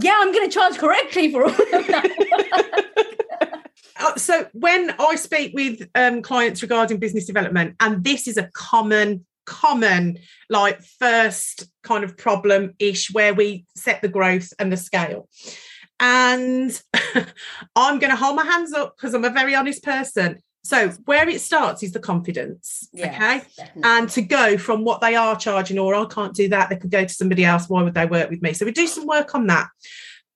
Yeah, 0.00 0.16
I'm 0.18 0.32
going 0.32 0.48
to 0.48 0.54
charge 0.54 0.78
correctly 0.78 1.30
for 1.30 1.44
all 1.44 1.50
of 1.50 1.56
that. 1.58 2.84
Uh, 3.98 4.16
so 4.16 4.46
when 4.52 4.94
I 4.98 5.16
speak 5.16 5.52
with 5.54 5.88
um, 5.94 6.22
clients 6.22 6.62
regarding 6.62 6.98
business 6.98 7.26
development, 7.26 7.76
and 7.80 8.04
this 8.04 8.28
is 8.28 8.36
a 8.36 8.48
common, 8.54 9.26
common, 9.44 10.18
like 10.48 10.80
first 10.82 11.68
kind 11.82 12.04
of 12.04 12.16
problem 12.16 12.74
ish 12.78 13.12
where 13.12 13.34
we 13.34 13.64
set 13.76 14.02
the 14.02 14.08
growth 14.08 14.52
and 14.58 14.72
the 14.72 14.76
scale. 14.76 15.28
And 16.00 16.80
I'm 17.74 17.98
going 17.98 18.10
to 18.10 18.16
hold 18.16 18.36
my 18.36 18.44
hands 18.44 18.72
up 18.72 18.96
because 18.96 19.14
I'm 19.14 19.24
a 19.24 19.30
very 19.30 19.54
honest 19.54 19.82
person. 19.82 20.38
So 20.62 20.90
where 21.06 21.28
it 21.28 21.40
starts 21.40 21.82
is 21.82 21.92
the 21.92 21.98
confidence. 22.00 22.88
Yeah, 22.92 23.06
Okay. 23.06 23.46
definitely. 23.56 23.82
And 23.84 24.10
to 24.10 24.22
go 24.22 24.58
from 24.58 24.84
what 24.84 25.00
they 25.00 25.14
are 25.16 25.34
charging, 25.34 25.78
or 25.78 25.94
I 25.94 26.04
can't 26.04 26.34
do 26.34 26.48
that, 26.50 26.68
they 26.68 26.76
could 26.76 26.90
go 26.90 27.04
to 27.04 27.12
somebody 27.12 27.44
else. 27.44 27.68
Why 27.68 27.82
would 27.82 27.94
they 27.94 28.06
work 28.06 28.28
with 28.28 28.42
me? 28.42 28.52
So 28.52 28.66
we 28.66 28.72
do 28.72 28.86
some 28.86 29.06
work 29.06 29.34
on 29.34 29.46
that. 29.46 29.68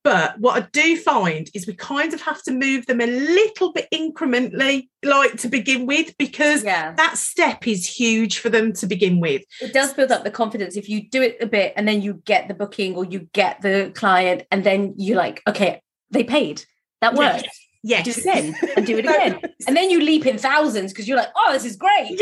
But 0.04 0.38
what 0.40 0.60
I 0.60 0.66
do 0.72 0.96
find 0.96 1.48
is 1.54 1.66
we 1.66 1.74
kind 1.74 2.12
of 2.12 2.20
have 2.22 2.42
to 2.44 2.52
move 2.52 2.86
them 2.86 3.00
a 3.00 3.06
little 3.06 3.72
bit 3.72 3.88
incrementally, 3.92 4.88
like 5.04 5.36
to 5.38 5.48
begin 5.48 5.86
with, 5.86 6.16
because 6.18 6.64
yeah, 6.64 6.92
that 6.94 7.16
step 7.18 7.66
is 7.66 7.86
huge 7.86 8.38
for 8.38 8.48
them 8.48 8.72
to 8.74 8.86
begin 8.86 9.20
with. 9.20 9.42
it 9.60 9.72
does 9.72 9.94
build 9.94 10.10
up 10.10 10.24
the 10.24 10.30
confidence 10.30 10.76
if 10.76 10.88
you 10.88 11.08
do 11.08 11.22
it 11.22 11.36
a 11.40 11.46
bit 11.46 11.72
and 11.76 11.86
then 11.86 12.02
you 12.02 12.14
get 12.24 12.48
the 12.48 12.54
booking 12.54 12.96
or 12.96 13.04
you 13.04 13.28
get 13.32 13.60
the 13.62 13.92
client 13.94 14.42
and 14.50 14.64
then 14.64 14.94
you're 14.96 15.16
like, 15.16 15.42
okay, 15.46 15.80
they 16.10 16.24
paid. 16.24 16.64
That 17.00 17.14
worked. 17.14 17.44
Yes. 17.44 17.58
Do 18.04 18.10
it 18.12 18.18
again 18.18 18.54
and 18.76 18.86
do 18.86 18.98
it 18.98 19.04
again. 19.04 19.40
And 19.66 19.76
then 19.76 19.90
you 19.90 20.00
leap 20.00 20.24
in 20.26 20.38
thousands 20.38 20.92
because 20.92 21.08
you're 21.08 21.16
like, 21.16 21.32
oh, 21.36 21.52
this 21.52 21.64
is 21.64 21.76
great. 21.76 22.20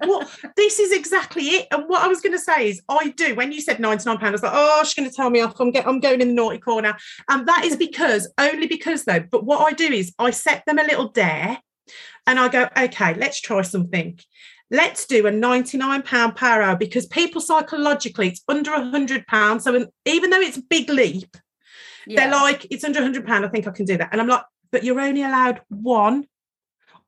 well, 0.00 0.28
this 0.56 0.78
is 0.78 0.92
exactly 0.92 1.42
it. 1.42 1.68
And 1.70 1.84
what 1.86 2.02
I 2.02 2.08
was 2.08 2.20
going 2.22 2.32
to 2.32 2.38
say 2.38 2.70
is, 2.70 2.80
I 2.88 3.10
do. 3.10 3.34
When 3.34 3.52
you 3.52 3.60
said 3.60 3.78
ninety 3.78 4.04
nine 4.06 4.16
pound, 4.16 4.28
I 4.28 4.32
was 4.32 4.42
like, 4.42 4.52
oh, 4.54 4.82
she's 4.84 4.94
going 4.94 5.08
to 5.08 5.14
tell 5.14 5.28
me 5.28 5.40
off. 5.40 5.60
I'm 5.60 5.70
get, 5.70 5.86
I'm 5.86 6.00
going 6.00 6.20
in 6.22 6.28
the 6.28 6.34
naughty 6.34 6.58
corner. 6.58 6.96
And 7.28 7.46
that 7.46 7.64
is 7.64 7.76
because 7.76 8.32
only 8.38 8.66
because 8.66 9.04
though. 9.04 9.20
But 9.20 9.44
what 9.44 9.60
I 9.60 9.72
do 9.74 9.86
is 9.86 10.14
I 10.18 10.30
set 10.30 10.64
them 10.66 10.78
a 10.78 10.84
little 10.84 11.08
dare, 11.08 11.58
and 12.26 12.38
I 12.38 12.48
go, 12.48 12.68
okay, 12.76 13.14
let's 13.14 13.40
try 13.40 13.62
something. 13.62 14.18
Let's 14.70 15.06
do 15.06 15.26
a 15.26 15.30
ninety 15.30 15.76
nine 15.76 16.02
pound 16.02 16.36
per 16.36 16.62
hour 16.62 16.76
because 16.76 17.06
people 17.06 17.40
psychologically 17.40 18.28
it's 18.28 18.42
under 18.48 18.72
a 18.72 18.84
hundred 18.84 19.26
pounds. 19.26 19.64
So 19.64 19.86
even 20.06 20.30
though 20.30 20.40
it's 20.40 20.56
a 20.56 20.62
big 20.62 20.88
leap, 20.88 21.36
they're 22.06 22.30
like, 22.30 22.66
it's 22.70 22.84
under 22.84 23.00
a 23.00 23.02
hundred 23.02 23.26
pound. 23.26 23.44
I 23.44 23.48
think 23.48 23.66
I 23.66 23.72
can 23.72 23.84
do 23.84 23.96
that. 23.98 24.08
And 24.12 24.20
I'm 24.20 24.28
like, 24.28 24.42
but 24.76 24.84
you're 24.84 25.00
only 25.00 25.22
allowed 25.22 25.62
one. 25.70 26.26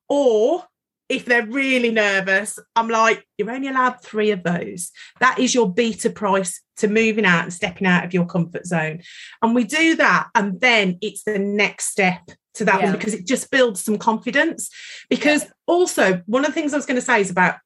Or 0.08 0.64
if 1.10 1.26
they're 1.26 1.44
really 1.44 1.90
nervous, 1.90 2.58
I'm 2.74 2.88
like, 2.88 3.26
you're 3.36 3.50
only 3.50 3.68
allowed 3.68 4.02
three 4.02 4.30
of 4.30 4.42
those. 4.42 4.90
That 5.20 5.38
is 5.38 5.54
your 5.54 5.70
beta 5.70 6.08
price 6.08 6.62
to 6.78 6.88
moving 6.88 7.26
out 7.26 7.42
and 7.42 7.52
stepping 7.52 7.86
out 7.86 8.06
of 8.06 8.14
your 8.14 8.24
comfort 8.24 8.64
zone. 8.64 9.02
And 9.42 9.54
we 9.54 9.64
do 9.64 9.96
that. 9.96 10.28
And 10.34 10.58
then 10.62 10.96
it's 11.02 11.24
the 11.24 11.38
next 11.38 11.90
step 11.90 12.30
to 12.54 12.64
that 12.64 12.80
Yeah. 12.80 12.84
one 12.86 12.92
because 12.96 13.12
it 13.12 13.26
just 13.26 13.50
builds 13.50 13.84
some 13.84 13.98
confidence. 13.98 14.70
Because 15.10 15.44
also, 15.66 16.22
one 16.24 16.46
of 16.46 16.46
the 16.46 16.54
things 16.54 16.72
I 16.72 16.76
was 16.78 16.86
going 16.86 16.98
to 16.98 17.04
say 17.04 17.20
is 17.20 17.28
about 17.30 17.56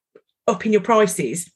upping 0.48 0.72
your 0.72 0.82
prices 0.82 1.48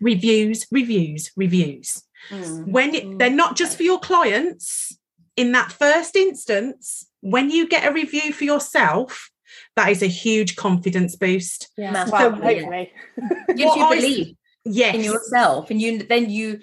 reviews, 0.00 0.68
reviews, 0.70 1.32
reviews 1.36 2.00
Mm. 2.30 2.68
when 2.68 2.94
it, 2.94 3.18
they're 3.18 3.28
not 3.28 3.56
just 3.56 3.76
for 3.76 3.82
your 3.82 3.98
clients 3.98 4.96
in 5.36 5.52
that 5.52 5.70
first 5.70 6.16
instance 6.16 7.06
when 7.34 7.50
you 7.50 7.62
get 7.68 7.88
a 7.88 7.92
review 7.92 8.32
for 8.32 8.44
yourself 8.44 9.30
that 9.76 9.88
is 9.94 10.02
a 10.02 10.06
huge 10.24 10.56
confidence 10.56 11.16
boost 11.16 11.68
Yeah. 11.76 11.92
Massive. 11.92 12.12
Well, 12.12 12.52
Yeah. 12.52 12.60
hopefully. 12.64 12.92
gives 13.58 13.64
What 13.70 13.78
you 13.78 13.84
I- 13.84 13.94
belief 13.96 14.28
yes 14.64 14.94
in 14.96 15.02
yourself 15.10 15.70
and 15.70 15.80
you 15.82 15.90
then 16.12 16.24
you 16.30 16.60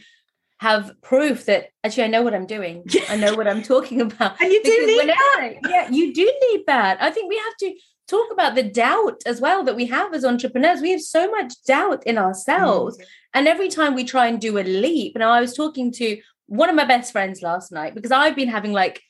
have 0.59 0.83
proof 1.01 1.45
that 1.49 1.61
actually 1.83 2.05
I 2.05 2.07
know 2.07 2.21
what 2.21 2.33
I'm 2.33 2.45
doing. 2.45 2.85
I 3.09 3.15
know 3.17 3.33
what 3.35 3.47
I'm 3.51 3.63
talking 3.63 3.99
about. 4.07 4.39
and 4.41 4.49
you 4.51 4.61
do 4.63 4.71
Because 4.71 4.87
need 4.87 4.97
whenever- 4.97 5.59
yeah, 5.69 5.89
you 5.97 6.13
do 6.13 6.25
need 6.45 6.61
that. 6.67 7.01
I 7.01 7.09
think 7.11 7.27
we 7.29 7.37
have 7.45 7.57
to 7.63 7.69
talk 8.07 8.27
about 8.31 8.55
the 8.55 8.63
doubt 8.63 9.21
as 9.25 9.41
well 9.41 9.63
that 9.65 9.75
we 9.75 9.85
have 9.87 10.13
as 10.13 10.23
entrepreneurs. 10.23 10.81
We 10.81 10.91
have 10.91 11.01
so 11.01 11.29
much 11.31 11.51
doubt 11.67 12.03
in 12.05 12.17
ourselves. 12.17 12.97
Mm. 12.97 13.03
And 13.33 13.47
every 13.47 13.69
time 13.69 13.93
we 13.95 14.03
try 14.03 14.27
and 14.27 14.39
do 14.39 14.57
a 14.57 14.63
leap, 14.63 15.17
now 15.17 15.31
I 15.31 15.41
was 15.41 15.53
talking 15.55 15.91
to 15.93 16.17
one 16.47 16.69
of 16.69 16.75
my 16.75 16.85
best 16.85 17.11
friends 17.11 17.41
last 17.41 17.71
night 17.71 17.93
because 17.95 18.11
I've 18.11 18.35
been 18.35 18.49
having 18.49 18.71
like 18.73 19.01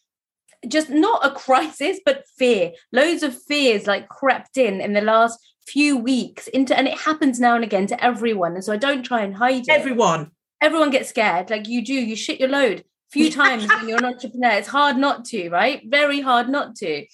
just 0.67 0.89
not 0.89 1.25
a 1.25 1.31
crisis, 1.31 1.99
but 2.05 2.25
fear. 2.37 2.71
Loads 2.91 3.23
of 3.23 3.39
fears 3.41 3.87
like 3.87 4.09
crept 4.09 4.57
in 4.57 4.81
in 4.81 4.93
the 4.93 5.01
last 5.01 5.39
few 5.65 5.97
weeks 5.97 6.47
into, 6.47 6.77
and 6.77 6.87
it 6.87 6.97
happens 6.97 7.39
now 7.39 7.55
and 7.55 7.63
again 7.63 7.87
to 7.87 8.03
everyone. 8.03 8.53
And 8.53 8.63
so 8.63 8.73
I 8.73 8.77
don't 8.77 9.03
try 9.03 9.21
and 9.21 9.35
hide 9.35 9.63
it. 9.63 9.69
Everyone. 9.69 10.31
Everyone 10.61 10.91
gets 10.91 11.09
scared 11.09 11.49
like 11.49 11.67
you 11.67 11.83
do 11.83 11.93
you 11.93 12.15
shit 12.15 12.39
your 12.39 12.49
load 12.49 12.79
a 12.79 12.83
few 13.11 13.29
times 13.29 13.67
when 13.67 13.89
you're 13.89 13.97
an 13.97 14.05
entrepreneur. 14.05 14.51
It's 14.51 14.67
hard 14.67 14.97
not 14.97 15.25
to 15.25 15.49
right? 15.49 15.81
Very 15.85 16.21
hard 16.21 16.47
not 16.47 16.75
to. 16.77 17.05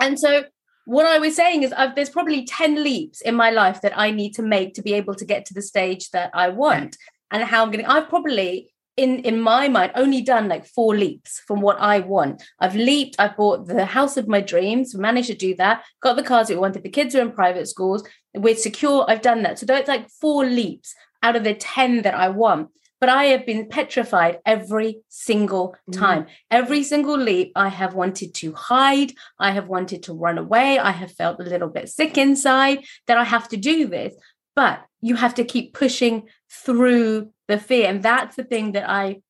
And 0.00 0.18
so 0.18 0.44
what 0.86 1.04
i 1.04 1.18
was 1.18 1.36
saying 1.36 1.62
is 1.62 1.72
I've, 1.72 1.94
there's 1.94 2.08
probably 2.08 2.46
10 2.46 2.82
leaps 2.82 3.20
in 3.20 3.34
my 3.34 3.50
life 3.50 3.82
that 3.82 3.98
i 3.98 4.10
need 4.10 4.34
to 4.34 4.42
make 4.42 4.74
to 4.74 4.82
be 4.82 4.94
able 4.94 5.14
to 5.16 5.24
get 5.24 5.44
to 5.46 5.54
the 5.54 5.60
stage 5.60 6.10
that 6.10 6.30
i 6.32 6.48
want 6.48 6.96
and 7.30 7.42
how 7.42 7.62
i'm 7.62 7.70
getting 7.70 7.86
i've 7.86 8.08
probably 8.08 8.70
in 8.96 9.18
in 9.20 9.40
my 9.40 9.68
mind 9.68 9.92
only 9.94 10.20
done 10.22 10.48
like 10.48 10.64
four 10.64 10.96
leaps 10.96 11.40
from 11.46 11.60
what 11.60 11.78
i 11.80 11.98
want 12.00 12.42
i've 12.60 12.74
leaped 12.74 13.16
i 13.18 13.28
bought 13.28 13.66
the 13.66 13.84
house 13.84 14.16
of 14.16 14.26
my 14.26 14.40
dreams 14.40 14.94
managed 14.94 15.28
to 15.28 15.34
do 15.34 15.54
that 15.54 15.84
got 16.00 16.16
the 16.16 16.22
cars 16.22 16.48
we 16.48 16.56
wanted 16.56 16.82
the 16.82 16.88
kids 16.88 17.14
are 17.14 17.20
in 17.20 17.30
private 17.30 17.66
schools 17.68 18.02
we're 18.34 18.56
secure 18.56 19.04
i've 19.08 19.20
done 19.20 19.42
that 19.42 19.58
so 19.58 19.66
that's 19.66 19.88
like 19.88 20.08
four 20.08 20.46
leaps 20.46 20.94
out 21.22 21.36
of 21.36 21.44
the 21.44 21.54
10 21.54 22.02
that 22.02 22.14
I 22.14 22.28
want. 22.28 22.68
But 23.00 23.08
I 23.10 23.24
have 23.24 23.44
been 23.44 23.68
petrified 23.68 24.38
every 24.46 25.00
single 25.08 25.74
Mm. 25.90 25.98
time. 25.98 26.26
Every 26.50 26.82
single 26.82 27.18
leap, 27.18 27.52
I 27.56 27.68
have 27.68 27.94
wanted 27.94 28.32
to 28.34 28.52
hide. 28.52 29.12
I 29.38 29.50
have 29.50 29.66
wanted 29.68 30.02
to 30.04 30.14
run 30.14 30.38
away. 30.38 30.78
I 30.78 30.92
have 30.92 31.12
felt 31.12 31.40
a 31.40 31.44
little 31.52 31.68
bit 31.68 31.88
sick 31.88 32.16
inside 32.16 32.84
that 33.06 33.18
I 33.18 33.24
have 33.24 33.48
to 33.48 33.56
do 33.56 33.86
this. 33.86 34.14
But 34.54 34.80
you 35.02 35.16
have 35.16 35.34
to 35.34 35.44
keep 35.44 35.74
pushing 35.74 36.28
through 36.50 37.32
the 37.48 37.58
fear. 37.58 37.88
And 37.88 38.02
that's 38.02 38.36
the 38.36 38.44
thing 38.44 38.72
that 38.72 38.88
I 38.88 39.20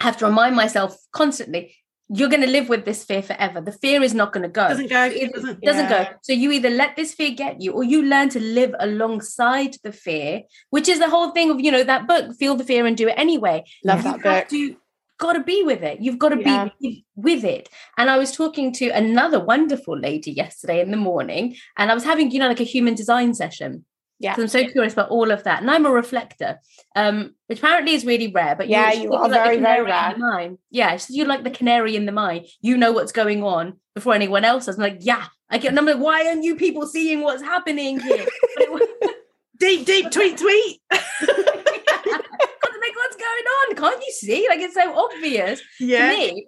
have 0.00 0.16
to 0.18 0.26
remind 0.26 0.56
myself 0.56 0.96
constantly. 1.12 1.74
You're 2.12 2.28
going 2.28 2.42
to 2.42 2.48
live 2.50 2.68
with 2.68 2.84
this 2.84 3.04
fear 3.04 3.22
forever. 3.22 3.60
The 3.60 3.70
fear 3.70 4.02
is 4.02 4.14
not 4.14 4.32
going 4.32 4.42
to 4.42 4.48
go 4.48 4.66
doesn't 4.68 4.90
go 4.90 5.04
it 5.04 5.32
doesn't 5.32 5.60
doesn't 5.62 5.90
Yeah. 5.90 6.04
go. 6.04 6.10
So 6.22 6.32
you 6.32 6.50
either 6.50 6.70
let 6.70 6.96
this 6.96 7.14
fear 7.14 7.30
get 7.30 7.60
you 7.60 7.70
or 7.72 7.84
you 7.84 8.02
learn 8.02 8.28
to 8.30 8.40
live 8.40 8.74
alongside 8.80 9.76
the 9.84 9.92
fear, 9.92 10.42
which 10.70 10.88
is 10.88 10.98
the 10.98 11.08
whole 11.08 11.30
thing 11.30 11.50
of, 11.50 11.60
you 11.60 11.70
know, 11.70 11.84
that 11.84 12.08
book, 12.08 12.34
Feel 12.36 12.56
the 12.56 12.64
Fear 12.64 12.86
and 12.86 12.96
Do 12.96 13.06
It 13.08 13.14
Anyway. 13.16 13.62
Love 13.84 13.98
You 13.98 14.02
that 14.12 14.22
book. 14.22 14.48
to 14.48 14.76
got 15.18 15.34
to 15.34 15.44
be 15.44 15.62
with 15.62 15.82
it. 15.82 16.00
You've 16.00 16.18
got 16.18 16.30
to 16.30 16.40
Yeah. 16.40 16.68
be 16.80 17.04
with 17.14 17.44
it. 17.44 17.68
And 17.96 18.10
I 18.10 18.18
was 18.18 18.32
talking 18.32 18.72
to 18.72 18.88
another 18.88 19.38
wonderful 19.38 19.96
lady 19.96 20.32
yesterday 20.32 20.80
in 20.80 20.90
the 20.90 20.96
morning, 20.96 21.54
and 21.76 21.90
I 21.90 21.94
was 21.94 22.04
having, 22.04 22.30
you 22.32 22.38
know, 22.40 22.48
like 22.48 22.58
a 22.60 22.64
human 22.64 22.94
design 22.94 23.34
session. 23.34 23.84
Yeah. 24.20 24.36
So 24.36 24.42
I'm 24.42 24.48
so 24.48 24.68
curious 24.68 24.92
about 24.92 25.08
all 25.08 25.30
of 25.30 25.44
that. 25.44 25.62
And 25.62 25.70
I'm 25.70 25.86
a 25.86 25.90
reflector, 25.90 26.60
um, 26.94 27.34
which 27.46 27.58
apparently 27.58 27.94
is 27.94 28.04
really 28.04 28.28
rare. 28.28 28.54
But 28.54 28.68
Yeah, 28.68 28.92
you're, 28.92 29.04
you 29.04 29.10
you're 29.10 29.20
like 29.28 29.32
very, 29.32 29.56
very 29.58 29.82
rare. 29.82 30.14
mine. 30.18 30.58
Yeah, 30.70 30.96
so 30.98 31.14
you're 31.14 31.26
like 31.26 31.42
the 31.42 31.50
canary 31.50 31.96
in 31.96 32.04
the 32.06 32.12
mine. 32.12 32.44
You 32.60 32.76
know 32.76 32.92
what's 32.92 33.12
going 33.12 33.42
on 33.42 33.78
before 33.94 34.14
anyone 34.14 34.44
else 34.44 34.66
does. 34.66 34.76
I'm 34.76 34.82
like, 34.82 34.98
yeah, 35.00 35.24
I 35.48 35.56
get. 35.58 35.70
And 35.70 35.78
I'm 35.78 35.86
like, 35.86 35.96
why 35.98 36.26
aren't 36.28 36.44
you 36.44 36.54
people 36.54 36.86
seeing 36.86 37.22
what's 37.22 37.42
happening 37.42 37.98
here? 37.98 38.26
But 38.56 38.62
it 38.64 38.72
was- 38.72 38.82
deep 39.58 39.84
deep 39.86 40.10
tweet 40.10 40.38
tweet 40.38 40.80
like, 40.90 41.00
what's 42.96 43.16
going 43.16 43.46
on? 43.58 43.76
Can't 43.76 44.02
you 44.06 44.12
see? 44.12 44.46
Like 44.48 44.60
it's 44.60 44.74
so 44.74 44.94
obvious 44.98 45.60
yeah 45.78 46.10
to 46.10 46.16
me. 46.16 46.46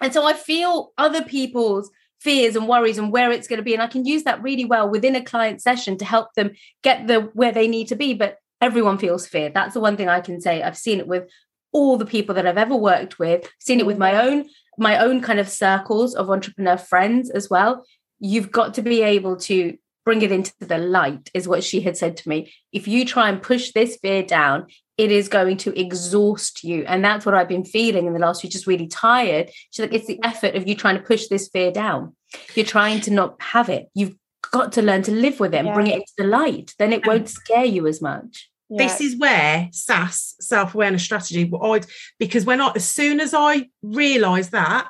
And 0.00 0.12
so 0.12 0.24
I 0.26 0.32
feel 0.32 0.92
other 0.98 1.22
people's 1.22 1.90
fears 2.22 2.56
and 2.56 2.68
worries 2.68 2.98
and 2.98 3.12
where 3.12 3.32
it's 3.32 3.48
going 3.48 3.58
to 3.58 3.64
be. 3.64 3.74
And 3.74 3.82
I 3.82 3.86
can 3.86 4.04
use 4.04 4.22
that 4.24 4.42
really 4.42 4.64
well 4.64 4.88
within 4.88 5.16
a 5.16 5.24
client 5.24 5.60
session 5.60 5.98
to 5.98 6.04
help 6.04 6.34
them 6.34 6.52
get 6.82 7.06
the 7.06 7.22
where 7.34 7.52
they 7.52 7.68
need 7.68 7.88
to 7.88 7.96
be. 7.96 8.14
But 8.14 8.38
everyone 8.60 8.98
feels 8.98 9.26
fear. 9.26 9.50
That's 9.50 9.74
the 9.74 9.80
one 9.80 9.96
thing 9.96 10.08
I 10.08 10.20
can 10.20 10.40
say. 10.40 10.62
I've 10.62 10.78
seen 10.78 10.98
it 10.98 11.08
with 11.08 11.28
all 11.72 11.96
the 11.96 12.06
people 12.06 12.34
that 12.34 12.46
I've 12.46 12.58
ever 12.58 12.76
worked 12.76 13.18
with, 13.18 13.50
seen 13.58 13.80
it 13.80 13.86
with 13.86 13.98
my 13.98 14.26
own, 14.26 14.48
my 14.78 14.98
own 14.98 15.20
kind 15.20 15.40
of 15.40 15.48
circles 15.48 16.14
of 16.14 16.30
entrepreneur 16.30 16.76
friends 16.76 17.30
as 17.30 17.50
well. 17.50 17.84
You've 18.20 18.52
got 18.52 18.74
to 18.74 18.82
be 18.82 19.02
able 19.02 19.36
to 19.36 19.76
bring 20.04 20.22
it 20.22 20.32
into 20.32 20.52
the 20.60 20.78
light, 20.78 21.30
is 21.34 21.46
what 21.48 21.62
she 21.64 21.80
had 21.80 21.96
said 21.96 22.16
to 22.18 22.28
me. 22.28 22.52
If 22.72 22.88
you 22.88 23.04
try 23.04 23.28
and 23.28 23.40
push 23.42 23.72
this 23.72 23.96
fear 24.02 24.22
down, 24.22 24.66
it 24.98 25.10
is 25.10 25.28
going 25.28 25.56
to 25.58 25.78
exhaust 25.78 26.64
you. 26.64 26.84
And 26.86 27.04
that's 27.04 27.24
what 27.24 27.34
I've 27.34 27.48
been 27.48 27.64
feeling 27.64 28.06
in 28.06 28.12
the 28.12 28.18
last 28.18 28.40
few, 28.40 28.50
just 28.50 28.66
really 28.66 28.88
tired. 28.88 29.50
She's 29.70 29.84
like, 29.84 29.94
it's 29.94 30.06
the 30.06 30.20
effort 30.22 30.54
of 30.54 30.66
you 30.68 30.74
trying 30.74 30.96
to 30.96 31.02
push 31.02 31.28
this 31.28 31.48
fear 31.48 31.70
down. 31.72 32.14
You're 32.54 32.66
trying 32.66 33.00
to 33.02 33.10
not 33.12 33.40
have 33.40 33.68
it. 33.68 33.88
You've 33.94 34.16
got 34.50 34.72
to 34.72 34.82
learn 34.82 35.02
to 35.04 35.12
live 35.12 35.40
with 35.40 35.54
it 35.54 35.64
and 35.64 35.72
bring 35.74 35.86
it 35.86 35.94
into 35.94 36.12
the 36.18 36.24
light. 36.24 36.74
Then 36.78 36.92
it 36.92 37.06
won't 37.06 37.28
scare 37.28 37.64
you 37.64 37.86
as 37.86 38.02
much. 38.02 38.48
this 38.70 39.00
is 39.02 39.16
where 39.18 39.68
SAS 39.72 40.34
self-awareness 40.40 41.02
strategy 41.02 41.44
what 41.44 41.60
I'd 41.62 41.86
because 42.18 42.46
when 42.46 42.58
I 42.58 42.72
as 42.74 42.88
soon 42.88 43.20
as 43.20 43.34
I 43.34 43.68
realized 43.82 44.52
that 44.52 44.88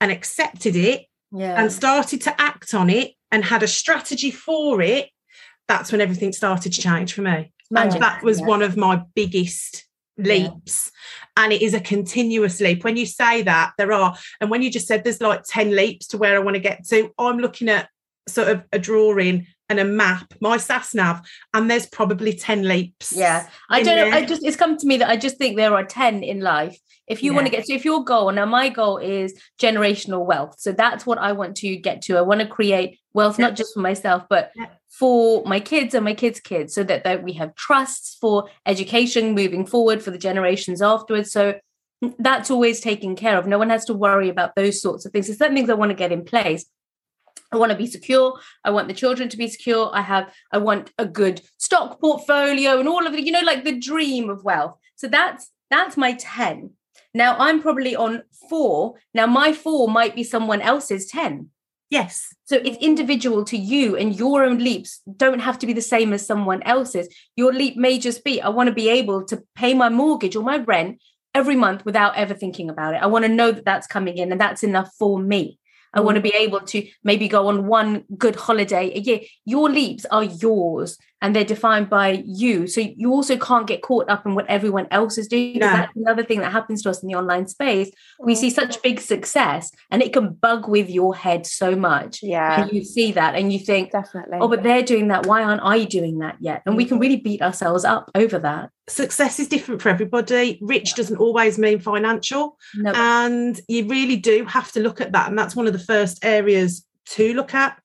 and 0.00 0.10
accepted 0.10 0.74
it 0.74 1.06
Yeah. 1.32 1.54
and 1.62 1.70
started 1.72 2.22
to 2.22 2.40
act 2.40 2.74
on 2.74 2.90
it 2.90 3.12
and 3.32 3.44
had 3.44 3.62
a 3.62 3.68
strategy 3.68 4.30
for 4.30 4.80
it, 4.80 5.10
that's 5.68 5.92
when 5.92 6.00
everything 6.00 6.32
started 6.32 6.72
to 6.72 6.80
change 6.80 7.12
for 7.12 7.22
me. 7.22 7.52
Magic. 7.70 7.94
And 7.94 8.02
that 8.02 8.22
was 8.22 8.40
Yeah. 8.40 8.46
one 8.46 8.62
of 8.62 8.76
my 8.76 9.02
biggest 9.14 9.86
leaps. 10.18 10.90
And 11.36 11.52
it 11.52 11.62
is 11.62 11.72
a 11.74 11.80
continuous 11.80 12.60
leap. 12.60 12.84
When 12.84 12.96
you 12.96 13.06
say 13.06 13.42
that, 13.42 13.72
there 13.78 13.92
are, 13.92 14.16
and 14.40 14.50
when 14.50 14.62
you 14.62 14.70
just 14.70 14.86
said 14.86 15.04
there's 15.04 15.20
like 15.20 15.42
10 15.46 15.74
leaps 15.74 16.08
to 16.08 16.18
where 16.18 16.36
I 16.36 16.40
want 16.40 16.54
to 16.54 16.60
get 16.60 16.86
to, 16.88 17.12
I'm 17.18 17.38
looking 17.38 17.68
at 17.68 17.88
sort 18.28 18.48
of 18.48 18.64
a 18.72 18.78
drawing 18.78 19.46
and 19.70 19.78
a 19.78 19.84
map, 19.84 20.34
my 20.40 20.56
SAS 20.56 20.94
nav, 20.94 21.20
and 21.54 21.70
there's 21.70 21.86
probably 21.86 22.34
10 22.34 22.68
leaps. 22.68 23.12
Yeah. 23.12 23.48
I 23.70 23.82
don't 23.82 23.96
know. 23.96 24.16
I 24.16 24.24
just 24.26 24.44
it's 24.44 24.56
come 24.56 24.76
to 24.76 24.86
me 24.86 24.98
that 24.98 25.08
I 25.08 25.16
just 25.16 25.38
think 25.38 25.56
there 25.56 25.74
are 25.74 25.84
10 25.84 26.22
in 26.22 26.40
life. 26.40 26.78
If 27.06 27.22
you 27.22 27.32
want 27.34 27.46
to 27.46 27.50
get 27.50 27.66
so 27.66 27.74
if 27.74 27.84
your 27.84 28.04
goal, 28.04 28.30
now 28.30 28.46
my 28.46 28.68
goal 28.68 28.98
is 28.98 29.34
generational 29.60 30.24
wealth. 30.26 30.56
So 30.58 30.72
that's 30.72 31.06
what 31.06 31.18
I 31.18 31.32
want 31.32 31.56
to 31.58 31.76
get 31.76 32.02
to. 32.02 32.16
I 32.16 32.20
want 32.20 32.40
to 32.40 32.46
create 32.46 32.98
wealth 33.14 33.38
Yeah. 33.38 33.46
not 33.46 33.56
just 33.56 33.74
for 33.74 33.80
myself, 33.80 34.24
but 34.28 34.52
Yeah. 34.54 34.66
for 34.88 35.44
my 35.44 35.60
kids 35.60 35.94
and 35.94 36.04
my 36.04 36.14
kids' 36.14 36.40
kids, 36.40 36.74
so 36.74 36.82
that, 36.84 37.04
that 37.04 37.22
we 37.22 37.32
have 37.34 37.54
trusts 37.54 38.16
for 38.20 38.48
education 38.66 39.34
moving 39.34 39.66
forward 39.66 40.02
for 40.02 40.10
the 40.10 40.18
generations 40.18 40.82
afterwards. 40.82 41.32
So 41.32 41.54
that's 42.18 42.50
always 42.50 42.80
taken 42.80 43.14
care 43.16 43.36
of. 43.38 43.46
No 43.46 43.58
one 43.58 43.70
has 43.70 43.84
to 43.86 43.94
worry 43.94 44.28
about 44.28 44.54
those 44.56 44.80
sorts 44.80 45.04
of 45.04 45.12
things. 45.12 45.26
There's 45.26 45.38
certain 45.38 45.56
things 45.56 45.70
I 45.70 45.74
want 45.74 45.90
to 45.90 45.96
get 45.96 46.12
in 46.12 46.24
place. 46.24 46.64
I 47.52 47.56
want 47.56 47.72
to 47.72 47.78
be 47.78 47.86
secure. 47.86 48.38
I 48.64 48.70
want 48.70 48.88
the 48.88 48.94
children 48.94 49.28
to 49.28 49.36
be 49.36 49.48
secure. 49.48 49.90
I 49.92 50.02
have, 50.02 50.32
I 50.52 50.58
want 50.58 50.92
a 50.98 51.06
good 51.06 51.40
stock 51.58 52.00
portfolio 52.00 52.78
and 52.78 52.88
all 52.88 53.06
of 53.06 53.14
it, 53.14 53.24
you 53.24 53.32
know, 53.32 53.40
like 53.40 53.64
the 53.64 53.78
dream 53.78 54.30
of 54.30 54.44
wealth. 54.44 54.76
So 54.96 55.08
that's 55.08 55.50
that's 55.70 55.96
my 55.96 56.14
10. 56.14 56.70
Now 57.14 57.36
I'm 57.38 57.62
probably 57.62 57.96
on 57.96 58.22
four. 58.48 58.94
Now 59.14 59.26
my 59.26 59.52
four 59.52 59.88
might 59.88 60.14
be 60.14 60.24
someone 60.24 60.60
else's 60.60 61.06
10. 61.06 61.48
Yes. 61.88 62.34
So 62.44 62.56
it's 62.56 62.76
individual 62.78 63.44
to 63.46 63.56
you, 63.56 63.96
and 63.96 64.16
your 64.16 64.44
own 64.44 64.58
leaps 64.58 65.00
don't 65.16 65.40
have 65.40 65.58
to 65.58 65.66
be 65.66 65.72
the 65.72 65.80
same 65.80 66.12
as 66.12 66.24
someone 66.24 66.62
else's. 66.62 67.08
Your 67.34 67.52
leap 67.52 67.76
may 67.76 67.98
just 67.98 68.24
be 68.24 68.40
I 68.40 68.48
want 68.48 68.68
to 68.68 68.74
be 68.74 68.88
able 68.88 69.24
to 69.26 69.42
pay 69.56 69.74
my 69.74 69.88
mortgage 69.88 70.36
or 70.36 70.42
my 70.42 70.58
rent 70.58 71.00
every 71.34 71.56
month 71.56 71.84
without 71.84 72.16
ever 72.16 72.34
thinking 72.34 72.70
about 72.70 72.94
it. 72.94 73.02
I 73.02 73.06
want 73.06 73.24
to 73.24 73.28
know 73.28 73.52
that 73.52 73.64
that's 73.64 73.86
coming 73.86 74.18
in 74.18 74.32
and 74.32 74.40
that's 74.40 74.64
enough 74.64 74.90
for 74.98 75.18
me. 75.18 75.59
I 75.92 76.00
want 76.00 76.16
to 76.16 76.20
mm. 76.20 76.30
be 76.30 76.34
able 76.36 76.60
to 76.60 76.86
maybe 77.02 77.28
go 77.28 77.48
on 77.48 77.66
one 77.66 78.04
good 78.16 78.36
holiday 78.36 78.92
a 78.94 79.00
year. 79.00 79.20
Your 79.44 79.68
leaps 79.68 80.04
are 80.06 80.24
yours 80.24 80.98
and 81.22 81.36
they're 81.36 81.44
defined 81.44 81.90
by 81.90 82.22
you. 82.26 82.66
So 82.66 82.80
you 82.80 83.12
also 83.12 83.36
can't 83.36 83.66
get 83.66 83.82
caught 83.82 84.08
up 84.08 84.24
in 84.24 84.34
what 84.34 84.48
everyone 84.48 84.86
else 84.90 85.18
is 85.18 85.28
doing. 85.28 85.58
No. 85.58 85.66
That's 85.66 85.94
another 85.94 86.22
thing 86.22 86.40
that 86.40 86.52
happens 86.52 86.82
to 86.82 86.90
us 86.90 87.02
in 87.02 87.08
the 87.08 87.14
online 87.14 87.46
space. 87.46 87.90
We 88.18 88.34
see 88.34 88.50
such 88.50 88.70
mm-hmm. 88.70 88.82
big 88.82 89.00
success 89.00 89.70
and 89.90 90.02
it 90.02 90.12
can 90.12 90.32
bug 90.32 90.68
with 90.68 90.88
your 90.88 91.14
head 91.14 91.46
so 91.46 91.76
much. 91.76 92.20
Yeah, 92.22 92.62
And 92.62 92.72
you 92.72 92.84
see 92.84 93.12
that 93.12 93.34
and 93.34 93.52
you 93.52 93.58
think, 93.58 93.92
definitely. 93.92 94.38
oh, 94.40 94.48
but 94.48 94.62
they're 94.62 94.82
doing 94.82 95.08
that. 95.08 95.26
Why 95.26 95.42
aren't 95.42 95.62
I 95.62 95.84
doing 95.84 96.18
that 96.20 96.36
yet? 96.40 96.62
And 96.64 96.76
we 96.76 96.84
can 96.84 96.94
mm-hmm. 96.94 97.02
really 97.02 97.16
beat 97.16 97.42
ourselves 97.42 97.84
up 97.84 98.10
over 98.14 98.38
that. 98.38 98.70
Success 98.88 99.38
is 99.38 99.48
different 99.48 99.82
for 99.82 99.90
everybody. 99.90 100.58
Rich 100.62 100.94
doesn't 100.94 101.18
always 101.18 101.58
mean 101.58 101.80
financial. 101.80 102.56
No, 102.74 102.92
And 102.94 103.60
you 103.68 103.86
really 103.86 104.16
do 104.16 104.44
have 104.46 104.72
to 104.72 104.80
look 104.80 105.00
at 105.00 105.12
that. 105.12 105.28
And 105.28 105.38
that's 105.38 105.54
one 105.54 105.66
of 105.66 105.72
the 105.74 105.78
first 105.78 106.24
areas 106.24 106.84
to 107.10 107.34
look 107.34 107.54
at. 107.54 107.78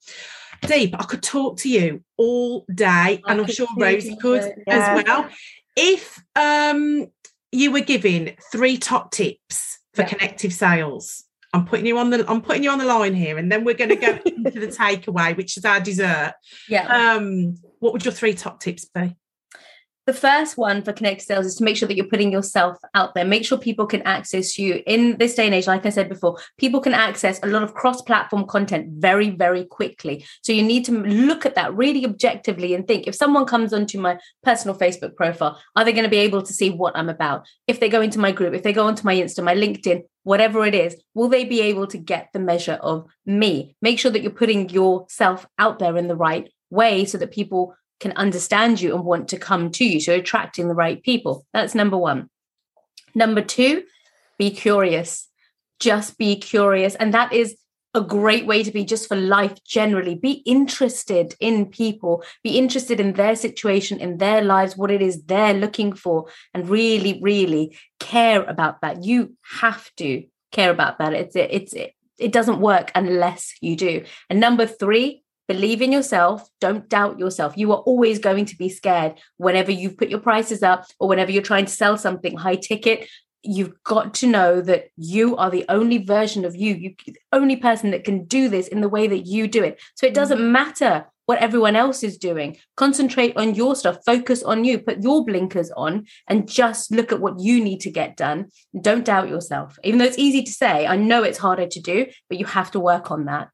Deep, 0.67 0.95
I 0.97 1.03
could 1.03 1.23
talk 1.23 1.57
to 1.59 1.69
you 1.69 2.03
all 2.17 2.65
day, 2.73 2.85
I 2.85 3.21
and 3.27 3.41
I'm 3.41 3.47
sure 3.47 3.67
too, 3.67 3.83
Rosie 3.83 4.15
could 4.17 4.41
Yeah. 4.67 4.73
as 4.95 5.05
well. 5.05 5.29
If 5.75 6.23
um, 6.35 7.07
you 7.51 7.71
were 7.71 7.81
given 7.81 8.33
three 8.51 8.77
top 8.77 9.11
tips 9.11 9.79
for 9.93 10.01
Yeah. 10.03 10.07
connective 10.09 10.53
sales, 10.53 11.23
I'm 11.53 11.65
putting 11.65 11.85
you 11.85 11.97
on 11.97 12.09
the 12.09 12.29
I'm 12.29 12.41
putting 12.41 12.63
you 12.63 12.69
on 12.71 12.79
the 12.79 12.85
line 12.85 13.13
here, 13.13 13.37
and 13.37 13.51
then 13.51 13.63
we're 13.63 13.75
going 13.75 13.89
to 13.89 13.95
go 13.95 14.17
into 14.25 14.59
the 14.59 14.67
takeaway, 14.67 15.35
which 15.37 15.57
is 15.57 15.63
our 15.65 15.79
dessert. 15.79 16.33
yeah. 16.67 16.85
Um, 17.15 17.57
what 17.79 17.93
would 17.93 18.03
your 18.03 18.13
three 18.13 18.33
top 18.33 18.59
tips 18.59 18.85
be? 18.85 19.15
The 20.05 20.13
first 20.13 20.57
one 20.57 20.83
for 20.83 20.93
connected 20.93 21.25
sales 21.25 21.45
is 21.45 21.55
to 21.55 21.63
make 21.63 21.75
sure 21.75 21.87
that 21.87 21.95
you're 21.95 22.05
putting 22.05 22.31
yourself 22.31 22.77
out 22.93 23.15
there. 23.15 23.25
Make 23.25 23.45
sure 23.45 23.57
people 23.57 23.87
can 23.87 24.03
access 24.03 24.57
you. 24.57 24.83
In 24.85 25.17
this 25.17 25.35
day 25.35 25.45
and 25.45 25.55
age 25.55 25.67
like 25.67 25.85
i 25.85 25.89
said 25.89 26.09
before 26.09 26.37
people 26.57 26.79
can 26.79 26.93
access 26.93 27.39
a 27.41 27.47
lot 27.47 27.63
of 27.63 27.73
cross-platform 27.73 28.45
content 28.45 28.87
very 28.99 29.31
very 29.31 29.65
quickly. 29.65 30.25
So 30.43 30.53
you 30.53 30.63
need 30.63 30.85
to 30.85 30.91
look 30.91 31.45
at 31.45 31.55
that 31.55 31.75
really 31.75 32.05
objectively 32.05 32.73
and 32.73 32.87
think 32.87 33.07
if 33.07 33.15
someone 33.15 33.45
comes 33.45 33.73
onto 33.73 33.99
my 33.99 34.17
personal 34.43 34.77
facebook 34.77 35.15
profile 35.15 35.59
are 35.75 35.83
they 35.83 35.91
going 35.91 36.03
to 36.03 36.09
be 36.09 36.17
able 36.17 36.41
to 36.43 36.53
see 36.53 36.69
what 36.69 36.95
i'm 36.95 37.09
about? 37.09 37.47
If 37.67 37.79
they 37.79 37.89
go 37.89 38.01
into 38.01 38.19
my 38.19 38.31
group 38.31 38.53
if 38.53 38.63
they 38.63 38.73
go 38.73 38.87
onto 38.87 39.03
my 39.03 39.15
insta 39.15 39.43
my 39.43 39.55
linkedin 39.55 40.03
whatever 40.23 40.65
it 40.65 40.75
is 40.75 40.95
will 41.13 41.29
they 41.29 41.45
be 41.45 41.61
able 41.61 41.87
to 41.87 41.97
get 41.97 42.29
the 42.33 42.39
measure 42.39 42.79
of 42.81 43.05
me? 43.25 43.75
Make 43.81 43.99
sure 43.99 44.11
that 44.11 44.21
you're 44.21 44.31
putting 44.31 44.69
yourself 44.69 45.47
out 45.57 45.79
there 45.79 45.97
in 45.97 46.07
the 46.07 46.15
right 46.15 46.51
way 46.69 47.05
so 47.05 47.17
that 47.17 47.31
people 47.31 47.75
can 47.99 48.11
understand 48.13 48.81
you 48.81 48.95
and 48.95 49.05
want 49.05 49.29
to 49.29 49.37
come 49.37 49.71
to 49.71 49.85
you. 49.85 49.99
So 49.99 50.15
attracting 50.15 50.67
the 50.67 50.73
right 50.73 51.01
people. 51.01 51.45
That's 51.53 51.75
number 51.75 51.97
one. 51.97 52.29
Number 53.13 53.41
two, 53.41 53.83
be 54.37 54.51
curious. 54.51 55.29
Just 55.79 56.17
be 56.17 56.35
curious. 56.35 56.95
And 56.95 57.13
that 57.13 57.31
is 57.33 57.55
a 57.93 58.01
great 58.01 58.45
way 58.45 58.61
to 58.61 58.71
be 58.71 58.83
just 58.83 59.07
for 59.07 59.15
life 59.15 59.63
generally. 59.63 60.15
Be 60.15 60.43
interested 60.45 61.33
in 61.39 61.65
people, 61.67 62.23
be 62.43 62.57
interested 62.57 62.99
in 62.99 63.13
their 63.13 63.35
situation, 63.37 63.99
in 63.99 64.17
their 64.17 64.41
lives, 64.43 64.75
what 64.75 64.91
it 64.91 65.01
is 65.01 65.23
they're 65.23 65.53
looking 65.53 65.93
for, 65.93 66.27
and 66.53 66.69
really, 66.69 67.19
really 67.21 67.77
care 67.99 68.43
about 68.43 68.81
that. 68.81 69.05
You 69.05 69.37
have 69.59 69.89
to 69.95 70.25
care 70.51 70.71
about 70.71 70.99
that. 70.99 71.13
It's 71.13 71.35
it's 71.37 71.73
it, 71.73 71.93
it 72.19 72.33
doesn't 72.33 72.59
work 72.59 72.91
unless 72.95 73.53
you 73.61 73.77
do. 73.77 74.03
And 74.29 74.41
number 74.41 74.65
three, 74.65 75.23
believe 75.47 75.81
in 75.81 75.91
yourself. 75.91 76.49
Don't 76.59 76.89
doubt 76.89 77.19
yourself. 77.19 77.57
You 77.57 77.71
are 77.71 77.79
always 77.79 78.19
going 78.19 78.45
to 78.45 78.57
be 78.57 78.69
scared 78.69 79.19
whenever 79.37 79.71
you've 79.71 79.97
put 79.97 80.09
your 80.09 80.19
prices 80.19 80.63
up 80.63 80.85
or 80.99 81.07
whenever 81.07 81.31
you're 81.31 81.43
trying 81.43 81.65
to 81.65 81.71
sell 81.71 81.97
something 81.97 82.37
high 82.37 82.55
ticket. 82.55 83.07
You've 83.43 83.73
got 83.83 84.15
to 84.15 84.27
know 84.27 84.61
that 84.61 84.87
you 84.97 85.35
are 85.37 85.51
the 85.51 85.65
only 85.69 85.99
version 85.99 86.45
of 86.45 86.55
you. 86.55 86.73
You 86.73 86.95
the 87.05 87.15
only 87.31 87.55
person 87.55 87.91
that 87.91 88.03
can 88.03 88.25
do 88.25 88.49
this 88.49 88.67
in 88.67 88.81
the 88.81 88.89
way 88.89 89.07
that 89.07 89.27
you 89.27 89.47
do 89.47 89.63
it. 89.63 89.79
So 89.95 90.07
it 90.07 90.15
doesn't 90.15 90.39
mm-hmm. 90.39 90.51
matter 90.51 91.05
what 91.27 91.39
everyone 91.39 91.75
else 91.75 92.03
is 92.03 92.17
doing. 92.17 92.57
Concentrate 92.77 93.35
on 93.35 93.55
your 93.55 93.75
stuff. 93.75 93.97
Focus 94.05 94.43
on 94.43 94.63
you. 94.63 94.79
Put 94.79 95.01
your 95.01 95.25
blinkers 95.25 95.71
on 95.75 96.05
and 96.27 96.47
just 96.47 96.91
look 96.91 97.11
at 97.11 97.19
what 97.19 97.39
you 97.39 97.63
need 97.63 97.81
to 97.81 97.91
get 97.91 98.15
done. 98.15 98.51
Don't 98.79 99.05
doubt 99.05 99.29
yourself. 99.29 99.77
Even 99.83 99.99
though 99.99 100.05
it's 100.05 100.17
easy 100.17 100.43
to 100.43 100.51
say 100.51 100.87
i 100.87 100.95
know 100.95 101.23
it's 101.23 101.37
harder 101.37 101.67
to 101.67 101.79
do 101.79 102.05
but 102.29 102.39
you 102.39 102.45
have 102.45 102.71
to 102.71 102.79
work 102.79 103.11
on 103.11 103.25
that 103.25 103.49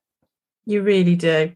You 0.65 0.81
really 0.81 1.15
do. 1.15 1.53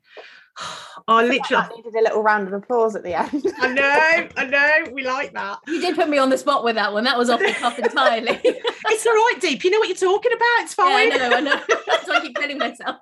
I 1.08 1.24
literally, 1.24 1.64
I 1.64 1.76
needed 1.76 1.94
a 1.94 2.02
little 2.02 2.24
round 2.24 2.48
of 2.48 2.54
applause 2.54 2.96
at 2.96 3.04
the 3.04 3.14
end. 3.14 3.46
I 3.60 3.74
know, 3.74 4.28
I 4.38 4.46
know, 4.46 4.92
we 4.92 5.06
like 5.06 5.34
that. 5.34 5.60
You 5.68 5.80
did 5.80 5.96
put 5.96 6.10
me 6.10 6.18
on 6.18 6.30
the 6.30 6.38
spot 6.38 6.64
with 6.64 6.76
that 6.76 6.94
one. 6.94 7.04
That 7.04 7.16
was 7.16 7.30
off 7.30 7.40
the 7.40 7.54
cuff 7.54 7.78
entirely. 7.78 8.40
It's 8.88 9.06
all 9.06 9.14
right, 9.14 9.38
Deep. 9.42 9.64
You 9.64 9.72
know 9.72 9.80
what 9.80 9.88
you're 9.88 9.98
talking 9.98 10.32
about. 10.32 10.64
It's 10.64 10.74
fine. 10.74 11.12
I 11.12 11.18
know, 11.18 11.36
I 11.36 11.42
know. 11.42 11.62
That's 11.88 12.08
what 12.08 12.18
I 12.18 12.22
keep 12.22 12.36
telling 12.36 12.58
myself. 12.58 13.02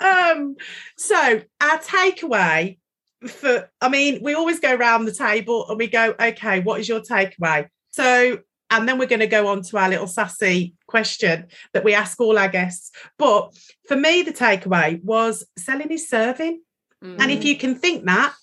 um, 0.00 0.56
so 0.96 1.42
our 1.60 1.78
takeaway 1.78 2.78
for 3.26 3.68
I 3.80 3.88
mean, 3.88 4.20
we 4.22 4.34
always 4.34 4.60
go 4.60 4.74
around 4.74 5.04
the 5.04 5.12
table 5.12 5.68
and 5.68 5.78
we 5.78 5.88
go, 5.88 6.14
okay, 6.18 6.60
what 6.60 6.80
is 6.80 6.88
your 6.88 7.00
takeaway? 7.00 7.68
So 7.90 8.38
and 8.70 8.88
then 8.88 8.98
we're 8.98 9.06
going 9.08 9.20
to 9.20 9.26
go 9.26 9.46
on 9.48 9.62
to 9.62 9.78
our 9.78 9.88
little 9.88 10.06
sassy 10.06 10.74
question 10.86 11.46
that 11.72 11.84
we 11.84 11.94
ask 11.94 12.20
all 12.20 12.38
our 12.38 12.48
guests. 12.48 12.90
But 13.18 13.54
for 13.86 13.96
me, 13.96 14.22
the 14.22 14.32
takeaway 14.32 15.02
was 15.02 15.46
selling 15.58 15.90
is 15.90 16.08
serving. 16.08 16.60
And 17.00 17.18
Mm. 17.20 17.30
if 17.36 17.44
you 17.44 17.56
can 17.56 17.76
think 17.76 18.04
that, 18.06 18.34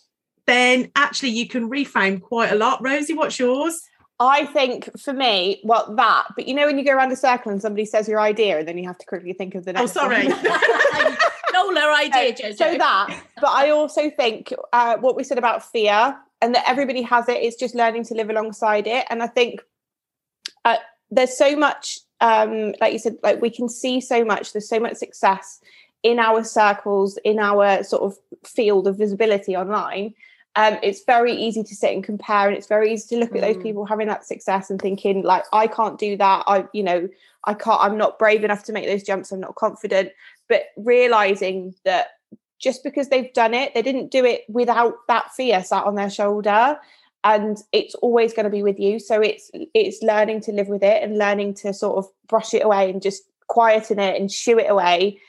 then 0.47 0.89
actually 0.95 1.29
you 1.31 1.47
can 1.47 1.69
reframe 1.69 2.21
quite 2.21 2.51
a 2.51 2.55
lot. 2.55 2.81
Rosie, 2.81 3.13
what's 3.13 3.37
yours? 3.37 3.81
I 4.17 4.45
think 4.45 4.89
for 4.97 5.11
me, 5.11 5.59
well, 5.65 5.93
that, 5.97 6.27
but 6.37 6.47
you 6.47 6.53
know, 6.53 6.65
when 6.65 6.77
you 6.79 6.85
go 6.85 6.93
around 6.93 7.11
a 7.11 7.17
circle 7.17 7.51
and 7.51 7.61
somebody 7.61 7.83
says 7.83 8.07
your 8.07 8.21
idea 8.21 8.59
and 8.59 8.67
then 8.67 8.77
you 8.77 8.87
have 8.87 8.97
to 8.99 9.05
quickly 9.05 9.33
think 9.33 9.55
of 9.55 9.65
the 9.65 9.73
next 9.73 9.97
Oh, 9.97 10.07
next 10.07 10.23
sorry. 10.23 10.49
one. 11.03 11.17
Stole 11.49 11.75
her 11.75 11.93
idea, 11.93 12.33
Jojo. 12.33 12.55
so 12.57 12.77
that, 12.77 13.23
but 13.41 13.49
I 13.49 13.71
also 13.71 14.09
think 14.09 14.53
uh, 14.71 14.97
what 14.97 15.15
we 15.17 15.23
said 15.25 15.37
about 15.37 15.69
fear 15.69 16.17
and 16.41 16.55
that 16.55 16.63
everybody 16.67 17.01
has 17.01 17.27
it, 17.27 17.37
it's 17.37 17.57
just 17.57 17.75
learning 17.75 18.03
to 18.05 18.13
live 18.13 18.29
alongside 18.29 18.87
it. 18.87 19.05
And 19.09 19.21
I 19.21 19.27
think 19.27 19.61
uh, 20.65 20.77
there's 21.11 21.37
so 21.37 21.55
much, 21.55 21.99
um, 22.19 22.73
like 22.81 22.91
you 22.91 22.99
said, 22.99 23.15
like 23.23 23.41
we 23.41 23.49
can 23.49 23.69
see 23.69 24.01
so 24.01 24.25
much, 24.25 24.51
there's 24.51 24.67
so 24.67 24.79
much 24.79 24.95
success 24.97 25.61
in 26.03 26.19
our 26.19 26.43
circles, 26.43 27.17
in 27.23 27.39
our 27.39 27.83
sort 27.83 28.03
of 28.03 28.17
field 28.43 28.87
of 28.87 28.97
visibility 28.97 29.55
online. 29.55 30.13
Um, 30.57 30.77
it's 30.81 31.03
very 31.03 31.33
easy 31.33 31.63
to 31.63 31.75
sit 31.75 31.93
and 31.93 32.03
compare, 32.03 32.47
and 32.47 32.55
it's 32.57 32.67
very 32.67 32.93
easy 32.93 33.15
to 33.15 33.19
look 33.19 33.35
at 33.35 33.41
those 33.41 33.57
Mm. 33.57 33.63
people 33.63 33.85
having 33.85 34.07
that 34.07 34.25
success 34.25 34.69
and 34.69 34.81
thinking, 34.81 35.21
like, 35.21 35.43
I 35.51 35.67
can't 35.67 35.99
do 35.99 36.15
that. 36.17 36.43
I, 36.47 36.65
you 36.73 36.83
know, 36.83 37.09
I 37.43 37.53
can't, 37.53 37.81
I'm 37.81 37.97
not 37.97 38.17
brave 38.17 38.43
enough 38.43 38.63
to 38.63 38.73
make 38.73 38.87
those 38.87 39.03
jumps. 39.03 39.31
I'm 39.31 39.41
not 39.41 39.55
confident. 39.55 40.11
But 40.47 40.63
realizing 40.77 41.75
that 41.83 42.07
just 42.57 42.83
because 42.83 43.09
they've 43.09 43.33
done 43.33 43.53
it, 43.53 43.73
they 43.73 43.81
didn't 43.81 44.11
do 44.11 44.23
it 44.23 44.43
without 44.47 44.93
that 45.09 45.33
fear 45.33 45.61
sat 45.63 45.83
on 45.83 45.95
their 45.95 46.09
shoulder. 46.09 46.79
And 47.25 47.57
it's 47.71 47.95
always 47.95 48.33
going 48.33 48.43
to 48.43 48.49
be 48.51 48.61
with 48.63 48.79
you. 48.79 48.99
So 48.99 49.19
it's 49.19 49.49
it's 49.73 50.01
learning 50.03 50.41
to 50.41 50.51
live 50.51 50.67
with 50.67 50.83
it 50.83 51.01
and 51.03 51.17
learning 51.17 51.55
to 51.55 51.73
sort 51.73 51.97
of 51.97 52.05
brush 52.29 52.53
it 52.53 52.63
away 52.63 52.89
and 52.91 53.01
just 53.01 53.23
quieten 53.47 53.99
it 53.99 54.19
and 54.21 54.31
shoo 54.31 54.59
it 54.59 54.69
away 54.69 55.19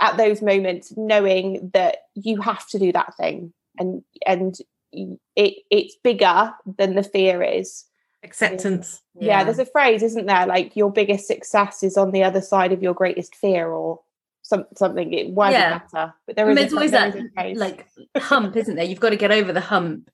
at 0.00 0.16
those 0.16 0.40
moments, 0.42 0.94
knowing 0.96 1.70
that 1.74 1.98
you 2.14 2.40
have 2.40 2.66
to 2.68 2.78
do 2.78 2.90
that 2.92 3.14
thing. 3.18 3.52
And 3.78 4.02
and 4.26 4.56
it 4.92 5.54
it's 5.70 5.94
bigger 6.02 6.54
than 6.78 6.94
the 6.94 7.02
fear 7.02 7.42
is. 7.42 7.84
Acceptance. 8.24 9.02
Yeah. 9.18 9.44
there's 9.44 9.58
a 9.58 9.66
phrase, 9.66 10.02
isn't 10.02 10.26
there? 10.26 10.46
Like 10.46 10.74
your 10.76 10.90
biggest 10.92 11.26
success 11.26 11.82
is 11.82 11.96
on 11.96 12.12
the 12.12 12.22
other 12.22 12.40
side 12.40 12.72
of 12.72 12.82
your 12.82 12.94
greatest 12.94 13.34
fear, 13.34 13.68
or 13.68 14.00
some, 14.42 14.64
something 14.76 15.12
it 15.12 15.30
worded 15.30 15.54
Yeah. 15.58 15.78
better. 15.80 16.14
But 16.26 16.36
there 16.36 16.46
I 16.46 16.50
is 16.50 16.54
mean, 16.56 16.58
a, 16.58 16.60
there's 16.60 16.72
always 16.72 16.90
there 16.92 17.10
that 17.10 17.18
is 17.18 17.24
a 17.36 17.40
case. 17.42 17.58
like 17.58 17.86
hump, 18.16 18.56
isn't 18.56 18.76
there? 18.76 18.84
You've 18.84 19.00
got 19.00 19.10
to 19.10 19.16
get 19.16 19.32
over 19.32 19.52
the 19.52 19.60
hump 19.60 20.08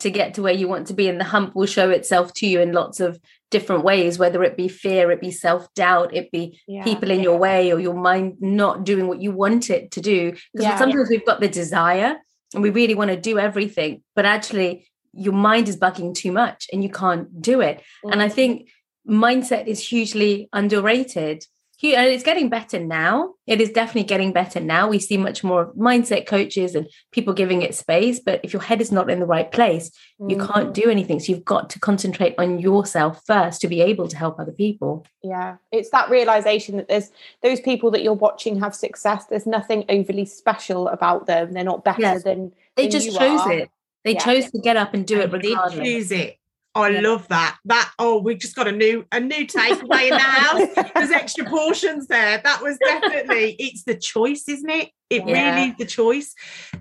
to 0.00 0.10
get 0.10 0.34
to 0.34 0.42
where 0.42 0.52
you 0.52 0.68
want 0.68 0.86
to 0.88 0.94
be, 0.94 1.08
and 1.08 1.20
the 1.20 1.24
hump 1.24 1.54
will 1.54 1.66
show 1.66 1.90
itself 1.90 2.32
to 2.34 2.46
you 2.46 2.60
in 2.60 2.72
lots 2.72 3.00
of 3.00 3.18
different 3.50 3.84
ways, 3.84 4.18
whether 4.18 4.42
it 4.42 4.56
be 4.56 4.68
fear, 4.68 5.10
it 5.10 5.20
be 5.20 5.30
self 5.30 5.72
doubt, 5.74 6.14
it 6.14 6.30
be 6.32 6.60
Yeah. 6.66 6.82
people 6.84 7.10
in 7.10 7.20
your 7.20 7.38
way, 7.38 7.72
or 7.72 7.78
your 7.78 7.94
mind 7.94 8.36
not 8.40 8.84
doing 8.84 9.06
what 9.06 9.22
you 9.22 9.30
want 9.32 9.70
it 9.70 9.90
to 9.92 10.00
do. 10.00 10.32
Because 10.52 10.66
Yeah. 10.66 10.78
sometimes 10.78 11.08
we've 11.10 11.24
got 11.24 11.40
the 11.40 11.48
desire 11.48 12.16
and 12.52 12.62
we 12.62 12.70
really 12.70 12.94
want 12.94 13.10
to 13.10 13.16
do 13.16 13.38
everything, 13.38 14.02
but 14.16 14.24
actually 14.24 14.88
your 15.12 15.32
mind 15.32 15.68
is 15.68 15.76
bugging 15.76 16.12
too 16.14 16.32
much 16.32 16.66
and 16.72 16.82
you 16.82 16.90
can't 16.90 17.40
do 17.40 17.60
it. 17.60 17.80
And 18.10 18.20
I 18.20 18.28
Mm. 18.28 18.32
think 18.32 18.68
mindset 19.08 19.66
is 19.68 19.88
hugely 19.88 20.48
underrated. 20.52 21.44
Hu- 21.80 21.88
And 21.94 22.08
it's 22.08 22.22
getting 22.22 22.48
better 22.48 22.78
now. 22.78 23.34
It 23.46 23.60
is 23.60 23.70
definitely 23.70 24.04
getting 24.04 24.32
better 24.32 24.60
now. 24.60 24.88
We 24.88 24.98
see 24.98 25.16
much 25.16 25.42
more 25.44 25.72
mindset 25.74 26.26
coaches 26.26 26.74
and 26.74 26.88
people 27.12 27.34
giving 27.34 27.62
it 27.62 27.74
space. 27.74 28.20
But 28.20 28.40
if 28.44 28.52
your 28.52 28.62
head 28.62 28.80
is 28.80 28.92
not 28.92 29.10
in 29.10 29.20
the 29.20 29.26
right 29.26 29.50
place, 29.50 29.90
you 30.18 30.36
Mm. 30.36 30.52
can't 30.52 30.74
do 30.74 30.88
anything. 30.90 31.20
So 31.20 31.32
you've 31.32 31.44
got 31.44 31.70
to 31.70 31.80
concentrate 31.80 32.34
on 32.38 32.58
yourself 32.58 33.22
first 33.26 33.60
to 33.62 33.68
be 33.68 33.80
able 33.80 34.08
to 34.08 34.16
help 34.16 34.38
other 34.38 34.52
people. 34.52 35.04
Yeah, 35.22 35.56
it's 35.72 35.90
that 35.90 36.10
realization 36.10 36.76
that 36.76 36.88
there's 36.88 37.10
those 37.42 37.60
people 37.60 37.90
that 37.92 38.02
you're 38.02 38.12
watching 38.14 38.60
have 38.60 38.74
success. 38.74 39.26
There's 39.26 39.46
nothing 39.46 39.84
overly 39.88 40.24
special 40.26 40.88
about 40.88 41.26
them. 41.26 41.52
They're 41.52 41.64
not 41.64 41.84
better 41.84 42.00
Yes. 42.02 42.22
than 42.22 42.52
They 42.76 42.84
than 42.84 42.90
just 42.92 43.06
you 43.06 43.12
chose 43.18 43.40
are. 43.40 43.52
it. 43.52 43.70
They 44.04 44.12
Yeah. 44.14 44.20
chose 44.20 44.50
to 44.50 44.58
get 44.58 44.76
up 44.76 44.94
and 44.94 45.06
do 45.06 45.20
it 45.20 45.30
They 45.30 45.54
choose 45.72 46.12
it. 46.12 46.36
I 46.76 46.88
Yeah. 46.90 47.00
love 47.00 47.28
that. 47.28 47.56
That 47.66 47.92
oh, 47.98 48.18
we 48.20 48.34
just 48.34 48.56
got 48.56 48.66
a 48.66 48.72
new 48.72 49.04
a 49.12 49.20
new 49.20 49.46
takeaway 49.46 50.04
in 50.04 50.10
the 50.10 50.18
house. 50.18 50.90
There's 50.94 51.10
extra 51.10 51.44
portions 51.44 52.06
there. 52.08 52.40
That 52.42 52.62
was 52.62 52.76
definitely 52.84 53.56
it's 53.58 53.84
the 53.84 53.94
choice, 53.96 54.48
isn't 54.48 54.68
it? 54.68 54.90
It 55.10 55.26
Yeah. 55.26 55.54
really 55.56 55.70
is 55.70 55.76
the 55.78 55.84
choice. 55.86 56.34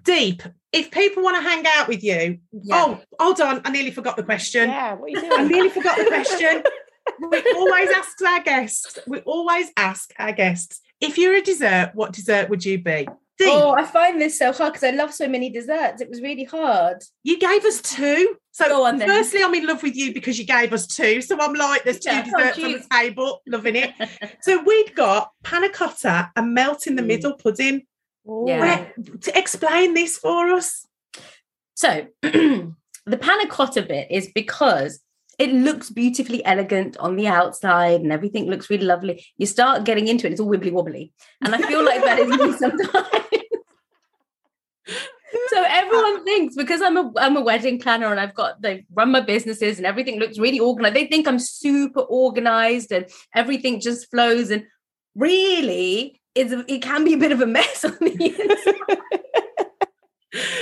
Deep. 0.03 0.41
If 0.71 0.89
people 0.89 1.21
want 1.23 1.37
to 1.37 1.47
hang 1.47 1.63
out 1.77 1.87
with 1.87 2.03
you, 2.03 2.39
Yeah. 2.51 2.75
oh, 2.75 3.01
hold 3.19 3.39
on, 3.41 3.61
I 3.65 3.69
nearly 3.71 3.91
forgot 3.91 4.17
the 4.17 4.23
question. 4.23 4.69
Yeah, 4.69 4.95
what 4.95 5.05
are 5.05 5.09
you 5.09 5.19
doing? 5.21 5.31
I 5.33 5.43
nearly 5.47 5.69
forgot 5.69 5.97
the 5.97 6.05
question. 6.05 6.63
we 7.31 7.41
always 7.55 7.89
ask 7.91 8.21
our 8.25 8.41
guests. 8.41 8.97
We 9.05 9.19
always 9.19 9.67
ask 9.77 10.11
our 10.17 10.31
guests 10.31 10.81
if 10.99 11.17
you're 11.17 11.35
a 11.35 11.41
dessert, 11.41 11.91
what 11.93 12.13
dessert 12.13 12.49
would 12.49 12.63
you 12.65 12.81
be? 12.81 13.07
Deep. 13.39 13.47
Oh, 13.49 13.71
I 13.71 13.83
find 13.83 14.21
this 14.21 14.37
so 14.37 14.51
hard 14.53 14.73
because 14.73 14.83
I 14.87 14.91
love 14.91 15.11
so 15.11 15.27
many 15.27 15.49
desserts. 15.49 16.01
It 16.01 16.09
was 16.09 16.21
really 16.21 16.43
hard. 16.43 17.03
You 17.23 17.39
gave 17.39 17.65
us 17.65 17.81
two. 17.81 18.35
So 18.51 18.83
on 18.83 18.99
firstly, 18.99 19.43
I'm 19.43 19.53
in 19.55 19.65
love 19.65 19.81
with 19.81 19.95
you 19.95 20.13
because 20.13 20.37
you 20.37 20.45
gave 20.45 20.71
us 20.71 20.85
two. 20.85 21.19
So 21.21 21.39
I'm 21.41 21.53
like, 21.55 21.83
there's 21.83 21.99
two 21.99 22.11
Yeah, 22.11 22.23
oh, 22.27 22.37
desserts 22.37 22.63
on 22.63 22.71
the 22.73 22.85
table, 22.91 23.41
loving 23.47 23.75
it. 23.75 23.91
so 24.41 24.61
we'd 24.61 24.93
got 24.95 25.31
panna 25.43 25.69
cotta 25.69 26.29
and 26.35 26.53
melt 26.53 26.85
in 26.85 26.95
the 26.95 27.01
Mm. 27.01 27.07
middle 27.07 27.33
pudding. 27.33 27.87
Yeah. 28.25 28.59
Where, 28.59 28.93
to 29.21 29.37
explain 29.37 29.95
this 29.95 30.17
for 30.17 30.51
us. 30.51 30.85
So 31.73 32.05
the 32.21 33.17
panna 33.19 33.47
cotta 33.49 33.81
bit 33.81 34.07
is 34.11 34.29
because 34.33 34.99
it 35.39 35.51
looks 35.51 35.89
beautifully 35.89 36.45
elegant 36.45 36.95
on 36.97 37.15
the 37.15 37.25
outside 37.27 38.01
and 38.01 38.11
everything 38.13 38.45
looks 38.45 38.69
really 38.69 38.85
lovely. 38.85 39.25
You 39.37 39.47
start 39.47 39.83
getting 39.83 40.07
into 40.07 40.27
it, 40.27 40.31
it's 40.33 40.39
all 40.39 40.47
wibbly 40.51 40.71
wobbly. 40.71 41.11
And 41.43 41.55
I 41.55 41.57
feel 41.63 41.83
like 41.83 42.01
that 42.03 42.19
is 42.19 42.29
me 42.29 42.51
sometimes. 42.57 43.07
So 45.49 45.63
everyone 45.67 46.23
thinks 46.23 46.55
because 46.55 46.81
I'm 46.81 46.97
a 46.97 47.11
I'm 47.17 47.37
a 47.37 47.41
wedding 47.41 47.79
planner 47.79 48.07
and 48.11 48.19
I've 48.19 48.33
got 48.35 48.61
they 48.61 48.85
run 48.93 49.11
my 49.11 49.21
businesses 49.21 49.77
and 49.77 49.85
everything 49.85 50.19
looks 50.19 50.37
really 50.39 50.59
organized. 50.59 50.95
They 50.95 51.07
think 51.07 51.27
I'm 51.27 51.39
super 51.39 52.01
organized 52.01 52.91
and 52.91 53.05
everything 53.35 53.79
just 53.79 54.09
flows. 54.11 54.49
And 54.51 54.65
really, 55.15 56.19
it's 56.35 56.53
it 56.67 56.81
can 56.81 57.03
be 57.03 57.13
a 57.13 57.17
bit 57.17 57.31
of 57.31 57.41
a 57.41 57.45
mess 57.47 57.83
on 57.89 57.97
the 57.99 58.11
inside. 58.25 58.99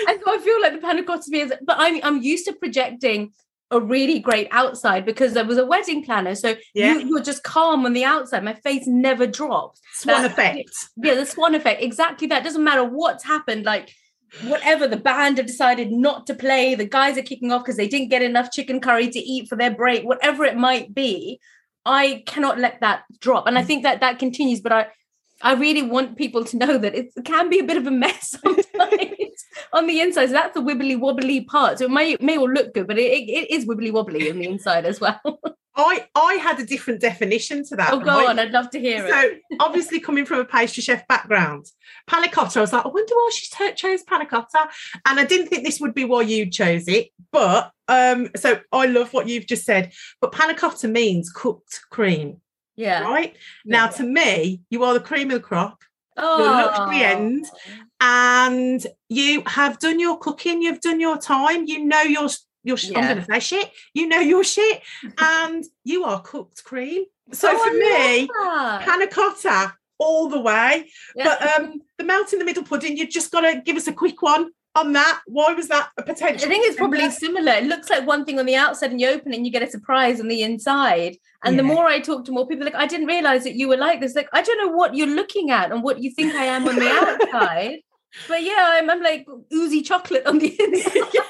And 0.08 0.20
so 0.26 0.34
I 0.34 0.38
feel 0.44 0.62
like 0.62 0.74
the 0.74 0.80
panna 0.82 1.04
cotta 1.04 1.24
is, 1.34 1.54
but 1.66 1.78
I'm 1.80 2.02
I'm 2.04 2.22
used 2.22 2.46
to 2.48 2.54
projecting 2.54 3.32
a 3.74 3.80
really 3.80 4.20
great 4.20 4.50
outside 4.52 5.06
because 5.06 5.38
I 5.38 5.44
was 5.44 5.58
a 5.58 5.66
wedding 5.66 6.04
planner. 6.04 6.36
So 6.36 6.56
Yeah. 6.74 6.96
you, 6.98 7.08
you're 7.08 7.22
just 7.24 7.44
calm 7.44 7.86
on 7.86 7.94
the 7.94 8.04
outside. 8.04 8.44
My 8.44 8.54
face 8.54 8.86
never 8.86 9.26
drops. 9.26 9.80
Swan 9.94 10.24
That- 10.24 10.32
effect. 10.32 10.70
Yeah, 10.98 11.16
the 11.16 11.26
swan 11.26 11.56
effect. 11.56 11.82
Exactly 11.82 12.28
that. 12.28 12.44
Doesn't 12.44 12.66
matter 12.66 12.84
what's 12.84 13.24
happened. 13.24 13.64
Like 13.64 13.94
whatever 14.44 14.88
the 14.88 14.98
band 14.98 15.38
have 15.38 15.48
decided 15.48 15.92
not 15.92 16.26
to 16.28 16.34
play, 16.34 16.76
the 16.76 16.86
guys 16.86 17.18
are 17.18 17.24
kicking 17.24 17.52
off 17.52 17.64
because 17.64 17.78
they 17.78 17.88
didn't 17.88 18.10
get 18.10 18.22
enough 18.22 18.52
chicken 18.52 18.80
curry 18.80 19.10
to 19.10 19.20
eat 19.20 19.48
for 19.50 19.58
their 19.58 19.72
break, 19.72 20.04
whatever 20.04 20.46
it 20.46 20.58
might 20.58 20.94
be. 20.94 21.40
I 21.86 22.24
cannot 22.26 22.60
let 22.60 22.80
that 22.82 23.04
drop. 23.20 23.48
And 23.48 23.58
I 23.58 23.64
think 23.64 23.84
that 23.84 24.02
that 24.02 24.20
continues, 24.20 24.62
but 24.62 24.72
I 24.72 24.88
I 25.44 25.54
really 25.54 25.82
want 25.82 26.18
people 26.18 26.44
to 26.46 26.58
know 26.58 26.78
that 26.78 26.94
it 26.94 27.12
can 27.26 27.50
be 27.50 27.60
a 27.60 27.64
bit 27.64 27.78
of 27.78 27.88
a 27.88 27.92
mess 27.92 28.30
sometimes 28.44 29.46
on 29.74 29.88
the 29.88 30.00
inside. 30.00 30.28
So 30.28 30.34
that's 30.34 30.54
the 30.54 30.62
wibbly 30.62 31.00
wobbly 31.00 31.42
part. 31.42 31.80
So 31.80 31.86
it 31.86 31.92
may 31.92 32.16
may 32.20 32.38
all 32.38 32.52
look 32.52 32.74
good, 32.74 32.88
but 32.88 32.98
it, 32.98 33.12
it, 33.12 33.30
it 33.30 33.52
is 33.52 33.66
wibbly 33.66 33.92
wobbly 33.92 34.30
on 34.30 34.40
the 34.40 34.48
inside 34.48 34.86
as 34.86 35.00
well. 35.00 35.20
I 35.76 36.06
I 36.16 36.34
had 36.36 36.60
a 36.60 36.66
different 36.66 37.00
definition 37.00 37.64
to 37.66 37.76
that. 37.78 37.94
oh, 37.94 38.00
go 38.00 38.18
right? 38.18 38.30
on. 38.30 38.40
I'd 38.40 38.52
love 38.52 38.70
to 38.72 38.80
hear 38.80 39.06
it. 39.06 39.10
So 39.10 39.56
obviously 39.60 40.00
coming 40.00 40.26
from 40.26 40.40
a 40.40 40.46
pastry 40.46 40.84
chef 40.84 41.08
background, 41.08 41.66
panna 42.08 42.30
cotta, 42.30 42.60
I 42.60 42.62
was 42.62 42.74
like, 42.74 42.86
I 42.86 42.90
wonder 42.90 43.14
why 43.16 43.30
she 43.34 43.48
to- 43.56 43.74
chose 43.76 44.04
panna 44.04 44.26
cotta. 44.26 44.68
And 45.06 45.20
I 45.20 45.24
didn't 45.24 45.48
think 45.48 45.64
this 45.64 45.80
would 45.80 45.94
be 45.94 46.04
why 46.06 46.24
you 46.24 46.50
chose 46.50 46.88
it. 46.88 47.10
But 47.32 47.72
um, 47.88 48.30
so 48.36 48.60
I 48.72 48.86
love 48.88 49.14
what 49.14 49.28
you've 49.30 49.48
just 49.48 49.64
said. 49.66 49.94
But 50.20 50.34
panna 50.34 50.56
cotta 50.56 50.88
means 50.90 51.32
cooked 51.32 51.80
cream, 51.90 52.42
Yeah. 52.76 53.04
right? 53.04 53.36
Now 53.66 53.88
to 53.88 54.04
me, 54.04 54.62
you 54.70 54.84
are 54.84 54.94
the 54.94 55.00
cream 55.00 55.30
of 55.32 55.36
the 55.36 55.40
crop. 55.40 55.82
oh, 56.18 56.90
the 56.92 57.04
end. 57.04 57.46
And 58.02 58.86
you 59.10 59.44
have 59.46 59.80
done 59.80 60.00
your 60.00 60.18
cooking, 60.18 60.62
you've 60.62 60.82
done 60.82 61.00
your 61.00 61.18
time, 61.18 61.66
you 61.66 61.86
know 61.86 62.02
your 62.02 62.28
your 62.64 62.78
sh- 62.78 62.92
I'm 62.96 63.08
gonna 63.08 63.26
say 63.26 63.40
shit, 63.40 63.72
you 63.94 64.08
know 64.08 64.20
your 64.20 64.44
shit, 64.44 64.82
and 65.18 65.64
you 65.84 66.04
are 66.04 66.22
cooked 66.22 66.64
cream. 66.64 67.06
So 67.32 67.50
Oh, 67.52 67.58
for 67.70 67.74
me, 67.74 68.28
panna 68.86 69.08
cotta 69.08 69.74
all 69.98 70.30
the 70.30 70.40
way. 70.40 70.90
Yeah. 71.16 71.24
But 71.26 71.62
um, 71.62 71.82
the 71.98 72.04
melt 72.04 72.34
in 72.34 72.40
the 72.40 72.46
middle 72.46 72.64
pudding, 72.64 72.98
you've 72.98 73.10
just 73.10 73.32
got 73.32 73.42
to 73.42 73.62
give 73.62 73.78
us 73.78 73.88
a 73.88 73.94
quick 73.94 74.22
one 74.22 74.50
on 74.76 74.94
that. 74.94 75.22
Why 75.28 75.54
was 75.54 75.68
that 75.68 75.90
a 75.98 76.02
potential? 76.04 76.48
I 76.48 76.50
think 76.50 76.66
it's 76.66 76.76
probably 76.78 77.10
similar. 77.12 77.54
It 77.54 77.66
looks 77.66 77.90
like 77.90 78.08
one 78.08 78.26
thing 78.26 78.40
on 78.40 78.46
the 78.46 78.56
outside, 78.56 78.92
and 78.92 79.00
you 79.00 79.10
open 79.10 79.32
it 79.34 79.38
and 79.38 79.46
you 79.46 79.52
get 79.52 79.62
a 79.64 79.70
surprise 79.70 80.20
on 80.20 80.28
the 80.28 80.42
inside. 80.44 81.18
And 81.44 81.58
the 81.58 81.64
more 81.64 81.88
I 81.88 82.00
talk 82.00 82.26
to 82.26 82.32
more 82.32 82.48
people, 82.48 82.66
like 82.66 82.76
I 82.76 82.86
didn't 82.88 83.08
realize 83.08 83.44
that 83.44 83.56
you 83.56 83.68
were 83.68 83.78
like 83.78 84.00
this. 84.02 84.16
Like 84.16 84.30
I 84.34 84.42
don't 84.42 84.58
know 84.66 84.76
what 84.76 84.96
you're 84.96 85.08
looking 85.08 85.50
at 85.52 85.72
and 85.72 85.84
what 85.84 86.00
you 86.02 86.12
think 86.12 86.36
I 86.36 86.46
am 86.46 86.68
on 86.68 86.76
the 86.76 86.90
outside. 87.34 87.80
But 88.28 88.44
yeah, 88.44 88.74
I'm, 88.74 88.90
I'm 88.90 89.02
like 89.02 89.26
oozy 89.54 89.82
chocolate 89.82 90.26
on 90.26 90.40
the 90.40 90.48
inside. 90.60 91.22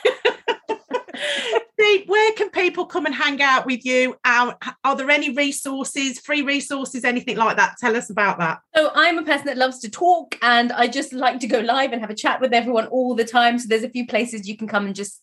Where 1.99 2.33
can 2.33 2.49
people 2.49 2.85
come 2.85 3.05
and 3.05 3.15
hang 3.15 3.41
out 3.41 3.65
with 3.65 3.85
you? 3.85 4.15
Are, 4.25 4.57
are 4.83 4.95
there 4.95 5.09
any 5.09 5.31
resources, 5.31 6.19
free 6.19 6.41
resources, 6.41 7.03
anything 7.03 7.37
like 7.37 7.57
that? 7.57 7.75
Tell 7.79 7.95
us 7.95 8.09
about 8.09 8.39
that. 8.39 8.61
So 8.75 8.91
I'm 8.95 9.17
a 9.17 9.23
person 9.23 9.45
that 9.47 9.57
loves 9.57 9.79
to 9.79 9.89
talk 9.89 10.37
and 10.41 10.71
I 10.71 10.87
just 10.87 11.13
like 11.13 11.39
to 11.39 11.47
go 11.47 11.59
live 11.59 11.91
and 11.91 12.01
have 12.01 12.09
a 12.09 12.15
chat 12.15 12.41
with 12.41 12.53
everyone 12.53 12.87
all 12.87 13.15
the 13.15 13.25
time. 13.25 13.59
So 13.59 13.67
there's 13.67 13.83
a 13.83 13.89
few 13.89 14.07
places 14.07 14.47
you 14.47 14.57
can 14.57 14.67
come 14.67 14.85
and 14.85 14.95
just 14.95 15.21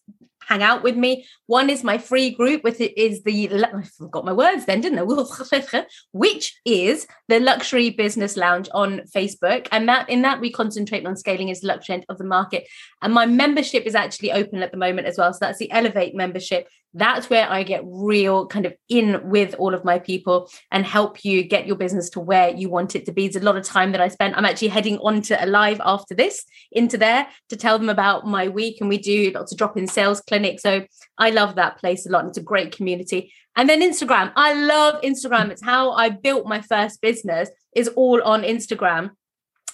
hang 0.49 0.63
out 0.63 0.83
with 0.83 0.97
me. 0.97 1.27
One 1.47 1.69
is 1.69 1.85
my 1.85 1.99
free 1.99 2.31
group, 2.31 2.65
which 2.65 2.81
is 2.81 3.23
the 3.23 3.65
I 3.65 3.83
forgot 3.83 4.25
my 4.25 4.33
words 4.33 4.65
then, 4.65 4.81
didn't 4.81 4.99
I? 4.99 5.03
Which 6.13 6.55
is 6.65 7.07
the 7.29 7.39
Luxury 7.39 7.91
Business 7.91 8.37
Lounge 8.37 8.69
on 8.73 9.03
Facebook, 9.15 9.69
and 9.71 9.89
that 9.89 10.09
in 10.09 10.23
that 10.23 10.41
we 10.41 10.51
concentrate 10.51 11.07
on 11.07 11.17
scaling 11.17 11.51
as 11.51 11.61
the 11.61 11.69
luxury 11.69 11.97
end 11.97 12.07
of 12.09 12.19
the 12.19 12.25
market. 12.25 12.67
And 13.03 13.13
my 13.13 13.27
membership 13.27 13.85
is 13.85 13.95
actually 13.95 14.33
open 14.33 14.63
at 14.63 14.73
the 14.73 14.79
moment 14.79 15.07
as 15.07 15.19
well. 15.19 15.33
So 15.33 15.39
that's 15.41 15.59
the 15.59 15.71
Elevate 15.71 16.15
membership. 16.15 16.67
That's 16.99 17.31
where 17.31 17.49
I 17.49 17.63
get 17.63 17.83
real 17.85 18.47
kind 18.47 18.67
of 18.67 18.75
in 18.89 19.31
with 19.31 19.55
all 19.55 19.75
of 19.75 19.85
my 19.85 19.99
people 19.99 20.51
and 20.73 20.85
help 20.85 21.25
you 21.25 21.45
get 21.45 21.67
your 21.67 21.77
business 21.77 22.11
to 22.11 22.21
where 22.21 22.51
you 22.51 22.69
want 22.69 22.97
it 22.97 23.07
to 23.07 23.13
be. 23.13 23.27
It's 23.27 23.37
a 23.37 23.41
lot 23.41 23.57
of 23.57 23.65
time 23.65 23.93
that 23.93 24.01
I 24.01 24.09
spent. 24.09 24.37
I'm 24.37 24.45
actually 24.45 24.69
heading 24.69 24.99
on 24.99 25.23
to 25.23 25.43
a 25.43 25.47
live 25.47 25.81
after 25.85 26.15
this 26.15 26.45
into 26.73 26.99
there 26.99 27.29
to 27.51 27.57
tell 27.57 27.79
them 27.79 27.89
about 27.89 28.27
my 28.27 28.49
week. 28.49 28.81
And 28.81 28.89
we 28.89 28.99
do 28.99 29.31
lots 29.35 29.53
of 29.53 29.59
drop 29.59 29.77
in 29.77 29.87
sales 29.87 30.21
clinic. 30.21 30.61
So 30.61 30.85
I 31.17 31.31
love 31.31 31.55
that 31.55 31.79
place 31.79 32.05
a 32.07 32.11
lot. 32.11 32.27
It's 32.27 32.39
a 32.39 32.43
great 32.43 32.75
community. 32.75 33.33
And 33.55 33.69
then 33.69 33.81
Instagram. 33.81 34.33
I 34.37 34.55
love 34.55 35.01
Instagram. 35.03 35.51
It's 35.51 35.65
how 35.65 35.93
I 35.93 36.11
built 36.11 36.47
my 36.47 36.61
first 36.61 37.01
business, 37.01 37.49
is 37.75 37.89
all 37.89 38.23
on 38.23 38.43
Instagram. 38.43 39.11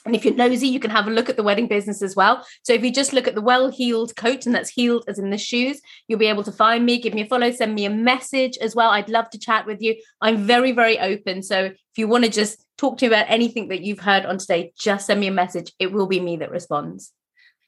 And 0.04 0.14
if 0.14 0.24
you're 0.24 0.34
nosy, 0.34 0.68
you 0.68 0.80
can 0.80 0.90
have 0.90 1.06
a 1.06 1.10
look 1.10 1.28
at 1.28 1.36
the 1.36 1.42
wedding 1.42 1.66
business 1.66 2.02
as 2.02 2.14
well. 2.14 2.46
So 2.62 2.72
if 2.72 2.84
you 2.84 2.92
just 2.92 3.12
look 3.12 3.26
at 3.26 3.34
the 3.34 3.40
well 3.40 3.70
heeled 3.70 4.14
coat, 4.16 4.46
and 4.46 4.54
that's 4.54 4.70
heeled 4.70 5.04
as 5.08 5.18
in 5.18 5.30
the 5.30 5.38
shoes, 5.38 5.80
you'll 6.08 6.18
be 6.18 6.26
able 6.26 6.42
to 6.44 6.52
find 6.52 6.84
me, 6.84 7.00
give 7.00 7.14
me 7.14 7.22
a 7.22 7.26
follow, 7.26 7.50
send 7.50 7.74
me 7.74 7.86
a 7.86 7.90
message 7.90 8.58
as 8.58 8.74
well. 8.74 8.90
I'd 8.90 9.08
love 9.08 9.30
to 9.30 9.38
chat 9.38 9.66
with 9.66 9.80
you. 9.80 9.96
I'm 10.20 10.44
very, 10.44 10.72
very 10.72 10.98
open. 10.98 11.42
So 11.42 11.64
if 11.64 11.98
you 11.98 12.08
want 12.08 12.24
to 12.24 12.30
just 12.30 12.64
talk 12.76 12.98
to 12.98 13.08
me 13.08 13.14
about 13.14 13.26
anything 13.28 13.68
that 13.68 13.82
you've 13.82 14.00
heard 14.00 14.26
on 14.26 14.38
today, 14.38 14.72
just 14.78 15.06
send 15.06 15.20
me 15.20 15.28
a 15.28 15.32
message. 15.32 15.72
It 15.78 15.92
will 15.92 16.06
be 16.06 16.20
me 16.20 16.36
that 16.38 16.50
responds. 16.50 17.12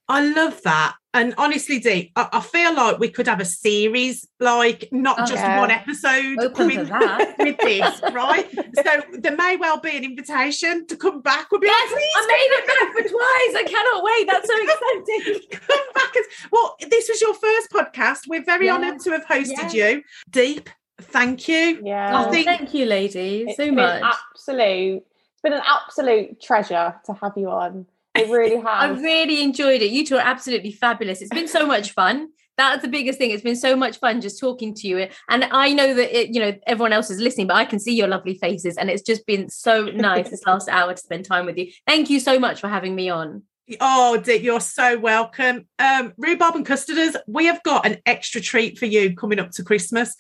I 0.09 0.25
love 0.25 0.63
that. 0.63 0.95
And 1.15 1.35
honestly, 1.39 1.79
Dee, 1.81 2.13
I, 2.15 2.29
I 2.31 2.41
feel 2.41 2.75
like 2.75 2.99
we 2.99 3.09
could 3.09 3.27
have 3.27 3.41
a 3.41 3.45
series, 3.47 4.29
like 4.39 4.87
not 4.93 5.17
Oh, 5.19 5.25
just 5.25 5.43
yeah. 5.43 5.59
one 5.59 5.71
episode 5.71 6.39
Open 6.41 6.67
with, 6.67 6.89
that. 6.91 7.35
with 7.39 7.57
this, 7.59 8.01
right? 8.13 8.47
so 8.53 9.03
there 9.19 9.35
may 9.35 9.57
well 9.57 9.81
be 9.81 9.97
an 9.97 10.05
invitation 10.05 10.87
to 10.89 10.97
come 10.97 11.23
back. 11.23 11.51
We'll 11.51 11.61
be 11.63 11.69
Yes, 11.69 11.91
like, 11.93 12.03
I 12.17 12.27
made 12.27 12.51
it 12.53 12.67
back 12.67 12.93
for 12.93 13.09
twice. 13.09 13.55
I 13.57 13.65
cannot 13.67 14.05
wait. 14.05 14.27
That's 14.29 14.47
so 14.47 14.55
exciting. 15.33 15.61
come 15.69 15.87
back. 15.95 16.17
As, 16.17 16.25
well, 16.53 16.77
this 16.91 17.09
was 17.09 17.21
your 17.23 17.35
first 17.35 17.71
podcast. 17.71 18.29
We're 18.29 18.45
very 18.45 18.67
Yeah. 18.67 18.75
honoured 18.75 19.01
to 19.01 19.11
have 19.13 19.25
hosted 19.27 19.73
Yeah. 19.73 19.89
you. 19.89 20.03
Deep, 20.31 20.69
thank 21.01 21.49
you. 21.49 21.81
Yeah. 21.83 22.27
Oh, 22.27 22.31
think- 22.31 22.45
thank 22.47 22.75
you, 22.75 22.85
ladies, 22.85 23.57
so 23.57 23.73
much. 23.73 24.03
absolute. 24.05 25.03
It's 25.33 25.43
been 25.43 25.55
an 25.55 25.63
absolute 25.67 26.41
treasure 26.43 26.95
to 27.07 27.13
have 27.15 27.33
you 27.37 27.49
on. 27.49 27.87
It 28.21 28.31
really 28.31 28.57
have. 28.65 28.67
I 28.67 28.89
really 28.89 29.43
enjoyed 29.43 29.83
it. 29.83 29.91
You 29.91 30.05
two 30.05 30.17
are 30.17 30.27
absolutely 30.27 30.73
fabulous. 30.73 31.21
It's 31.21 31.31
been 31.31 31.49
so 31.49 31.67
much 31.67 31.93
fun. 31.93 32.29
That's 32.57 32.81
the 32.81 32.89
biggest 32.89 33.19
thing. 33.19 33.31
It's 33.31 33.43
been 33.43 33.57
so 33.57 33.77
much 33.77 33.99
fun 33.99 34.23
just 34.23 34.41
talking 34.41 34.75
to 34.75 34.89
you. 34.89 35.09
And 35.29 35.45
I 35.45 35.75
know 35.75 35.93
that 35.93 36.19
it, 36.19 36.35
you 36.35 36.41
know 36.41 36.55
everyone 36.67 36.93
else 36.93 37.11
is 37.11 37.21
listening, 37.21 37.49
but 37.49 37.57
I 37.57 37.65
can 37.65 37.79
see 37.79 37.95
your 37.95 38.09
lovely 38.09 38.39
faces, 38.39 38.77
and 38.77 38.91
it's 38.91 39.03
just 39.03 39.27
been 39.27 39.49
so 39.49 39.85
nice 39.95 40.31
this 40.31 40.47
last 40.47 40.69
hour 40.69 40.93
to 40.93 41.01
spend 41.01 41.25
time 41.25 41.47
with 41.47 41.59
you. 41.59 41.71
Thank 41.87 42.11
you 42.11 42.21
so 42.21 42.39
much 42.39 42.61
for 42.61 42.69
having 42.69 42.95
me 42.95 43.11
on. 43.11 43.43
Oh, 43.81 44.17
Deep, 44.17 44.45
you're 44.45 44.61
so 44.61 44.97
welcome. 44.97 45.67
Um, 45.81 46.13
Rhubarb 46.17 46.55
and 46.55 46.65
Custarders, 46.65 47.17
we 47.27 47.47
have 47.47 47.61
got 47.65 47.85
an 47.85 47.99
extra 48.07 48.41
treat 48.41 48.79
for 48.79 48.87
you 48.87 49.17
coming 49.17 49.41
up 49.41 49.51
to 49.53 49.65
Christmas. 49.65 50.15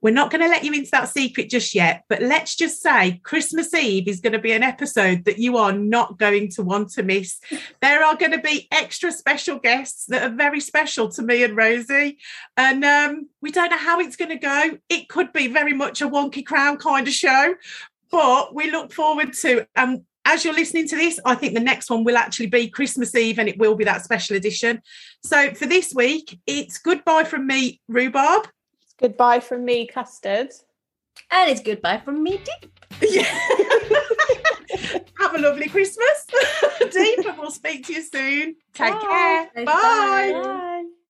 We're 0.00 0.14
not 0.14 0.30
going 0.30 0.40
to 0.42 0.48
let 0.48 0.62
you 0.62 0.72
into 0.72 0.90
that 0.92 1.08
secret 1.08 1.50
just 1.50 1.74
yet, 1.74 2.04
but 2.08 2.22
let's 2.22 2.54
just 2.54 2.80
say 2.80 3.20
Christmas 3.24 3.74
Eve 3.74 4.06
is 4.06 4.20
going 4.20 4.34
to 4.34 4.38
be 4.38 4.52
an 4.52 4.62
episode 4.62 5.24
that 5.24 5.38
you 5.38 5.56
are 5.56 5.72
not 5.72 6.16
going 6.16 6.48
to 6.50 6.62
want 6.62 6.90
to 6.90 7.02
miss. 7.02 7.40
There 7.80 8.04
are 8.04 8.16
going 8.16 8.32
to 8.32 8.38
be 8.38 8.68
extra 8.70 9.10
special 9.10 9.58
guests 9.58 10.06
that 10.06 10.22
are 10.22 10.34
very 10.34 10.60
special 10.60 11.08
to 11.10 11.22
me 11.22 11.42
and 11.42 11.56
Rosie. 11.56 12.18
And 12.56 12.84
um, 12.84 13.28
we 13.40 13.50
don't 13.50 13.70
know 13.70 13.76
how 13.78 13.98
it's 13.98 14.16
going 14.16 14.30
to 14.30 14.36
go. 14.36 14.78
It 14.88 15.08
could 15.08 15.32
be 15.32 15.48
very 15.48 15.72
much 15.72 16.00
a 16.00 16.08
wonky 16.08 16.46
crown 16.46 16.76
kind 16.76 17.08
of 17.08 17.12
show, 17.12 17.54
but 18.12 18.54
we 18.54 18.70
look 18.70 18.92
forward 18.92 19.32
to 19.32 19.66
um 19.74 20.04
as 20.24 20.44
you're 20.44 20.54
listening 20.54 20.88
to 20.88 20.96
this, 20.96 21.18
I 21.24 21.34
think 21.34 21.54
the 21.54 21.60
next 21.60 21.90
one 21.90 22.04
will 22.04 22.16
actually 22.16 22.46
be 22.46 22.68
Christmas 22.68 23.14
Eve 23.14 23.38
and 23.38 23.48
it 23.48 23.58
will 23.58 23.74
be 23.74 23.84
that 23.84 24.04
special 24.04 24.36
edition. 24.36 24.82
So 25.24 25.52
for 25.54 25.66
this 25.66 25.94
week, 25.94 26.38
it's 26.46 26.78
goodbye 26.78 27.24
from 27.24 27.46
me, 27.46 27.80
Rhubarb. 27.88 28.48
Goodbye 29.00 29.40
from 29.40 29.64
me, 29.64 29.86
custard. 29.86 30.50
And 31.30 31.50
it's 31.50 31.60
goodbye 31.60 31.98
from 31.98 32.22
me, 32.22 32.38
Dee. 32.38 32.68
Yeah. 33.16 33.22
Have 35.18 35.34
a 35.34 35.38
lovely 35.38 35.68
Christmas, 35.68 36.26
Deep, 36.92 37.26
and 37.26 37.38
we'll 37.38 37.50
speak 37.50 37.86
to 37.86 37.92
you 37.92 38.02
soon. 38.02 38.56
Take 38.74 38.94
Bye. 38.94 39.00
care. 39.54 39.64
Bye. 39.64 40.32
Bye. 40.32 40.68